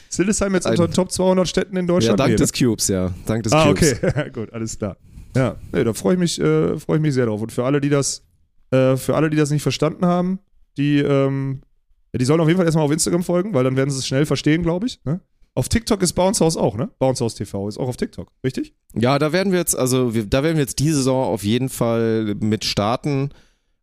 [0.08, 2.18] Sildesheim jetzt Ein- unter den Top 200 Städten in Ja, Deutschland.
[2.20, 3.12] dank Nee, des Cubes, ja.
[3.26, 3.58] Dank des ne?
[3.58, 3.92] Ah, Cubes.
[4.02, 4.30] okay.
[4.34, 4.96] Gut, alles klar.
[5.36, 7.40] Ja, nee, da freue ich mich, äh, freue ich mich sehr drauf.
[7.42, 8.24] Und für alle, die das,
[8.72, 10.38] äh, für alle, die das nicht verstanden haben,
[10.76, 11.73] die, ähm, ja,
[12.18, 14.26] die sollen auf jeden Fall erstmal auf Instagram folgen, weil dann werden sie es schnell
[14.26, 15.00] verstehen, glaube ich.
[15.04, 15.20] Ne?
[15.56, 16.90] Auf TikTok ist Bounce House auch, ne?
[16.98, 18.74] Bounce House TV ist auch auf TikTok, richtig?
[18.94, 21.68] Ja, da werden wir jetzt, also wir, da werden wir jetzt diese Saison auf jeden
[21.68, 23.30] Fall mit starten.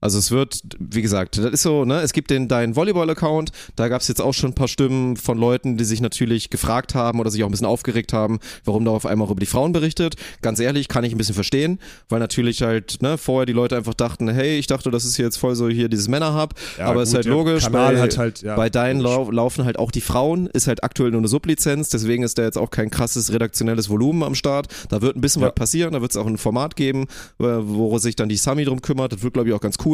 [0.02, 3.88] Also es wird, wie gesagt, das ist so, ne, es gibt den deinen Volleyball-Account, da
[3.88, 7.20] gab es jetzt auch schon ein paar Stimmen von Leuten, die sich natürlich gefragt haben
[7.20, 9.72] oder sich auch ein bisschen aufgeregt haben, warum da auf einmal auch über die Frauen
[9.74, 10.16] berichtet.
[10.42, 11.80] Ganz ehrlich, kann ich ein bisschen verstehen,
[12.10, 15.38] weil natürlich halt, ne, vorher die Leute einfach dachten, hey, ich dachte, das ist jetzt
[15.38, 18.42] voll so hier dieses Männerhub, Ja, aber ist gut, halt der logisch, Kanal bei, halt,
[18.42, 21.90] ja, bei deinen lau laufen halt auch die Frauen, ist halt aktuell nur eine Sublizenz,
[21.90, 24.68] deswegen ist da jetzt auch kein krasses redaktionelles Volumen am Start.
[24.90, 27.04] Da wird ein bisschen was passieren, da wird es auch ein Format geben,
[27.40, 29.14] äh, wo sich dann die Sami drum kümmert.
[29.14, 29.91] Das wird, glaube ich, auch ganz cool.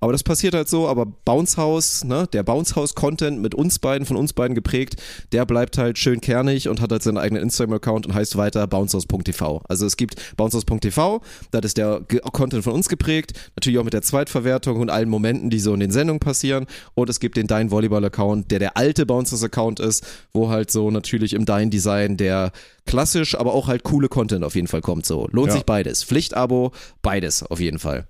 [0.00, 3.78] Aber das passiert halt so, aber Bounce House, ne, der Bounce House Content mit uns
[3.78, 4.96] beiden, von uns beiden geprägt,
[5.32, 9.62] der bleibt halt schön kernig und hat halt seinen eigenen Instagram-Account und heißt weiter bouncehouse.tv.
[9.68, 11.20] Also es gibt bouncehouse.tv,
[11.50, 12.00] das ist der
[12.32, 15.80] Content von uns geprägt, natürlich auch mit der Zweitverwertung und allen Momenten, die so in
[15.80, 16.66] den Sendungen passieren.
[16.94, 21.32] Und es gibt den Dein Volleyball-Account, der der alte Bouncers-Account ist, wo halt so natürlich
[21.34, 22.52] im Dein-Design der
[22.86, 25.06] klassisch, aber auch halt coole Content auf jeden Fall kommt.
[25.06, 25.54] So lohnt Ja.
[25.54, 26.04] sich beides.
[26.04, 26.72] Pflichtabo,
[27.02, 28.06] beides auf jeden Fall.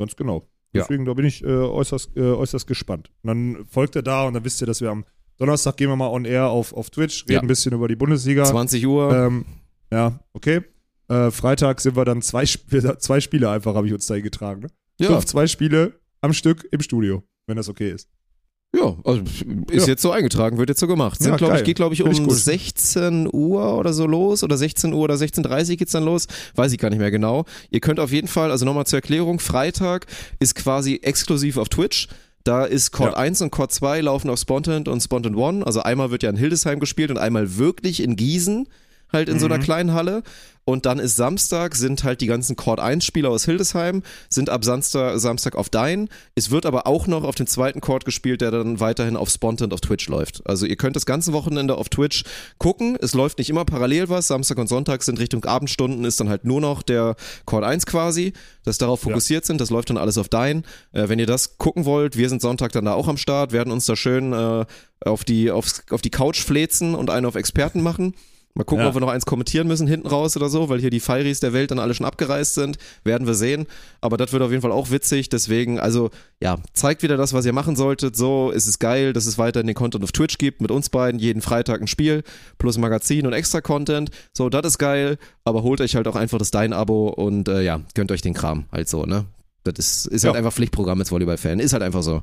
[0.00, 0.48] Ja, ganz genau.
[0.72, 0.82] Ja.
[0.82, 3.10] Deswegen, da bin ich äh, äußerst, äh, äußerst gespannt.
[3.22, 5.04] Und dann folgt er da und dann wisst ihr, dass wir am
[5.36, 7.40] Donnerstag gehen wir mal on air auf, auf Twitch, reden Ja.
[7.40, 8.44] ein bisschen über die Bundesliga.
[8.44, 9.12] 20 Uhr.
[9.14, 9.44] Ähm,
[9.92, 10.60] ja, okay.
[11.08, 12.62] Äh, Freitag sind wir dann zwei, Sp
[12.98, 14.62] zwei Spiele einfach, habe ich uns da eingetragen.
[14.62, 14.68] Ne?
[15.00, 18.08] ja, Fünf, zwei Spiele am Stück im Studio, wenn das okay ist.
[18.76, 19.22] Ja, also
[19.70, 19.86] ist Ja.
[19.88, 21.18] jetzt so eingetragen, wird jetzt so gemacht.
[21.20, 22.36] Sind, Ja, glaub ich, geht, glaube ich, um ich gut.
[22.36, 26.26] 16 Uhr oder so los oder 16 Uhr oder 16.30 Uhr geht's dann los.
[26.54, 27.44] Weiß ich gar nicht mehr genau.
[27.70, 30.06] Ihr könnt auf jeden Fall, also nochmal zur Erklärung, Freitag
[30.38, 32.08] ist quasi exklusiv auf Twitch.
[32.44, 33.18] Da ist Chord Ja.
[33.18, 35.66] 1 und Chord 2 laufen auf Spontan und Spontan One.
[35.66, 38.66] Also einmal wird ja in Hildesheim gespielt und einmal wirklich in Gießen,
[39.12, 39.62] halt in so einer Mhm.
[39.62, 40.22] kleinen Halle.
[40.64, 44.64] Und dann ist Samstag, sind halt die ganzen Chord 1 Spieler aus Hildesheim, sind ab
[44.64, 46.08] Samstag, Samstag auf Dein.
[46.34, 49.72] Es wird aber auch noch auf dem zweiten Chord gespielt, der dann weiterhin auf Spontan
[49.72, 50.46] auf Twitch läuft.
[50.46, 52.24] Also ihr könnt das ganze Wochenende auf Twitch
[52.58, 52.96] gucken.
[53.00, 54.28] Es läuft nicht immer parallel was.
[54.28, 58.32] Samstag und Sonntag sind Richtung Abendstunden, ist dann halt nur noch der Chord 1 quasi,
[58.64, 59.60] das darauf fokussiert sind.
[59.60, 60.64] Das läuft dann alles auf Dein.
[60.92, 63.72] Äh, wenn ihr das gucken wollt, wir sind Sonntag dann da auch am Start, werden
[63.72, 64.66] uns da schön äh,
[65.00, 68.14] auf, die, aufs, auf die Couch fläzen und einen auf Experten machen.
[68.54, 68.88] Mal gucken, Ja.
[68.88, 71.52] ob wir noch eins kommentieren müssen hinten raus oder so, weil hier die Feiris der
[71.52, 72.78] Welt dann alle schon abgereist sind.
[73.04, 73.66] Werden wir sehen.
[74.00, 75.28] Aber das wird auf jeden Fall auch witzig.
[75.28, 78.16] Deswegen, also ja, zeigt wieder das, was ihr machen solltet.
[78.16, 81.20] So ist es geil, dass es weiterhin den Content auf Twitch gibt mit uns beiden.
[81.20, 82.24] Jeden Freitag ein Spiel
[82.58, 84.10] plus Magazin und extra Content.
[84.36, 85.16] So, das ist geil.
[85.44, 88.64] Aber holt euch halt auch einfach das Dein-Abo und äh, ja, gönnt euch den Kram
[88.72, 89.26] halt so, ne?
[89.62, 90.38] Das ist, ist halt Ja.
[90.38, 91.60] einfach Pflichtprogramm als Volleyball-Fan.
[91.60, 92.22] Ist halt einfach so.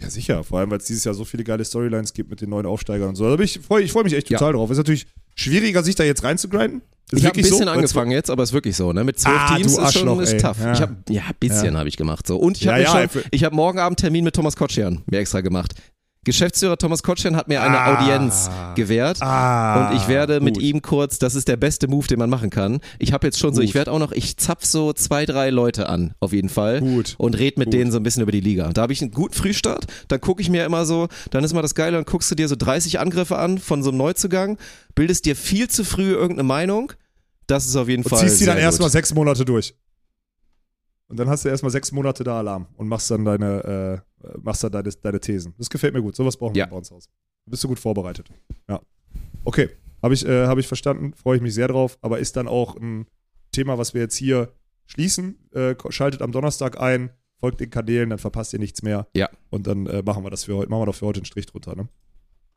[0.00, 0.44] Ja, sicher.
[0.44, 3.10] Vor allem, weil es dieses Jahr so viele geile Storylines gibt mit den neuen Aufsteigern
[3.10, 3.26] und so.
[3.26, 4.38] Also ich freue ich freu mich echt Ja.
[4.38, 4.70] total drauf.
[4.70, 6.82] Ist natürlich schwieriger, sich da jetzt reinzugrinden.
[7.12, 9.02] Ist Ich habe ein bisschen so, angefangen jetzt, aber ist wirklich so, ne?
[9.04, 10.58] Mit zwölf Ah, Teams ist schon ist tough.
[10.60, 10.72] Ja.
[10.72, 12.36] Ich hab, ja, ein bisschen habe ich gemacht so.
[12.36, 15.40] Und ich Ja, habe ja, ich habe morgen Abend Termin mit Thomas Kotschian mir extra
[15.40, 15.74] gemacht.
[16.24, 17.94] Geschäftsführer Thomas Kotschan hat mir eine Ah.
[17.98, 19.22] Audienz gewährt.
[19.22, 20.62] Ah, und ich werde mit gut.
[20.62, 22.80] ihm kurz, das ist der beste Move, den man machen kann.
[22.98, 23.68] Ich habe jetzt schon so, Gut.
[23.68, 26.80] ich werde auch noch, ich zapf so zwei, drei Leute an, auf jeden Fall.
[26.80, 27.14] Gut.
[27.16, 27.72] Und red mit Gut.
[27.74, 28.68] denen so ein bisschen über die Liga.
[28.74, 31.62] Da habe ich einen guten Frühstart, dann gucke ich mir immer so, dann ist mal
[31.62, 34.58] das Geile, dann guckst du dir so 30 Angriffe an von so einem Neuzugang,
[34.94, 36.92] bildest dir viel zu früh irgendeine Meinung.
[37.46, 38.18] Das ist auf jeden Und Fall.
[38.20, 39.74] ziehst die dann erstmal sechs Monate durch.
[41.08, 44.09] Und dann hast du erstmal sechs Monate da Alarm und machst dann deine, äh,
[44.42, 45.54] machst dann deine, deine Thesen.
[45.58, 46.16] Das gefällt mir gut.
[46.16, 46.66] Sowas brauchen wir Ja.
[46.66, 47.08] bei uns aus.
[47.46, 48.28] Bist du gut vorbereitet.
[48.68, 48.80] Ja.
[49.44, 49.70] Okay.
[50.02, 51.12] Habe ich, äh, hab ich verstanden.
[51.14, 51.98] Freue ich mich sehr drauf.
[52.02, 53.06] Aber ist dann auch ein
[53.52, 54.52] Thema, was wir jetzt hier
[54.86, 55.38] schließen.
[55.52, 59.06] Äh, schaltet am Donnerstag ein, folgt den Kanälen, dann verpasst ihr nichts mehr.
[59.14, 59.28] Ja.
[59.50, 61.46] Und dann äh, machen wir das für heute, machen wir doch für heute einen Strich
[61.46, 61.88] drunter, ne?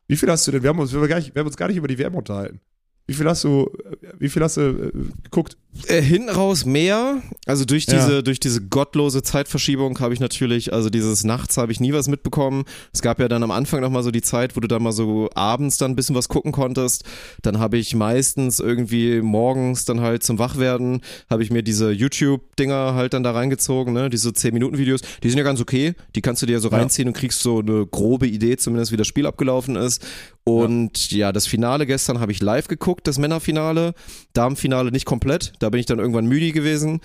[0.06, 0.62] Wie viel hast du denn?
[0.62, 2.14] Wir haben uns, wir haben gar nicht, wir haben uns gar nicht über die WM
[2.14, 2.60] unterhalten.
[3.06, 3.70] Wie viel hast du,
[4.18, 4.90] wie viel hast du äh,
[5.24, 5.58] geguckt?
[5.88, 7.20] Äh, hinten raus mehr.
[7.46, 7.94] Also durch Ja.
[7.98, 12.08] diese, durch diese gottlose Zeitverschiebung habe ich natürlich, also dieses Nachts habe ich nie was
[12.08, 12.64] mitbekommen.
[12.94, 14.92] Es gab ja dann am Anfang noch mal so die Zeit, wo du dann mal
[14.92, 17.04] so abends dann ein bisschen was gucken konntest.
[17.42, 22.94] Dann habe ich meistens irgendwie morgens dann halt zum Wachwerden, habe ich mir diese YouTube-Dinger
[22.94, 24.08] halt dann da reingezogen, ne?
[24.08, 25.00] Diese 10-Minuten-Videos.
[25.22, 25.94] Die sind ja ganz okay.
[26.14, 26.78] Die kannst du dir so Ja.
[26.78, 30.06] reinziehen und kriegst so eine grobe Idee zumindest, wie das Spiel abgelaufen ist.
[30.44, 33.94] Und ja, das Finale gestern habe ich live geguckt, das Männerfinale.
[34.34, 35.54] Damenfinale nicht komplett.
[35.58, 37.00] Da bin ich dann irgendwann müde gewesen.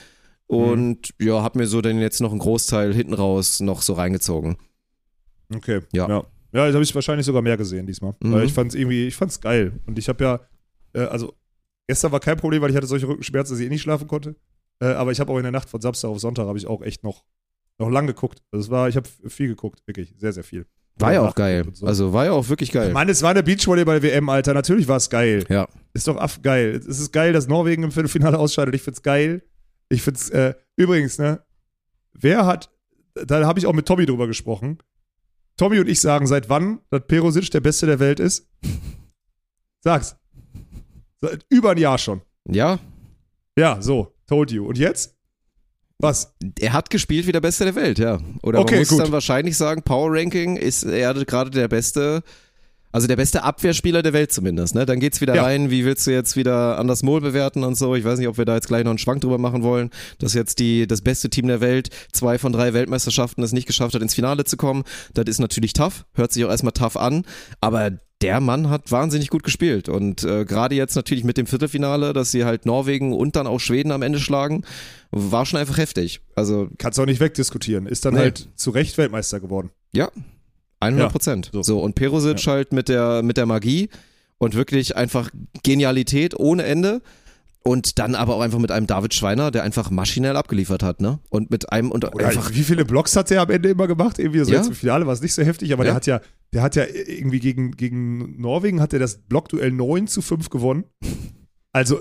[0.48, 4.58] Und ja, hab mir so dann jetzt noch einen Großteil hinten raus noch so reingezogen.
[5.54, 5.82] Okay.
[5.94, 6.10] Ja.
[6.10, 8.16] Ja, ja jetzt habe ich wahrscheinlich sogar mehr gesehen diesmal.
[8.20, 8.34] Mhm.
[8.34, 9.74] Weil ich fand es irgendwie, ich fand's geil.
[9.86, 10.40] Und ich habe ja,
[10.94, 11.36] äh, also
[11.88, 14.36] gestern war kein Problem, weil ich hatte solche Rückenschmerzen, dass ich eh nicht schlafen konnte.
[14.82, 16.82] Äh, aber ich habe auch in der Nacht von Samstag auf Sonntag habe ich auch
[16.82, 17.24] echt noch,
[17.78, 18.42] noch lang geguckt.
[18.52, 20.66] Also es war, ich habe viel geguckt, wirklich, sehr, sehr viel.
[21.00, 21.66] War ja auch geil.
[21.74, 21.86] so.
[21.86, 22.91] Also war ja auch wirklich geil.
[22.91, 24.54] Mann, es war eine Beachvolleyball-WM, Alter.
[24.54, 25.45] Natürlich war es geil.
[25.50, 25.68] Ja.
[25.93, 26.76] Ist doch aff geil.
[26.76, 28.76] Es ist geil, dass Norwegen im Viertelfinale ausscheidet.
[28.76, 29.43] Ich find's geil.
[29.89, 31.41] Ich find's, äh, übrigens, ne,
[32.14, 32.70] wer hat,
[33.14, 34.78] da habe ich auch mit Tommy drüber gesprochen.
[35.58, 38.47] Tommy und ich sagen, seit wann, dass Perosic der Beste der Welt ist?
[39.82, 40.16] Sag's.
[41.22, 42.22] Seit über ein Jahr schon.
[42.47, 42.80] Ja,
[43.58, 44.66] Ja, so, told you.
[44.66, 45.18] Und jetzt?
[46.02, 46.34] Was?
[46.60, 48.20] er hat gespielt wie der Beste der Welt, ja.
[48.41, 49.00] Oder Okay, man muss gut.
[49.02, 52.24] dann wahrscheinlich sagen, Power Ranking ist er gerade der beste,
[52.93, 54.76] also der beste Abwehrspieler der Welt zumindest.
[54.76, 54.86] Ne?
[54.86, 55.43] Dann geht's wieder Ja.
[55.43, 57.95] rein, wie willst du jetzt wieder Anders Mohl bewerten und so.
[57.95, 59.89] Ich weiß nicht, ob wir da jetzt gleich noch einen Schwank drüber machen wollen,
[60.20, 63.93] dass jetzt die, das beste Team der Welt zwei von drei Weltmeisterschaften es nicht geschafft
[63.93, 64.84] hat, ins Finale zu kommen.
[65.14, 67.26] Das ist natürlich tough, hört sich auch erstmal tough an,
[67.60, 67.91] aber
[68.22, 72.32] der Mann hat wahnsinnig gut gespielt und äh, gerade jetzt natürlich mit dem Viertelfinale, dass
[72.32, 74.63] sie halt Norwegen und dann auch Schweden am Ende schlagen,
[75.11, 76.22] war schon einfach heftig.
[76.36, 77.86] Also Kannst du auch nicht wegdiskutieren.
[77.86, 78.20] Ist dann Nee.
[78.22, 79.72] halt zu Recht Weltmeister geworden.
[79.93, 80.09] ja,
[80.82, 81.49] 100 Prozent.
[81.53, 81.61] so.
[81.63, 81.80] so.
[81.80, 83.89] und Perosic halt mit der, mit der Magie
[84.38, 85.30] und wirklich einfach
[85.63, 87.01] Genialität ohne Ende.
[87.70, 91.20] Und dann aber auch einfach mit einem David Schweiner, der einfach maschinell abgeliefert hat, ne?
[91.30, 92.51] Und mit einem und Oder einfach.
[92.51, 94.17] wie viele Blocks hat der am Ende immer gemacht?
[94.17, 94.57] Irgendwie so Ja.
[94.57, 95.89] jetzt im Finale war es nicht so heftig, aber Ja.
[95.91, 100.07] der hat ja, der hat ja irgendwie gegen, gegen Norwegen hat er das Blockduell 9
[100.07, 100.86] zu 5 gewonnen.
[101.72, 101.99] Also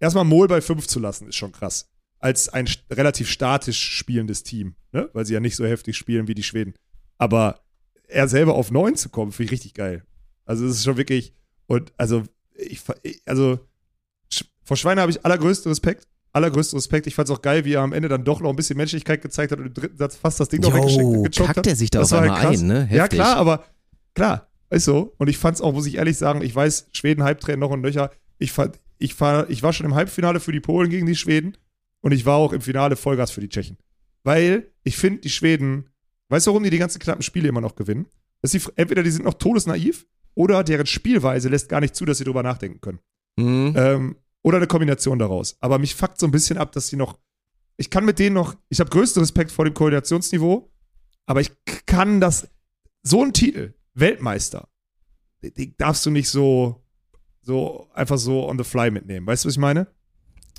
[0.00, 1.88] erstmal Mol bei 5 zu lassen, ist schon krass.
[2.18, 5.10] Als ein relativ statisch spielendes Team, ne?
[5.12, 6.74] Weil sie ja nicht so heftig spielen wie die Schweden.
[7.18, 7.60] Aber
[8.08, 10.02] er selber auf 9 zu kommen, finde ich richtig geil.
[10.44, 11.34] Also es ist schon wirklich,
[11.66, 12.24] und also
[12.56, 12.80] ich,
[13.26, 13.60] also
[14.64, 16.06] vor Schweiner habe ich allergrößten Respekt.
[16.32, 17.06] Allergrößten Respekt.
[17.06, 19.22] Ich fand es auch geil, wie er am Ende dann doch noch ein bisschen Menschlichkeit
[19.22, 21.66] gezeigt hat und im dritten Satz fast das Ding noch weggeschickt gechockt kackt hat.
[21.68, 22.88] er sich da Das auf war einmal halt ein, ne?
[22.90, 23.20] Ja, Heftig.
[23.20, 23.64] klar, aber
[24.14, 25.14] klar, ist so.
[25.18, 27.82] Und ich fand es auch, muss ich ehrlich sagen, ich weiß, Schweden Halbtränen noch und
[27.82, 28.10] nöcher.
[28.38, 31.56] Ich, fand, ich, war, ich war schon im Halbfinale für die Polen gegen die Schweden
[32.00, 33.78] und ich war auch im Finale Vollgas für die Tschechen.
[34.24, 35.90] Weil ich finde, die Schweden,
[36.30, 38.06] weißt du, warum die die ganzen knappen Spiele immer noch gewinnen?
[38.42, 42.18] Dass die, entweder die sind noch todesnaiv oder deren Spielweise lässt gar nicht zu, dass
[42.18, 42.98] sie drüber nachdenken können.
[43.36, 43.74] Mhm.
[43.76, 45.56] Ähm, oder eine Kombination daraus.
[45.60, 47.18] Aber mich fuckt so ein bisschen ab, dass sie noch.
[47.76, 48.54] Ich kann mit denen noch.
[48.68, 50.70] Ich habe größten Respekt vor dem Koordinationsniveau,
[51.26, 51.50] aber ich
[51.86, 52.48] kann das.
[53.02, 54.68] So ein Titel, Weltmeister,
[55.42, 56.82] den darfst du nicht so,
[57.42, 59.26] so einfach so on the fly mitnehmen.
[59.26, 59.88] Weißt du, was ich meine?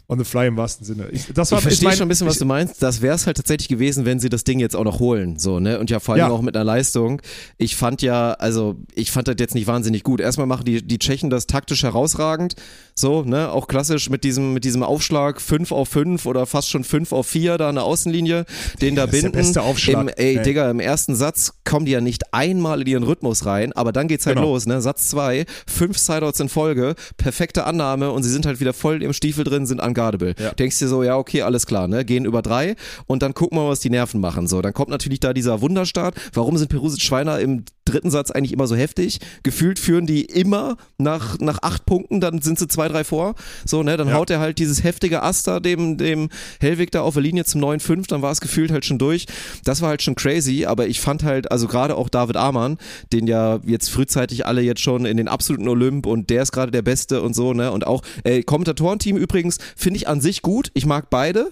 [0.08, 1.08] On the fly im wahrsten Sinne.
[1.12, 2.84] Ich, das war Ich verstehe mein- schon ein bisschen, was ich- du meinst.
[2.84, 5.60] Das wäre es halt tatsächlich gewesen, wenn sie das Ding jetzt auch noch holen, so,
[5.60, 5.80] ne?
[5.80, 6.30] Und ja vor allem Ja.
[6.30, 7.22] auch mit einer Leistung.
[7.58, 10.20] Ich fand ja, also ich fand das jetzt nicht wahnsinnig gut.
[10.20, 12.53] Erstmal machen die, die Tschechen das taktisch herausragend,
[12.93, 13.51] so, ne?
[13.51, 17.26] Auch klassisch mit diesem, mit diesem Aufschlag 5 auf 5 oder fast schon 5 auf
[17.26, 18.45] 4 da an der Außenlinie,
[18.82, 19.38] den da Das ist der binden.
[19.47, 20.01] beste Aufschlag.
[20.01, 20.43] Im, ey, Ey.
[20.43, 24.08] Digga, im ersten Satz kommen die ja nicht einmal in ihren Rhythmus rein, aber dann
[24.08, 24.49] geht's halt Genau.
[24.51, 24.82] los, ne?
[24.82, 29.12] Satz 2, fünf Sideouts in Folge, perfekte Annahme und sie sind halt wieder voll im
[29.14, 30.36] Stiefel drin, sind Avantgardable.
[30.39, 30.52] Ja.
[30.54, 32.06] Denkst dir so, ja, okay, alles klar, ne?
[32.06, 32.76] Gehen über drei
[33.08, 34.48] und dann gucken wir mal, was die Nerven machen.
[34.48, 36.16] So, dann kommt natürlich da dieser Wunderstart.
[36.34, 39.20] Warum sind Perusic Schweiner im dritten Satz eigentlich immer so heftig?
[39.43, 43.36] Gefühlt führen die immer nach, nach acht Punkten, dann sind sie zwei, drei vor.
[43.66, 43.98] So, ne?
[43.98, 44.16] Dann Ja.
[44.16, 46.30] haut er halt dieses heftige Aster dem, dem
[46.60, 49.26] Hellwig da auf der Linie zum 9-5, dann war es gefühlt halt schon durch.
[49.64, 52.78] Das war halt schon crazy, aber ich fand halt, also gerade auch David Amann,
[53.14, 56.72] den ja jetzt frühzeitig alle jetzt schon in den absoluten Olymp und der ist gerade
[56.72, 57.72] der Beste und so, ne?
[57.72, 60.72] Und auch äh, Kommentatorenteam übrigens finde ich an sich gut.
[60.74, 61.52] Ich mag beide.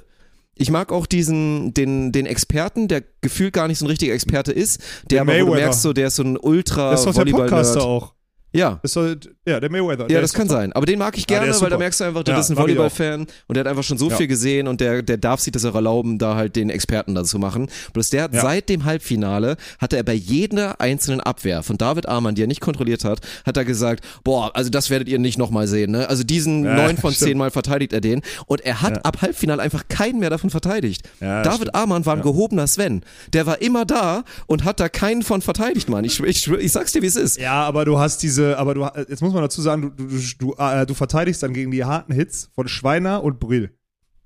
[0.56, 4.52] Ich mag auch diesen, den, den Experten, der gefühlt gar nicht so ein richtiger Experte
[4.52, 4.82] ist,
[5.12, 7.24] der Den aber, wo du merkst, so, der ist so ein ultra Das ist doch
[7.24, 8.16] der Podcaster auch.
[8.54, 8.80] Ja.
[8.82, 10.04] Das ist doch, ja, der Mayweather.
[10.04, 10.72] Ja, Der das kann sein.
[10.74, 12.50] Aber den mag ich der gerne, ist weil da merkst du einfach, das Ja, ist
[12.52, 12.58] ein.
[12.58, 14.16] Volleyball-Fan und der hat einfach schon so Ja.
[14.16, 17.40] viel gesehen und der, der darf sich das auch erlauben, da halt den Experten dazu
[17.40, 17.68] machen.
[17.94, 18.42] Bloß der hat Ja.
[18.42, 22.62] seit dem Halbfinale, hat er bei jeder einzelnen Abwehr von David Amann, die er nicht
[22.62, 25.92] kontrolliert hat, hat er gesagt, boah, also das werdet ihr nicht nochmal sehen.
[25.92, 26.08] Ne?
[26.08, 29.88] Also diesen neun von zehn Mal verteidigt er den und er hat ab Halbfinale einfach
[29.88, 31.10] keinen mehr davon verteidigt.
[31.20, 31.76] David stimmt.
[31.76, 33.02] Amann war ein gehobener Sven.
[33.34, 36.04] Der war immer da und hat da keinen von verteidigt, Mann.
[36.06, 37.40] Ich, ich, ich sag's dir, wie es ist.
[37.40, 40.56] Ja, aber du hast diese, aber du, jetzt muss man dazu sagen, du, du, du,
[40.58, 43.76] äh, du verteidigst dann gegen die harten Hits von Schweiner und Brill.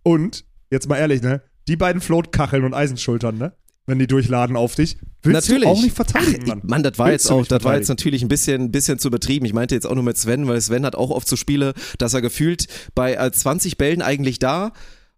[0.04, 3.54] Und, jetzt mal ehrlich, ne, die beiden Floatkacheln und Eisenschultern, ne,
[3.88, 5.64] wenn die durchladen auf dich, willst Natürlich.
[5.64, 6.62] du auch nicht verteidigen, Mann.
[6.64, 9.46] Mann, das war Willst jetzt auch, das war jetzt natürlich ein bisschen, bisschen zu übertrieben.
[9.46, 12.14] Ich meinte jetzt auch nur mit Sven, weil Sven hat auch oft so Spiele, dass
[12.14, 14.74] er gefühlt bei äh, 20 Bällen eigentlich da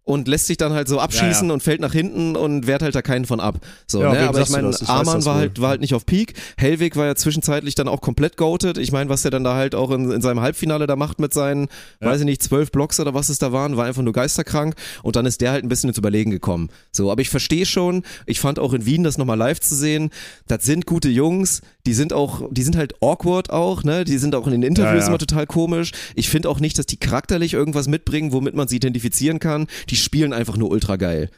[0.10, 1.53] und lässt sich dann halt so abschießen Ja, ja.
[1.53, 3.60] und fällt nach hinten und wehrt halt da keinen von ab.
[3.86, 4.28] So, Ja, ne?
[4.28, 5.34] Aber ich meine, das war wohl.
[5.36, 6.34] halt, war halt nicht auf Peak.
[6.57, 8.80] Hellwig war ja zwischenzeitlich dann auch komplett goated.
[8.80, 11.32] Ich meine, was der dann da halt auch in, in seinem Halbfinale da macht mit
[11.32, 11.68] seinen,
[11.99, 14.74] weiß ich nicht, zwölf Blocks oder was es da waren, war einfach nur geisterkrank.
[15.03, 16.70] Und dann ist der halt ein bisschen ins Überlegen gekommen.
[16.91, 20.10] So, aber ich verstehe schon, ich fand auch in Wien das nochmal live zu sehen.
[20.47, 24.04] Das sind gute Jungs, die sind auch, die sind halt awkward auch, ne?
[24.06, 25.08] Die sind auch in den Interviews Ja, ja.
[25.08, 25.92] immer total komisch.
[26.14, 29.66] Ich finde auch nicht, dass die charakterlich irgendwas mitbringen, womit man sie identifizieren kann.
[29.90, 31.32] Die spielen einfach nur ultra geil.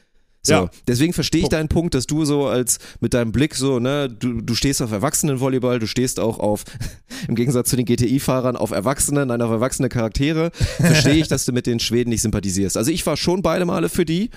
[0.43, 0.69] So, Ja.
[0.87, 4.41] deswegen verstehe ich deinen Punkt, dass du so als mit deinem Blick so, ne, du,
[4.41, 6.65] du stehst auf Erwachsenenvolleyball, du stehst auch auf,
[7.29, 11.53] im Gegensatz zu den GTI-Fahrern, auf Erwachsene, nein, auf erwachsene Charaktere, verstehe ich, dass du
[11.53, 12.75] mit den Schweden nicht sympathisierst.
[12.75, 14.31] Also ich war schon beide Male für die.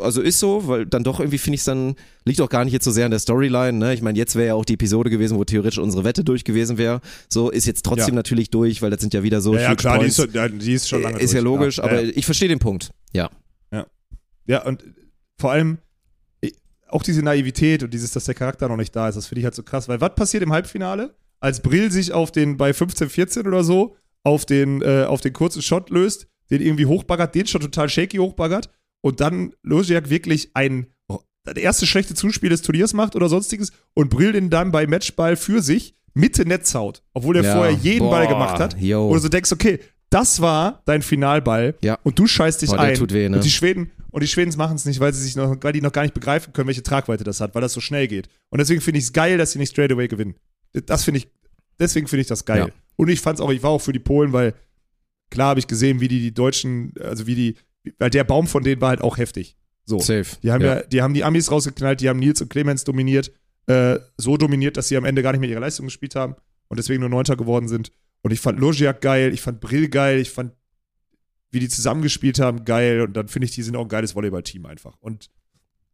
[0.00, 1.94] Also ist so, weil dann doch irgendwie finde ich es dann,
[2.26, 3.94] liegt auch gar nicht jetzt so sehr an der Storyline, ne?
[3.94, 6.76] Ich meine, jetzt wäre ja auch die Episode gewesen, wo theoretisch unsere Wette durch gewesen
[6.76, 7.00] wäre.
[7.30, 8.16] So, ist jetzt trotzdem Ja.
[8.16, 10.74] natürlich durch, weil das sind ja wieder so Ja, ja klar, die ist, ja, die
[10.74, 11.58] ist schon lange ist ja durch.
[11.58, 12.12] logisch, ja, aber ja.
[12.14, 12.90] ich verstehe den Punkt.
[13.12, 13.30] Ja.
[14.44, 14.84] Ja, und
[15.38, 15.78] vor allem
[16.40, 16.56] ich-
[16.88, 19.44] auch diese Naivität und dieses, dass der Charakter noch nicht da ist, das finde ich
[19.44, 19.88] halt so krass.
[19.88, 21.14] Weil was passiert im Halbfinale?
[21.40, 25.32] Als Brill sich auf den, bei 15, 14 oder so, auf den, äh, auf den
[25.32, 28.68] kurzen Shot löst, den irgendwie hochbaggert, den schon total shaky hochbaggert
[29.02, 33.70] und dann Loziak wirklich ein oh, das erste schlechte Zuspiel des Turniers macht oder sonstiges
[33.94, 37.54] und Brill den dann bei Matchball für sich Mitte Netz haut, obwohl er Ja.
[37.56, 38.80] vorher jeden Ball Boah, gemacht hat.
[38.80, 39.12] yo.
[39.12, 39.78] Du so denkst, okay,
[40.10, 41.98] das war dein Finalball Ja.
[42.02, 42.94] und du scheißt dich Boah, ein.
[42.96, 43.36] tut weh, ne?
[43.36, 45.80] Und die Schweden und die Schweden machen es nicht, weil sie sich noch, weil die
[45.80, 48.28] noch gar nicht begreifen können, welche Tragweite das hat, weil das so schnell geht.
[48.50, 50.34] Und deswegen finde ich es geil, dass sie nicht straight away gewinnen.
[50.86, 51.28] Das finde ich,
[51.78, 52.66] deswegen finde ich das geil.
[52.68, 52.74] Ja.
[52.96, 54.52] Und ich fand es auch, ich war auch für die Polen, weil
[55.30, 57.56] klar habe ich gesehen, wie die die Deutschen, also wie die,
[57.98, 59.56] weil der Baum von denen war halt auch heftig.
[59.84, 59.98] So.
[59.98, 60.36] Safe.
[60.42, 60.82] Die haben ja.
[60.82, 63.32] die haben die Amis rausgeknallt, die haben Nils und Clemens dominiert,
[63.66, 66.36] äh, so dominiert, dass sie am Ende gar nicht mehr ihre Leistung gespielt haben
[66.68, 67.92] und deswegen nur Neunter geworden sind.
[68.22, 70.52] Und ich fand Logiak geil, ich fand Brill geil, ich fand,
[71.50, 73.02] wie die zusammengespielt haben, geil.
[73.02, 74.96] Und dann finde ich, die sind auch ein geiles Volleyballteam einfach.
[75.00, 75.28] Und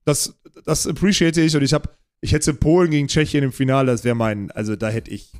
[0.05, 1.57] das, das appreciate ich.
[1.57, 4.89] Und ich habe, ich hätte Polen gegen Tschechien im Finale, das wäre mein, also da
[4.89, 5.33] hätte ich,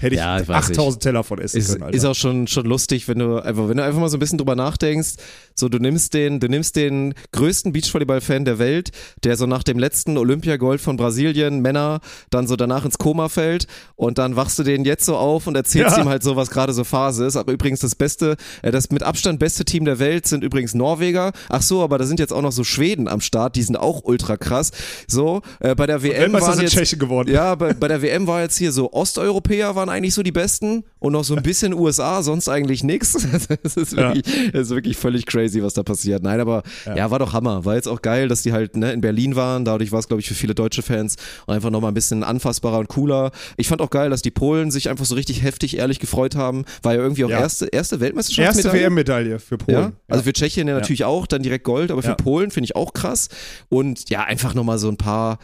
[0.00, 1.82] hätte ich, Ja, ich weiß 8000 Teller von essen Ist, können.
[1.84, 1.96] Alter.
[1.96, 4.38] ist auch schon, schon lustig, wenn du einfach, wenn du einfach mal so ein bisschen
[4.38, 5.14] drüber nachdenkst,
[5.54, 8.90] so du nimmst den, du nimmst den größten Beachvolleyball-Fan der Welt,
[9.24, 12.00] der so nach dem letzten Olympiagold von Brasilien, Männer,
[12.30, 13.66] dann so danach ins Koma fällt
[13.96, 16.02] und dann wachst du den jetzt so auf und erzählst Ja.
[16.02, 17.36] ihm halt so, was gerade so Phase ist.
[17.36, 21.32] Aber übrigens das beste, äh, das mit Abstand beste Team der Welt sind übrigens Norweger.
[21.48, 24.02] Ach so, aber da sind jetzt auch noch so Schweden am Start, die sind auch
[24.04, 24.70] ultra krass.
[25.06, 27.30] So, äh, bei der WM waren jetzt, geworden.
[27.32, 30.84] ja, bei, bei der WM war jetzt hier so Osteuropäer waren eigentlich so die Besten
[30.98, 33.12] und noch so ein bisschen USA, sonst eigentlich nix.
[33.62, 34.14] Das ist Ja.
[34.14, 36.22] wirklich, das ist wirklich völlig crazy, was da passiert.
[36.22, 37.10] Nein, aber ja.
[37.10, 37.64] war doch Hammer.
[37.64, 39.64] War jetzt auch geil, dass die halt ne, in Berlin waren.
[39.64, 42.88] Dadurch war es, glaube ich, für viele deutsche Fans einfach nochmal ein bisschen anfassbarer und
[42.88, 43.32] cooler.
[43.56, 46.64] Ich fand auch geil, dass die Polen sich einfach so richtig heftig ehrlich gefreut haben.
[46.82, 47.40] War ja irgendwie auch Ja.
[47.40, 48.82] erste, erste Erste Weltmeisterschaftsmedaille.
[48.84, 49.78] WM-Medaille für Polen.
[49.78, 52.14] Ja, also für Tschechien ja natürlich auch, dann direkt Gold, aber für Ja.
[52.14, 53.28] Polen finde ich auch krass.
[53.68, 55.38] Und ja, einfach nochmal so ein paar,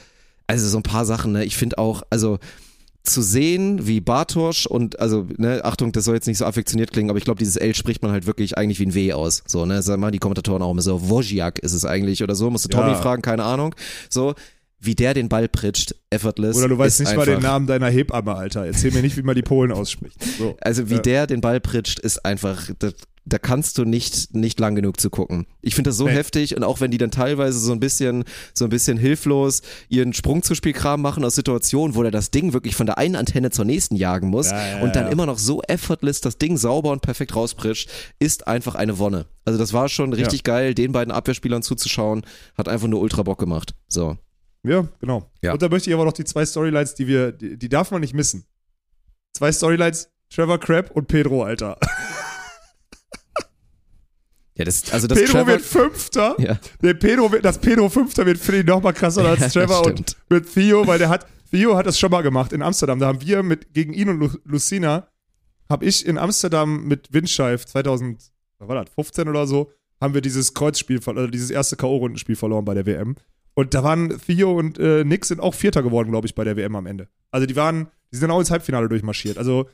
[0.47, 1.45] also so ein paar Sachen, ne?
[1.45, 2.39] Ich finde auch, also
[3.05, 7.11] zu sehen, wie Bartosch und, also, ne, Achtung, das soll jetzt nicht so affektioniert klingen,
[7.11, 9.43] aber ich glaube, dieses L spricht man halt wirklich eigentlich wie ein W aus.
[9.47, 12.49] So, ne, sagen mal die Kommentatoren auch immer so, Wojciak ist es eigentlich oder so,
[12.51, 12.95] musst du Tommy Ja.
[12.97, 13.75] fragen, keine Ahnung.
[14.09, 14.35] So,
[14.81, 16.57] wie der den Ball pritscht, effortless.
[16.57, 18.67] Oder du weißt nicht mal den Namen deiner Hebamme, Alter.
[18.67, 20.17] Erzähl mir nicht, wie man die Polen ausspricht.
[20.39, 20.57] So.
[20.61, 21.01] Also wie Ja.
[21.01, 22.95] der den Ball pritscht, ist einfach, das
[23.27, 25.47] da kannst du nicht, nicht lang genug zu gucken.
[25.63, 26.13] Ich finde das so Nee.
[26.13, 30.13] heftig und auch wenn die dann teilweise so ein bisschen, so ein bisschen hilflos ihren
[30.13, 33.51] Sprung zu Spielkram machen aus Situationen, wo der das Ding wirklich von der einen Antenne
[33.51, 35.11] zur nächsten jagen muss Ja, ja, und dann ja.
[35.11, 37.89] immer noch so effortless das Ding sauber und perfekt rausprischt,
[38.19, 39.27] ist einfach eine Wonne.
[39.47, 42.23] Also das war schon richtig geil, den beiden Abwehrspielern zuzuschauen,
[42.59, 43.75] hat einfach nur ultra Bock gemacht.
[43.89, 44.19] So.
[44.67, 45.31] Ja, genau.
[45.43, 45.53] Ja.
[45.53, 48.01] Und da möchte ich aber noch die zwei Storylines, die wir, die, die darf man
[48.03, 48.45] nicht missen.
[49.33, 51.79] Zwei Storylines, Trevor Crabb und Pedro, Alter.
[54.57, 56.37] Ja, das, also das Pedro Trevor, wird Fünfter.
[56.39, 56.59] Ja.
[56.81, 60.17] Der Pedro wird, dass Pedro Fünfter wird, finde ich noch mal krasser als Trevor und
[60.29, 63.01] mit Theo, weil der hat, Theo hat das schon mal gemacht in Amsterdam.
[63.01, 65.09] Da haben wir mit, gegen ihn und Lu, Lucina,
[65.69, 68.23] habe ich in Amsterdam mit Windscheif 2000,
[68.59, 72.65] was war das, 15 oder so, haben wir dieses Kreuzspiel, oder dieses erste K.O.-Rundenspiel verloren
[72.65, 73.17] bei der WM.
[73.55, 76.57] Und da waren Theo und äh, Nick sind auch Vierter geworden, glaube ich, bei der
[76.57, 77.09] WM am Ende.
[77.31, 79.39] Also die waren, die sind auch ins Halbfinale durchmarschiert.
[79.39, 79.69] Also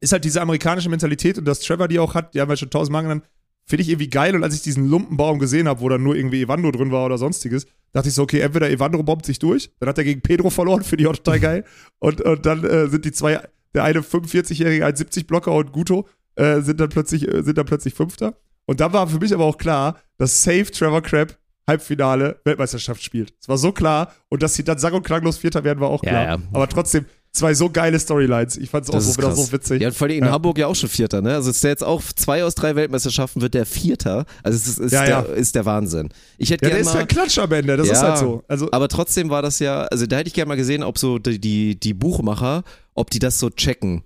[0.00, 2.70] ist halt diese amerikanische Mentalität und dass Trevor die auch hat, die haben wir schon
[2.70, 3.24] tausendmal genannt,
[3.68, 4.34] finde ich irgendwie geil.
[4.34, 7.18] Und als ich diesen Lumpenbaum gesehen habe, wo dann nur irgendwie Evandro drin war oder
[7.18, 10.50] sonstiges, dachte ich so, okay, entweder Evandro bombt sich durch, dann hat er gegen Pedro
[10.50, 11.64] verloren, finde ich auch total geil.
[11.98, 13.40] Und, und dann äh, sind die zwei,
[13.74, 17.94] der eine 45-jährige, ein 70-Blocker und Guto, äh, sind, dann plötzlich, äh, sind dann plötzlich
[17.94, 18.38] Fünfter.
[18.66, 21.38] Und dann war für mich aber auch klar, dass Safe Trevor Crabb
[21.68, 23.34] Halbfinale Weltmeisterschaft spielt.
[23.38, 26.02] Es war so klar und dass sie dann sang- und klanglos Vierter werden, war auch
[26.02, 26.24] Ja, klar.
[26.24, 26.38] ja.
[26.54, 28.56] Aber trotzdem, zwei so geile Storylines.
[28.56, 29.80] Ich fand es auch so, wieder so witzig.
[29.82, 30.32] Ja, und vor allem in Ja.
[30.32, 31.34] Hamburg ja auch schon Vierter, ne?
[31.34, 34.24] Also ist der jetzt auch zwei aus drei Weltmeisterschaften wird der Vierter.
[34.42, 35.22] Also es ist, ist, Ja, ja.
[35.22, 36.08] Der, ist der Wahnsinn.
[36.38, 38.42] Ich hätte Ja, der gerne ist mal, ja Klatsch am Ende, das ist halt so.
[38.48, 41.18] Also, aber trotzdem war das ja, also da hätte ich gerne mal gesehen, ob so
[41.18, 42.64] die, die, die Buchmacher,
[42.94, 44.02] ob die das so checken.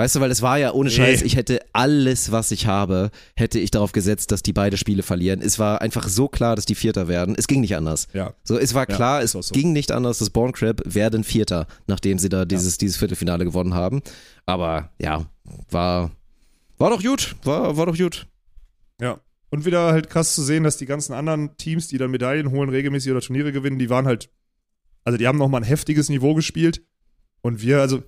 [0.00, 0.96] Weißt du, weil es war ja ohne Nee.
[0.96, 5.02] Scheiß, ich hätte alles, was ich habe, hätte ich darauf gesetzt, dass die beide Spiele
[5.02, 5.42] verlieren.
[5.42, 7.34] Es war einfach so klar, dass die Vierter werden.
[7.36, 8.08] Es ging nicht anders.
[8.14, 8.32] ja.
[8.42, 9.52] So, es war Ja, klar, ist es so.
[9.52, 13.74] ging nicht anders, dass Born Crab werden Vierter, nachdem sie da dieses, dieses Viertelfinale gewonnen
[13.74, 14.00] haben.
[14.46, 15.26] Aber ja,
[15.70, 16.10] war,
[16.78, 18.26] war doch gut, war, war doch gut.
[19.02, 19.20] Ja.
[19.50, 22.70] Und wieder halt krass zu sehen, dass die ganzen anderen Teams, die dann Medaillen holen,
[22.70, 24.30] regelmäßig oder Turniere gewinnen, die waren halt,
[25.04, 26.82] also die haben nochmal ein heftiges Niveau gespielt.
[27.42, 28.02] Und wir, also,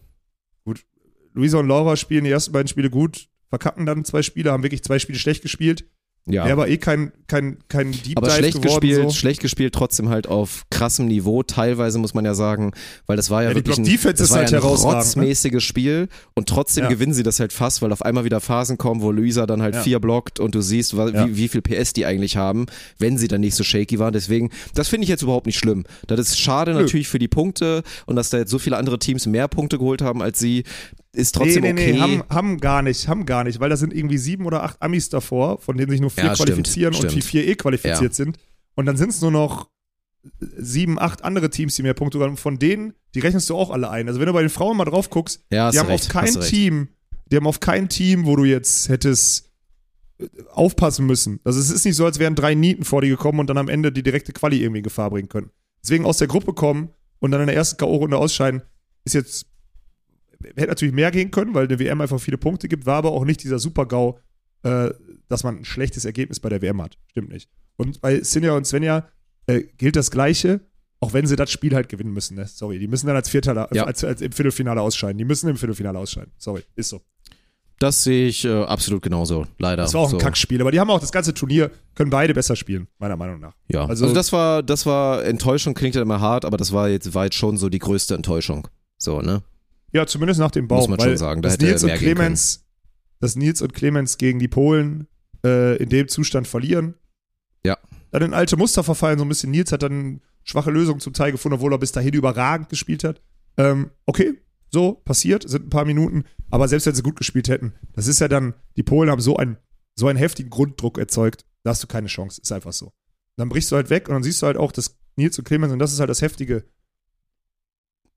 [1.34, 4.82] Luisa und Laura spielen die ersten beiden Spiele gut, verkacken dann zwei Spiele, haben wirklich
[4.82, 5.84] zwei Spiele schlecht gespielt.
[6.24, 6.44] Ja.
[6.44, 8.80] Wäre aber eh kein, kein, kein Deep aber Dive schlecht geworden.
[8.80, 9.16] gespielt, so.
[9.16, 12.70] schlecht gespielt, trotzdem halt auf krassem Niveau, teilweise muss man ja sagen,
[13.06, 13.84] weil das war ja, Ja, wirklich ein,
[14.14, 14.70] das war halt ja ein ne?
[14.70, 16.90] rotzmäßiges Spiel und trotzdem Ja.
[16.90, 19.74] gewinnen sie das halt fast, weil auf einmal wieder Phasen kommen, wo Luisa dann halt
[19.74, 19.82] Ja.
[19.82, 22.66] vier blockt und du siehst, wie, wie viel PS die eigentlich haben,
[22.98, 24.12] wenn sie dann nicht so shaky waren.
[24.12, 25.82] Deswegen, das finde ich jetzt überhaupt nicht schlimm.
[26.06, 26.82] Das ist schade Nö.
[26.82, 30.02] natürlich für die Punkte und dass da jetzt so viele andere Teams mehr Punkte geholt
[30.02, 30.62] haben als sie,
[31.14, 31.92] ist trotzdem nee, nee, okay.
[31.92, 34.80] nee, haben, haben gar nicht, haben gar nicht, weil da sind irgendwie sieben oder acht
[34.80, 37.14] Amis davor, von denen sich nur vier Ja, stimmt, qualifizieren und stimmt.
[37.14, 38.12] die vier eh qualifiziert Ja.
[38.12, 38.38] sind.
[38.74, 39.68] Und dann sind es nur noch
[40.56, 42.30] sieben, acht andere Teams, die mehr Punkte haben.
[42.30, 44.08] Und von denen, die rechnest du auch alle ein.
[44.08, 46.40] Also wenn du bei den Frauen mal drauf guckst, ja, die haben recht, auf kein.
[46.40, 46.88] Team,
[47.26, 49.50] die haben auf kein Team, wo du jetzt hättest
[50.18, 51.40] äh, aufpassen müssen.
[51.44, 53.68] Also es ist nicht so, als wären drei Nieten vor dir gekommen und dann am
[53.68, 55.50] Ende die direkte Quali irgendwie in Gefahr bringen können.
[55.82, 58.62] Deswegen aus der Gruppe kommen und dann in der ersten K.O.-Runde ausscheiden,
[59.04, 59.46] ist jetzt,
[60.44, 63.24] hätte natürlich mehr gehen können, weil eine WM einfach viele Punkte gibt, war aber auch
[63.24, 64.18] nicht dieser Super-GAU,
[64.62, 64.90] äh,
[65.28, 66.98] dass man ein schlechtes Ergebnis bei der WM hat.
[67.10, 67.48] Stimmt nicht.
[67.76, 69.08] Und bei Sinja und Svenja
[69.46, 70.60] äh, gilt das Gleiche,
[71.00, 72.36] auch wenn sie das Spiel halt gewinnen müssen.
[72.36, 72.46] Ne?
[72.46, 73.84] Sorry, die müssen dann als Vierter, Ja.
[73.84, 75.18] als, als im Viertelfinale ausscheiden.
[75.18, 76.32] Die müssen im Viertelfinale ausscheiden.
[76.38, 77.00] Sorry, ist so.
[77.78, 79.82] Das sehe ich äh, absolut genauso, leider.
[79.82, 80.16] Das war auch so.
[80.16, 83.40] ein Kackspiel, aber die haben auch das ganze Turnier, können beide besser spielen, meiner Meinung
[83.40, 83.54] nach.
[83.66, 86.88] Ja, Also- also, das war, das war Enttäuschung, klingt ja immer hart, aber das war
[86.88, 88.68] jetzt, jetzt schon so die größte Enttäuschung.
[88.98, 89.42] So, ne?
[89.92, 90.78] Ja, zumindest nach dem Baum.
[90.78, 92.64] Muss man schon sagen, da dass hätte Nils und mehr gehen Clemens,
[93.20, 95.06] dass Nils und Clemens gegen die Polen
[95.44, 96.94] äh, in dem Zustand verlieren.
[97.64, 97.78] Ja.
[98.10, 99.50] Dann in alte Muster verfallen, so ein bisschen.
[99.50, 103.22] Nils hat dann schwache Lösungen zum Teil gefunden, obwohl er bis dahin überragend gespielt hat.
[103.56, 104.34] Ähm, okay,
[104.70, 106.24] so, passiert, sind ein paar Minuten.
[106.50, 109.36] Aber selbst wenn sie gut gespielt hätten, das ist ja dann, die Polen haben so
[109.36, 109.58] einen,
[109.94, 112.40] so einen heftigen Grunddruck erzeugt, da hast du keine Chance.
[112.42, 112.92] Ist einfach so.
[113.36, 115.72] Dann brichst du halt weg und dann siehst du halt auch, dass Nils und Clemens,
[115.72, 116.64] und das ist halt das Heftige,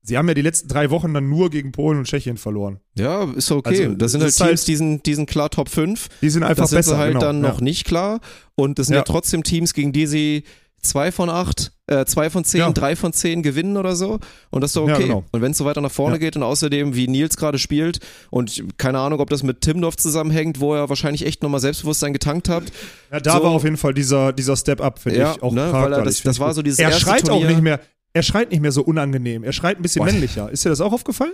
[0.06, 2.78] sie haben ja die letzten drei Wochen dann nur gegen Polen und Tschechien verloren.
[2.96, 3.84] Ja, ist okay.
[3.86, 6.08] Also, das sind das halt ist Teams, halt- die, sind, die sind klar Top 5.
[6.22, 6.96] Die sind einfach Das sind besser.
[6.98, 7.20] halt genau.
[7.26, 7.48] dann ja.
[7.50, 8.20] noch nicht klar.
[8.54, 9.00] Und das sind ja.
[9.00, 9.04] Ja.
[9.04, 10.44] trotzdem Teams, gegen die sie
[10.80, 12.70] zwei von acht, äh, zwei von zehn, Ja.
[12.70, 14.20] drei von zehn gewinnen oder so.
[14.50, 15.02] Und das ist doch okay.
[15.04, 15.24] genau.
[15.32, 17.98] Und wenn es so weiter nach vorne geht und außerdem, wie Nils gerade spielt
[18.30, 22.48] und keine Ahnung, ob das mit Timdorf zusammenhängt, wo er wahrscheinlich echt nochmal Selbstbewusstsein getankt
[22.48, 22.64] hat.
[23.10, 25.72] Ja, da So- war auf jeden Fall dieser, dieser Step-Up, finde Ja, ich, auch ne,
[25.72, 27.46] weil er das- das war so dieses Er schreit Turnier.
[27.46, 27.80] auch nicht mehr,
[28.16, 29.44] er schreit nicht mehr so unangenehm.
[29.44, 30.10] Er schreit ein bisschen Boah.
[30.10, 30.50] männlicher.
[30.50, 31.32] Ist dir das auch aufgefallen?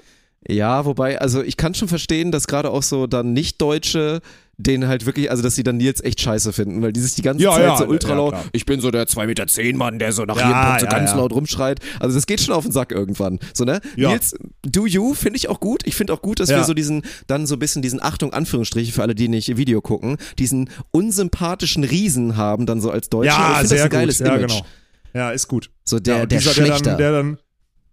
[0.48, 4.20] Ja, wobei, also ich kann schon verstehen, dass gerade auch so dann Nicht-Deutsche
[4.58, 7.22] den halt wirklich, also dass sie dann Nils echt scheiße finden, weil die sich die
[7.22, 8.44] ganze Ja, Zeit ja, so ultra ja, laut, klar.
[8.52, 10.86] ich bin so der 2,10 Meter zehn Mann, der so nach Ja, jedem Punkt so
[10.86, 11.16] ja, ganz ja.
[11.16, 11.80] laut rumschreit.
[12.00, 13.38] Also das geht schon auf den Sack irgendwann.
[13.54, 13.80] So, ne?
[13.96, 14.10] Ja.
[14.10, 15.82] Nils, do you, finde ich auch gut.
[15.86, 16.58] Ich finde auch gut, dass Ja.
[16.58, 19.80] wir so diesen, dann so ein bisschen diesen, Achtung, Anführungsstriche für alle, die nicht Video
[19.80, 23.30] gucken, diesen unsympathischen Riesen haben dann so als Deutsche.
[23.30, 24.18] ich Ja, finde sehr das ein geiles.
[24.20, 24.48] Ja, Image.
[24.50, 24.66] genau.
[25.14, 25.70] Ja, ist gut.
[25.84, 26.96] So der, ja, der dieser, Schlechter.
[26.96, 27.38] Der dann, der dann,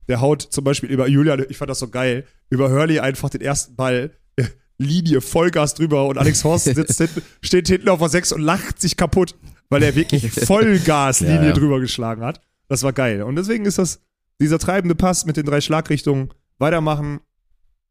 [0.07, 3.41] der haut zum Beispiel über Julian, ich fand das so geil, über Hurley einfach den
[3.41, 4.45] ersten Ball, äh,
[4.77, 8.79] Linie, Vollgas drüber und Alex Horst sitzt hinten, steht hinten auf der 6 und lacht
[8.81, 9.35] sich kaputt,
[9.69, 11.53] weil er wirklich Vollgaslinie Ja, ja.
[11.53, 12.41] drüber geschlagen hat.
[12.67, 13.23] Das war geil.
[13.23, 14.01] Und deswegen ist das,
[14.39, 16.29] dieser treibende Pass mit den drei Schlagrichtungen,
[16.59, 17.19] weitermachen,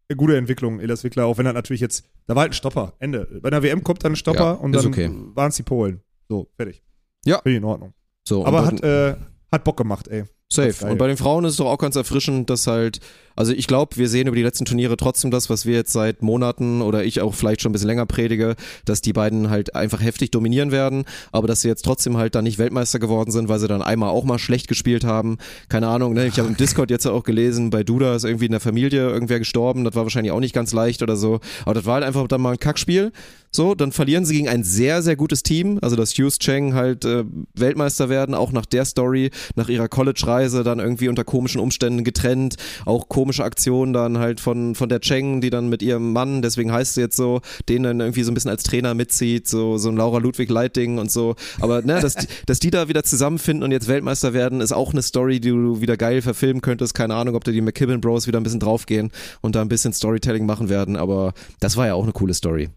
[0.08, 2.94] eine gute Entwicklung, Elas Wickler, auch wenn er natürlich jetzt, da war halt ein Stopper,
[2.98, 3.28] Ende.
[3.42, 5.10] Bei der WM kommt dann ein Stopper Ja, und dann okay.
[5.34, 6.00] waren es die Polen.
[6.28, 6.82] So, fertig.
[7.26, 7.40] Ja.
[7.44, 7.92] Ich in Ordnung.
[8.26, 9.16] so, Aber hat, äh,
[9.52, 10.24] hat Bock gemacht, ey.
[10.50, 10.86] Safe.
[10.86, 13.00] Und bei den Frauen ist es doch auch ganz erfrischend, dass halt,
[13.36, 16.22] also ich glaube, wir sehen über die letzten Turniere trotzdem das, was wir jetzt seit
[16.22, 18.56] Monaten oder ich auch vielleicht schon ein bisschen länger predige,
[18.86, 22.44] dass die beiden halt einfach heftig dominieren werden, aber dass sie jetzt trotzdem halt dann
[22.44, 25.36] nicht Weltmeister geworden sind, weil sie dann einmal auch mal schlecht gespielt haben.
[25.68, 26.26] Keine Ahnung, ne?
[26.26, 29.40] Ich habe im Discord jetzt auch gelesen, bei Duda ist irgendwie in der Familie irgendwer
[29.40, 31.40] gestorben, das war wahrscheinlich auch nicht ganz leicht oder so.
[31.66, 33.12] Aber das war halt einfach dann mal ein Kackspiel.
[33.50, 35.78] So, dann verlieren sie gegen ein sehr, sehr gutes Team.
[35.82, 40.64] Also, dass Hughes Cheng halt äh, Weltmeister werden, auch nach der Story, nach ihrer College-Reise,
[40.64, 42.56] dann irgendwie unter komischen Umständen getrennt.
[42.84, 46.72] Auch komische Aktionen dann halt von, von der Cheng, die dann mit ihrem Mann, deswegen
[46.72, 49.88] heißt sie jetzt so, den dann irgendwie so ein bisschen als Trainer mitzieht, so, so
[49.88, 51.34] ein Laura Ludwig Leiting und so.
[51.60, 54.92] Aber ne, dass, die- dass die da wieder zusammenfinden und jetzt Weltmeister werden, ist auch
[54.92, 56.94] eine Story, die du wieder geil verfilmen könntest.
[56.94, 59.10] Keine Ahnung, ob da die McKibben Bros wieder ein bisschen draufgehen
[59.40, 62.68] und da ein bisschen Storytelling machen werden, aber das war ja auch eine coole Story.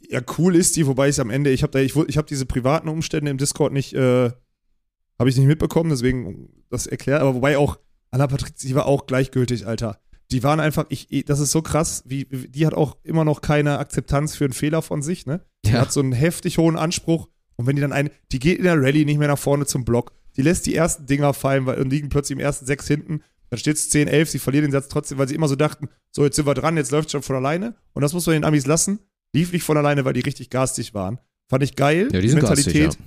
[0.00, 2.88] Ja, cool ist die, wobei ich am Ende, ich habe ich, ich habe diese privaten
[2.88, 4.30] Umstände im Discord nicht, äh,
[5.18, 7.78] habe ich nicht mitbekommen, deswegen das erklärt, aber wobei auch
[8.10, 9.98] Anna Patrizia, die war auch gleichgültig, Alter.
[10.30, 13.78] Die waren einfach, ich, das ist so krass, wie, die hat auch immer noch keine
[13.78, 15.40] Akzeptanz für einen Fehler von sich, ne?
[15.64, 15.80] Die Ja.
[15.80, 18.80] hat so einen heftig hohen Anspruch und wenn die dann ein, die geht in der
[18.80, 21.90] Rallye nicht mehr nach vorne zum Block, die lässt die ersten Dinger fallen weil, und
[21.90, 24.88] liegen plötzlich im ersten sechs hinten, dann steht es 10, 11, sie verlieren den Satz
[24.88, 27.36] trotzdem, weil sie immer so dachten, so jetzt sind wir dran, jetzt läuft schon von
[27.36, 28.98] alleine und das muss man den Amis lassen.
[29.36, 31.18] Lief nicht von alleine, weil die richtig garstig waren.
[31.50, 32.08] Fand ich geil.
[32.10, 32.84] Ja, die Mentalität.
[32.84, 33.04] garstig,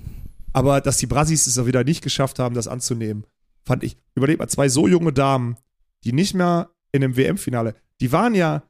[0.52, 3.26] Aber dass die Brasis es auch wieder nicht geschafft haben, das anzunehmen,
[3.64, 3.96] fand ich.
[4.14, 5.56] Überleg mal, zwei so junge Damen,
[6.04, 8.62] die nicht mehr in einem WM-Finale, die waren ja,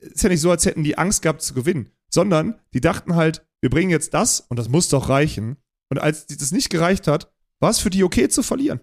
[0.00, 3.46] ist ja nicht so, als hätten die Angst gehabt zu gewinnen, sondern die dachten halt,
[3.60, 5.58] wir bringen jetzt das und das muss doch reichen.
[5.88, 8.80] Und als das nicht gereicht hat, war es für die okay zu verlieren.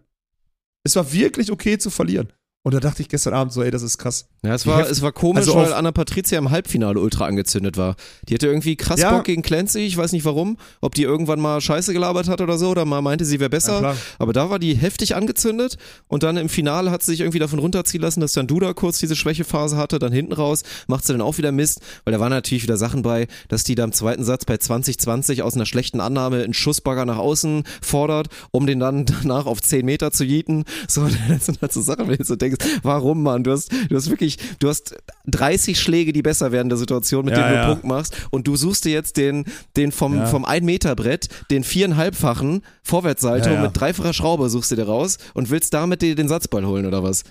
[0.84, 2.32] Es war wirklich okay zu verlieren.
[2.66, 4.26] Und da dachte ich gestern Abend so, ey, das ist krass.
[4.42, 7.96] Ja, es war, es war komisch, also weil Anna Patricia im Halbfinale ultra angezündet war.
[8.30, 9.12] Die hatte irgendwie krass Ja.
[9.12, 12.58] Bock gegen Clancy, ich weiß nicht warum, ob die irgendwann mal Scheiße gelabert hat oder
[12.58, 13.96] so oder mal meinte, sie wäre besser.
[14.18, 15.78] aber da war die heftig angezündet
[16.08, 18.98] und dann im Finale hat sie sich irgendwie davon runterziehen lassen, dass dann Duda kurz
[18.98, 22.30] diese Schwächephase hatte, dann hinten raus macht sie dann auch wieder Mist, weil da waren
[22.30, 26.00] natürlich wieder Sachen bei, dass die da im zweiten Satz bei 2020 aus einer schlechten
[26.00, 30.64] Annahme einen Schussbagger nach außen fordert, um den dann danach auf 10 Meter zu jieten.
[30.88, 33.44] So, das sind halt so Sachen, wenn du so denkst, warum, Mann?
[33.44, 34.96] Du hast, du hast wirklich, du hast
[35.28, 37.68] 30 Schläge, die besser werden der Situation, mit Ja, denen du ja.
[37.68, 40.26] Punkt machst und du suchst dir jetzt den, den vom, Ja.
[40.26, 45.18] vom 1 Meter Brett, den viereinhalbfachen Vorwärtssalto Ja, mit dreifacher Schraube suchst du dir raus
[45.34, 47.24] und willst damit dir den Satzball holen oder was?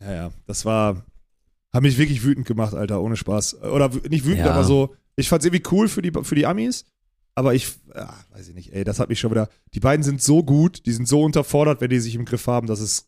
[0.00, 1.04] Ja, ja, das war,
[1.72, 3.62] hat mich wirklich wütend gemacht, Alter, ohne Spaß.
[3.62, 6.84] Oder nicht wütend, aber so, ich fand's irgendwie cool für die, für die Amis,
[7.34, 10.22] aber ich, ah, weiß ich nicht, ey, das hat mich schon wieder, die beiden sind
[10.22, 13.06] so gut, die sind so unterfordert, wenn die sich im Griff haben, dass es,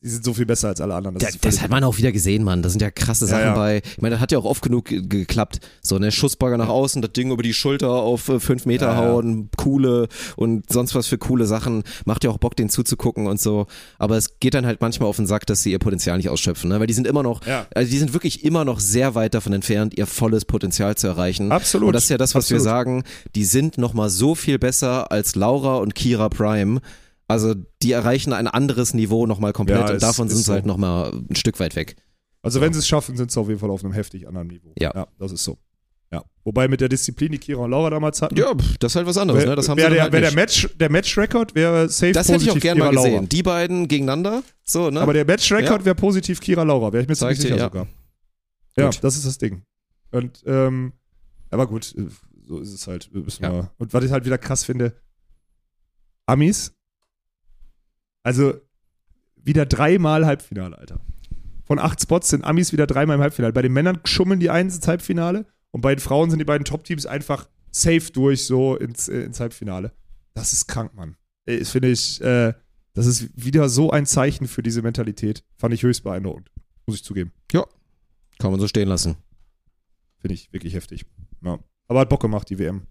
[0.00, 1.18] die sind so viel besser als alle anderen.
[1.18, 2.62] Das völlig- das hat man auch wieder gesehen, Mann.
[2.62, 3.54] Da sind ja krasse Ja, Sachen ja.
[3.56, 3.82] bei.
[3.84, 5.58] Ich meine, das hat ja auch oft genug ge- geklappt.
[5.82, 8.92] So, ne, Schussbagger nach außen, das Ding über die Schulter auf äh, fünf Meter Ja,
[9.04, 9.10] ja.
[9.12, 10.06] hauen, coole
[10.36, 11.82] und sonst was für coole Sachen.
[12.04, 13.66] Macht ja auch Bock, denen zuzugucken und so.
[13.98, 16.70] Aber es geht dann halt manchmal auf den Sack, dass sie ihr Potenzial nicht ausschöpfen,
[16.70, 16.78] ne?
[16.78, 17.66] Weil die sind immer noch, Ja.
[17.74, 21.50] also die sind wirklich immer noch sehr weit davon entfernt, ihr volles Potenzial zu erreichen.
[21.50, 21.88] Absolut.
[21.88, 22.72] Und das ist ja das, was wir Absolut.
[22.72, 23.02] sagen.
[23.34, 26.80] Die sind nochmal so viel besser als Laura und Kira Prime.
[27.28, 30.52] Also die erreichen ein anderes Niveau nochmal komplett Ja, und davon sind sie so.
[30.54, 31.96] halt nochmal ein Stück weit weg.
[32.42, 34.72] Also wenn sie es schaffen, sind sie auf jeden Fall auf einem heftig anderen Niveau.
[34.78, 34.92] Ja.
[34.94, 35.58] ja das ist so.
[36.10, 36.24] Ja.
[36.42, 39.18] Wobei mit der Disziplin, die Kira und Laura damals hatten, Ja, das ist halt was
[39.18, 39.56] anderes, wär, ne?
[39.56, 40.32] Das haben wär sie der, halt wär der.
[40.32, 43.12] Match, der Match-Record wäre safe Das hätte ich auch gerne mal gesehen.
[43.12, 43.26] Laura.
[43.26, 45.02] Die beiden gegeneinander, so, ne?
[45.02, 45.84] Aber der Match-Record Ja.
[45.84, 47.64] wäre positiv Kira Laura, wäre ich mir ziemlich sicher ja.
[47.64, 47.86] sogar.
[48.78, 49.04] Ja, Gut.
[49.04, 49.64] das ist das Ding.
[50.10, 50.94] Und, ähm,
[51.50, 52.06] aber gut, äh,
[52.46, 53.10] so ist es halt.
[53.42, 53.70] Ja.
[53.76, 54.94] Und was ich halt wieder krass finde,
[56.24, 56.72] Amis,
[58.28, 58.52] also
[59.42, 61.00] wieder dreimal Halbfinale, Alter.
[61.64, 63.54] Von acht Spots sind Amis wieder dreimal im Halbfinale.
[63.54, 66.66] Bei den Männern schummeln die eins ins Halbfinale und bei den Frauen sind die beiden
[66.66, 69.92] Top-Teams einfach safe durch so ins, äh, ins Halbfinale.
[70.34, 71.16] Das ist krank, Mann.
[71.46, 72.52] Das finde ich, äh,
[72.92, 75.42] das ist wieder so ein Zeichen für diese Mentalität.
[75.56, 76.50] Fand ich höchst beeindruckend.
[76.84, 77.32] Muss ich zugeben.
[78.38, 79.16] Kann man so stehen lassen.
[80.18, 81.06] Finde ich wirklich heftig.
[81.42, 81.58] Ja.
[81.86, 82.82] Aber hat Bock gemacht, die WM.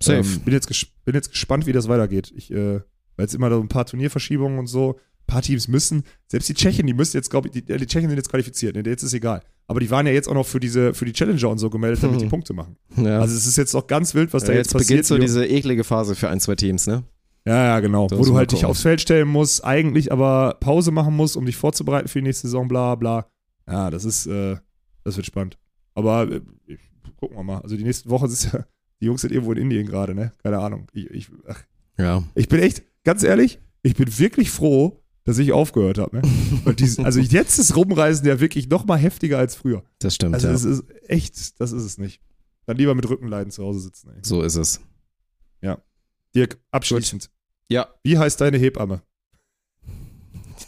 [0.00, 0.18] Safe.
[0.18, 0.68] Ähm, bin, jetzt
[1.04, 2.32] bin jetzt gespannt, wie das weitergeht.
[2.36, 2.82] Ich, äh,
[3.16, 4.96] weil jetzt immer so ein paar Turnierverschiebungen und so.
[4.98, 8.08] Ein paar Teams müssen, selbst die Tschechen, die müssen jetzt, glaube ich, die, die Tschechen
[8.08, 8.82] sind jetzt qualifiziert, ne?
[8.86, 9.42] jetzt ist egal.
[9.66, 12.00] Aber die waren ja jetzt auch noch für diese, für die Challenger und so gemeldet,
[12.04, 12.30] damit die Mhm.
[12.30, 12.76] Punkte machen.
[12.96, 13.18] ja.
[13.18, 14.88] Also es ist jetzt auch ganz wild, was da ja, jetzt, jetzt passiert.
[14.88, 17.02] beginnt so Die- diese eklige Phase für ein, zwei Teams, ne?
[17.44, 18.06] ja, ja, genau.
[18.06, 21.44] Da Wo du halt dich aufs Feld stellen musst, eigentlich aber Pause machen musst, um
[21.44, 23.26] dich vorzubereiten für die nächste Saison, bla bla.
[23.68, 24.56] Ja, das ist, äh,
[25.02, 25.58] das wird spannend.
[25.94, 26.40] Aber äh,
[27.16, 27.58] gucken wir mal.
[27.62, 28.64] Also die nächsten Wochen ist ja,
[29.00, 30.30] die Jungs sind irgendwo in Indien gerade, ne?
[30.44, 30.86] Keine Ahnung.
[30.92, 31.60] Ich, ich, ach,
[31.98, 32.22] Ja.
[32.36, 36.16] ich bin echt, ganz ehrlich, ich bin wirklich froh, dass ich aufgehört habe.
[36.18, 36.22] Ne?
[36.64, 39.82] Weil dies, also jetzt ist Rumreisen ja wirklich noch mal heftiger als früher.
[40.00, 40.52] Das stimmt, Also ja.
[40.54, 42.20] es ist echt, das ist es nicht.
[42.66, 44.10] Dann lieber mit Rückenleiden zu Hause sitzen.
[44.10, 44.18] Ey.
[44.22, 44.80] So ist es.
[46.36, 47.30] Dirk, abschließend.
[47.70, 49.00] Ja, Wie heißt deine Hebamme?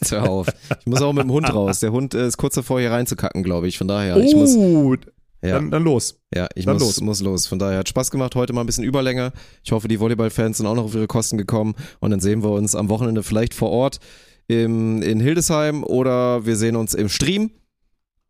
[0.01, 0.47] jetzt hör auf.
[0.81, 1.81] Ich muss auch mit dem Hund raus.
[1.81, 3.77] Der Hund äh, ist kurz davor, hier reinzukacken, glaube ich.
[3.77, 4.97] Von daher, ich muss, oh,
[5.43, 6.21] ja, dann, dann los.
[6.35, 7.01] ja, ich dann muss los.
[7.01, 7.47] muss los.
[7.47, 8.35] Von daher hat Spaß gemacht.
[8.35, 9.33] Heute mal ein bisschen Überlänge.
[9.63, 11.75] Ich hoffe, die Volleyball-Fans sind auch noch auf ihre Kosten gekommen.
[12.01, 14.01] Und dann sehen wir uns am Wochenende vielleicht vor Ort
[14.49, 17.51] im, in Hildesheim oder wir sehen uns im Stream.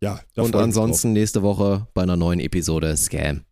[0.01, 3.43] Ja, Und ansonsten nächste Woche bei einer neuen Episode Scam.